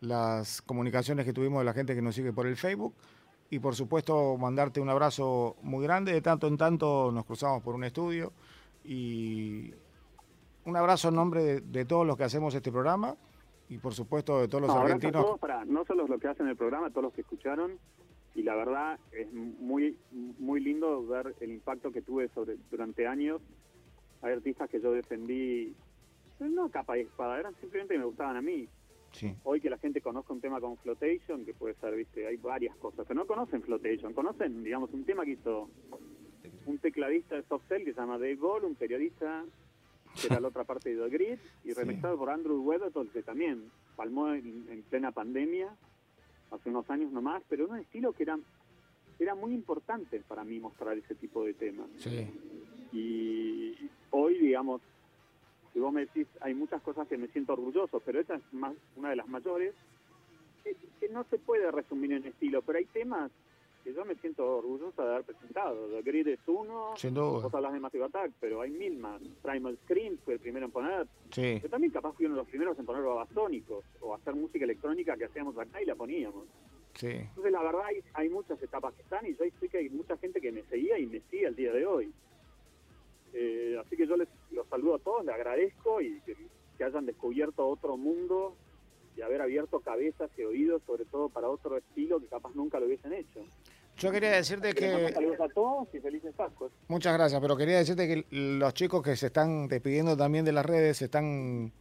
las 0.00 0.62
comunicaciones 0.62 1.24
que 1.24 1.32
tuvimos 1.32 1.60
de 1.60 1.64
la 1.64 1.72
gente 1.72 1.94
que 1.94 2.02
nos 2.02 2.14
sigue 2.14 2.32
por 2.32 2.46
el 2.46 2.56
Facebook. 2.56 2.94
Y 3.50 3.58
por 3.58 3.74
supuesto 3.74 4.36
mandarte 4.36 4.80
un 4.80 4.88
abrazo 4.88 5.56
muy 5.62 5.84
grande. 5.84 6.12
De 6.12 6.20
tanto 6.20 6.46
en 6.46 6.56
tanto 6.56 7.10
nos 7.12 7.24
cruzamos 7.24 7.62
por 7.62 7.74
un 7.74 7.84
estudio. 7.84 8.32
Y 8.84 9.72
un 10.64 10.76
abrazo 10.76 11.08
en 11.08 11.14
nombre 11.14 11.60
de, 11.60 11.84
todos 11.84 12.06
los 12.06 12.16
que 12.16 12.24
hacemos 12.24 12.54
este 12.54 12.72
programa 12.72 13.16
y 13.68 13.78
por 13.78 13.94
supuesto 13.94 14.40
de 14.40 14.48
todos 14.48 14.62
los 14.62 14.76
argentinos. 14.76 15.38
para, 15.38 15.64
no 15.64 15.84
solo 15.84 16.06
los 16.06 16.20
que 16.20 16.28
hacen 16.28 16.48
el 16.48 16.56
programa, 16.56 16.90
todos 16.90 17.04
los 17.04 17.12
que 17.12 17.22
escucharon. 17.22 17.78
Y 18.34 18.42
la 18.42 18.56
verdad 18.56 18.98
es 19.12 19.32
muy 19.32 19.96
muy 20.12 20.60
lindo 20.60 21.06
ver 21.06 21.34
el 21.40 21.52
impacto 21.52 21.92
que 21.92 22.02
tuve 22.02 22.28
sobre 22.28 22.56
durante 22.70 23.06
años. 23.06 23.40
Hay 24.22 24.32
artistas 24.32 24.68
que 24.70 24.80
yo 24.80 24.92
defendí, 24.92 25.74
no 26.40 26.70
capa 26.70 26.98
y 26.98 27.02
espada, 27.02 27.38
eran 27.38 27.54
simplemente 27.60 27.94
que 27.94 27.98
me 27.98 28.06
gustaban 28.06 28.36
a 28.36 28.42
mí. 28.42 28.68
Hoy 29.44 29.60
que 29.60 29.70
la 29.70 29.78
gente 29.78 30.00
conozca 30.00 30.32
un 30.32 30.40
tema 30.40 30.60
como 30.60 30.76
Flotation, 30.76 31.44
que 31.44 31.54
puede 31.54 31.74
ser, 31.74 31.94
viste, 31.94 32.26
hay 32.26 32.36
varias 32.36 32.76
cosas, 32.76 33.06
pero 33.06 33.20
no 33.20 33.26
conocen 33.26 33.62
Flotation, 33.62 34.12
conocen, 34.12 34.64
digamos, 34.64 34.92
un 34.92 35.04
tema 35.04 35.24
que 35.24 35.32
hizo 35.32 35.70
un 36.66 36.78
tecladista 36.78 37.36
de 37.36 37.44
Softcell 37.44 37.84
que 37.84 37.92
se 37.92 38.00
llama 38.00 38.18
Dave 38.18 38.34
Gold, 38.34 38.64
un 38.64 38.74
periodista 38.74 39.44
que 40.20 40.28
era 40.28 40.40
la 40.40 40.48
otra 40.48 40.64
parte 40.64 40.94
de 40.94 41.02
The 41.02 41.10
Grid, 41.10 41.38
y 41.64 41.72
remezclado 41.74 42.16
por 42.18 42.30
Andrew 42.30 42.60
Weatherton, 42.62 43.08
que 43.08 43.22
también 43.22 43.70
palmó 43.96 44.32
en, 44.32 44.84
plena 44.88 45.12
pandemia, 45.12 45.74
hace 46.54 46.70
unos 46.70 46.88
años 46.90 47.12
nomás, 47.12 47.42
pero 47.48 47.68
un 47.68 47.78
estilo 47.78 48.12
que 48.12 48.22
era, 48.24 48.38
era 49.18 49.34
muy 49.34 49.52
importante 49.52 50.20
para 50.26 50.44
mí 50.44 50.58
mostrar 50.58 50.96
ese 50.96 51.14
tipo 51.14 51.44
de 51.44 51.54
temas. 51.54 51.88
Y 52.92 53.74
hoy, 54.10 54.38
digamos, 54.38 54.80
si 55.72 55.80
vos 55.80 55.92
me 55.92 56.02
decís, 56.02 56.28
hay 56.40 56.54
muchas 56.54 56.80
cosas 56.82 57.08
que 57.08 57.18
me 57.18 57.26
siento 57.28 57.52
orgulloso, 57.52 58.00
pero 58.00 58.20
esa 58.20 58.36
es 58.36 58.52
más, 58.52 58.74
una 58.96 59.10
de 59.10 59.16
las 59.16 59.28
mayores, 59.28 59.74
que, 60.62 60.76
no 61.10 61.24
se 61.24 61.38
puede 61.38 61.70
resumir 61.70 62.12
en 62.12 62.24
estilo, 62.24 62.62
pero 62.62 62.78
hay 62.78 62.86
temas 62.86 63.30
que 63.84 63.92
yo 63.92 64.04
me 64.04 64.14
siento 64.16 64.56
orgulloso 64.56 65.02
de 65.02 65.08
haber 65.12 65.24
presentado. 65.24 65.88
The 65.88 66.02
Grid 66.02 66.28
es 66.28 66.40
uno, 66.46 66.94
vos 66.94 67.54
hablas 67.54 67.72
de 67.74 67.80
Massive 67.80 68.04
Attack, 68.06 68.32
pero 68.40 68.62
hay 68.62 68.70
mil 68.70 68.98
más. 68.98 69.20
Primal 69.42 69.78
Scream 69.84 70.16
fue 70.24 70.34
el 70.34 70.40
primero 70.40 70.66
en 70.66 70.72
poner. 70.72 71.06
Yo 71.30 71.68
también 71.68 71.92
capaz 71.92 72.12
fui 72.14 72.24
uno 72.24 72.34
de 72.34 72.40
los 72.40 72.48
primeros 72.48 72.78
en 72.78 72.86
poner 72.86 73.02
babasónicos, 73.02 73.84
o 74.00 74.14
hacer 74.14 74.34
música 74.34 74.64
electrónica 74.64 75.16
que 75.16 75.26
hacíamos 75.26 75.56
acá 75.58 75.82
y 75.82 75.84
la 75.84 75.94
poníamos. 75.94 76.46
Entonces 77.02 77.52
la 77.52 77.62
verdad 77.62 77.82
hay, 77.84 78.00
hay 78.14 78.28
muchas 78.30 78.62
etapas 78.62 78.94
que 78.94 79.02
están 79.02 79.26
y 79.26 79.34
yo 79.34 79.44
sé 79.60 79.68
que 79.68 79.78
hay 79.78 79.90
mucha 79.90 80.16
gente 80.16 80.40
que 80.40 80.52
me 80.52 80.62
seguía 80.62 80.98
y 80.98 81.06
me 81.06 81.20
sigue 81.28 81.46
al 81.46 81.56
día 81.56 81.72
de 81.72 81.84
hoy. 81.84 82.12
Eh, 83.34 83.76
así 83.84 83.96
que 83.96 84.06
yo 84.06 84.16
les 84.16 84.28
los 84.52 84.66
saludo 84.68 84.94
a 84.94 84.98
todos, 85.00 85.24
les 85.24 85.34
agradezco 85.34 86.00
y 86.00 86.20
que, 86.20 86.36
hayan 86.84 87.06
descubierto 87.06 87.66
otro 87.66 87.96
mundo 87.96 88.56
y 89.16 89.22
haber 89.22 89.40
abierto 89.40 89.80
cabezas 89.80 90.30
y 90.36 90.42
oídos, 90.42 90.82
sobre 90.86 91.04
todo 91.04 91.28
para 91.28 91.48
otro 91.48 91.76
estilo 91.76 92.20
que 92.20 92.26
capaz 92.26 92.54
nunca 92.54 92.78
lo 92.78 92.86
hubiesen 92.86 93.12
hecho. 93.12 93.44
Yo 93.96 94.10
quería 94.10 94.30
decirte 94.30 94.74
que... 94.74 95.12
Saludos 95.12 95.40
a 95.40 95.48
todos 95.48 95.88
y 95.94 96.00
felices 96.00 96.32
Pascuas. 96.36 96.72
Muchas 96.88 97.14
gracias, 97.14 97.40
pero 97.40 97.56
quería 97.56 97.78
decirte 97.78 98.08
que 98.08 98.26
los 98.30 98.74
chicos 98.74 99.02
que 99.02 99.16
se 99.16 99.26
están 99.26 99.68
despidiendo 99.68 100.16
también 100.16 100.44
de 100.44 100.52
las 100.52 100.66
redes 100.66 100.98
se 100.98 101.06
están 101.06 101.72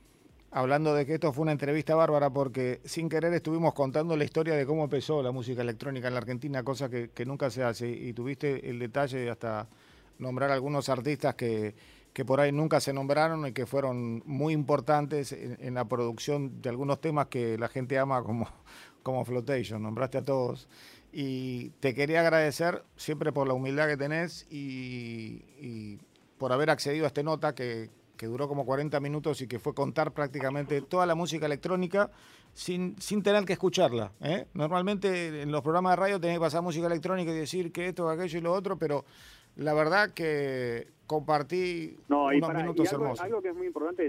hablando 0.52 0.94
de 0.94 1.06
que 1.06 1.16
esto 1.16 1.34
fue 1.34 1.44
una 1.44 1.52
entrevista 1.52 1.96
bárbara 1.96 2.30
porque 2.30 2.82
sin 2.86 3.10
querer 3.10 3.34
estuvimos 3.34 3.74
contando 3.74 4.16
la 4.16 4.24
historia 4.24 4.56
de 4.56 4.66
cómo 4.66 4.84
empezó 4.84 5.24
la 5.24 5.32
música 5.32 5.64
electrónica 5.64 6.08
en 6.08 6.14
la 6.14 6.20
Argentina, 6.20 6.64
cosa 6.64 6.90
que, 6.90 7.10
que 7.10 7.26
nunca 7.26 7.50
se 7.50 7.64
hace 7.64 7.90
y 7.90 8.14
tuviste 8.14 8.70
el 8.70 8.78
detalle 8.78 9.18
de 9.18 9.30
hasta 9.32 9.68
nombrar 10.20 10.52
algunos 10.52 10.90
artistas 10.90 11.34
que, 11.34 11.74
que 12.14 12.24
por 12.24 12.40
ahí 12.40 12.52
nunca 12.52 12.80
se 12.80 12.94
nombraron 12.94 13.48
y 13.48 13.54
que 13.54 13.66
fueron 13.66 14.22
muy 14.26 14.54
importantes 14.54 15.32
en, 15.34 15.74
la 15.74 15.86
producción 15.86 16.62
de 16.62 16.70
algunos 16.70 17.02
temas 17.02 17.28
que 17.28 17.58
la 17.58 17.68
gente 17.68 17.98
ama 17.98 18.24
como, 18.24 18.48
como 19.04 19.26
Flotation. 19.26 19.82
Nombraste 19.82 20.20
a 20.20 20.24
todos. 20.24 20.70
Y 21.16 21.70
te 21.80 21.94
quería 21.94 22.22
agradecer 22.22 22.84
siempre 22.96 23.32
por 23.32 23.48
la 23.48 23.54
humildad 23.54 23.88
que 23.88 23.98
tenés 23.98 24.48
y, 24.50 26.00
por 26.40 26.52
haber 26.52 26.72
accedido 26.72 27.06
a 27.06 27.08
esta 27.08 27.22
nota 27.22 27.54
que, 27.54 27.92
que, 28.18 28.26
duró 28.26 28.48
como 28.48 28.66
40 28.66 29.00
minutos 29.00 29.40
y 29.42 29.48
que 29.48 29.60
fue 29.60 29.76
contar 29.76 30.12
prácticamente 30.12 30.82
toda 30.82 31.06
la 31.06 31.14
música 31.14 31.46
electrónica 31.46 32.10
sin, 32.54 33.00
sin 33.00 33.22
tener 33.22 33.46
que 33.46 33.54
escucharla. 33.54 34.12
¿eh? 34.22 34.48
Normalmente 34.54 35.42
en 35.42 35.52
los 35.52 35.62
programas 35.62 35.94
de 35.94 35.96
radio 35.98 36.20
tenés 36.20 36.38
que 36.38 36.42
pasar 36.42 36.62
música 36.62 36.88
electrónica 36.88 37.32
y 37.32 37.36
decir 37.36 37.72
que 37.72 37.90
esto, 37.90 38.10
aquello 38.10 38.40
y 38.40 38.42
lo 38.42 38.54
otro, 38.54 38.78
pero 38.78 39.06
la 39.56 39.74
verdad 39.74 40.12
que 40.12 40.88
compartí 41.08 41.98
unos 42.10 42.54
minutos 42.54 42.92
algo, 42.92 43.04
hermosos. 43.04 43.26
Algo 43.26 43.42
que 43.42 43.50
es 43.50 43.56
muy 43.56 43.68
importante 43.68 44.08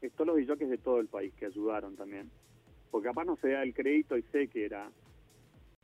es, 0.00 0.12
todos 0.12 0.28
los 0.28 0.36
DJs 0.36 0.70
de 0.70 0.78
todo 0.78 1.00
el 1.00 1.08
país 1.08 1.32
que 1.34 1.46
ayudaron 1.46 1.96
también. 1.96 2.30
Porque 2.90 3.08
capaz 3.08 3.24
no 3.24 3.36
se 3.36 3.50
da 3.50 3.62
el 3.62 3.74
crédito 3.74 4.16
y 4.16 4.22
sé 4.32 4.48
que 4.48 4.64
era... 4.64 4.90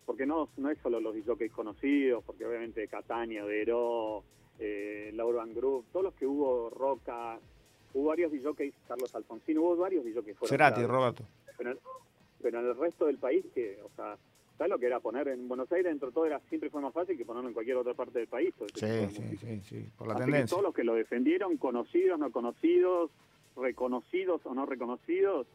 Porque 0.07 0.27
no, 0.27 0.49
no 0.57 0.71
es 0.71 0.79
solo 0.79 1.01
los 1.01 1.15
DJs 1.15 1.53
conocidos, 1.53 2.23
porque 2.25 2.45
obviamente 2.45 2.87
Catania, 2.89 3.45
Veró, 3.45 4.23
eh, 4.59 5.11
la 5.15 5.25
Urban 5.25 5.55
Group, 5.55 5.87
todos 5.93 6.05
los 6.05 6.15
que 6.15 6.27
hubo, 6.27 6.71
Roca, 6.71 7.39
hubo 7.95 8.09
varios 8.09 8.33
DJs, 8.33 8.75
Carlos 8.87 9.15
Alfonsín, 9.15 9.59
hubo 9.59 9.77
varios 9.77 10.05
DJs 10.05 10.25
que 10.25 10.35
fueron... 10.35 10.49
Cerati, 10.49 10.85
Roberto. 10.85 11.25
Pero, 11.57 11.79
pero 12.43 12.61
en 12.61 12.67
el 12.67 12.77
resto 12.77 13.07
del 13.07 13.19
país, 13.19 13.45
que, 13.55 13.79
o 13.83 13.91
sea, 13.97 14.19
¿Sabes 14.57 14.71
lo 14.71 14.79
que 14.79 14.87
era 14.87 15.01
poner 15.01 15.27
en 15.29 15.49
Buenos 15.49 15.71
Aires? 15.73 15.91
Dentro 15.91 16.09
de 16.09 16.15
todo 16.15 16.27
era, 16.27 16.39
siempre 16.49 16.71
fue 16.71 16.81
más 16.81 16.95
fácil 16.95 17.17
que 17.17 17.25
ponerlo 17.25 17.49
en 17.49 17.55
cualquier 17.55 17.77
otra 17.77 17.95
parte 17.95 18.21
del 18.21 18.29
país. 18.29 18.55
Sí, 18.75 18.87
sí, 19.11 19.37
sí, 19.37 19.61
sí, 19.65 19.89
por 19.99 20.07
la 20.07 20.15
tendencia. 20.15 20.47
todos 20.47 20.63
los 20.63 20.75
que 20.75 20.85
lo 20.85 20.95
defendieron, 20.95 21.57
conocidos, 21.57 22.19
no 22.21 22.31
conocidos, 22.31 23.11
reconocidos 23.57 24.41
o 24.45 24.55
no 24.55 24.65
reconocidos, 24.65 25.49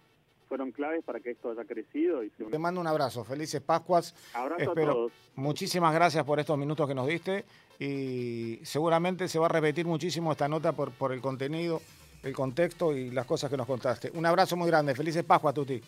fueron 0.49 0.71
claves 0.71 1.03
para 1.05 1.19
que 1.19 1.31
esto 1.31 1.51
haya 1.51 1.63
crecido. 1.63 2.23
Y 2.23 2.29
Te 2.31 2.57
mando 2.57 2.81
un 2.81 2.87
abrazo, 2.87 3.23
felices 3.23 3.61
Pascuas. 3.61 4.15
Abrazo 4.33 4.71
a 4.71 4.75
todos. 4.75 5.11
Muchísimas 5.35 5.93
gracias 5.93 6.25
por 6.25 6.39
estos 6.39 6.57
minutos 6.57 6.87
que 6.87 6.95
nos 6.95 7.07
diste 7.07 7.45
y 7.79 8.59
seguramente 8.63 9.29
se 9.29 9.39
va 9.39 9.45
a 9.45 9.49
repetir 9.49 9.85
muchísimo 9.85 10.31
esta 10.31 10.49
nota 10.49 10.73
por, 10.73 10.91
por 10.91 11.13
el 11.13 11.21
contenido, 11.21 11.81
el 12.23 12.33
contexto 12.33 12.93
y 12.93 13.11
las 13.11 13.25
cosas 13.25 13.49
que 13.49 13.55
nos 13.55 13.67
contaste. 13.67 14.11
Un 14.15 14.25
abrazo 14.25 14.57
muy 14.57 14.67
grande, 14.67 14.95
felices 14.95 15.23
Pascuas, 15.23 15.53
Tuti. 15.53 15.79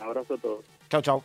Abrazo 0.00 0.34
a 0.34 0.38
todos. 0.38 0.64
Chao, 0.88 1.02
chao. 1.02 1.24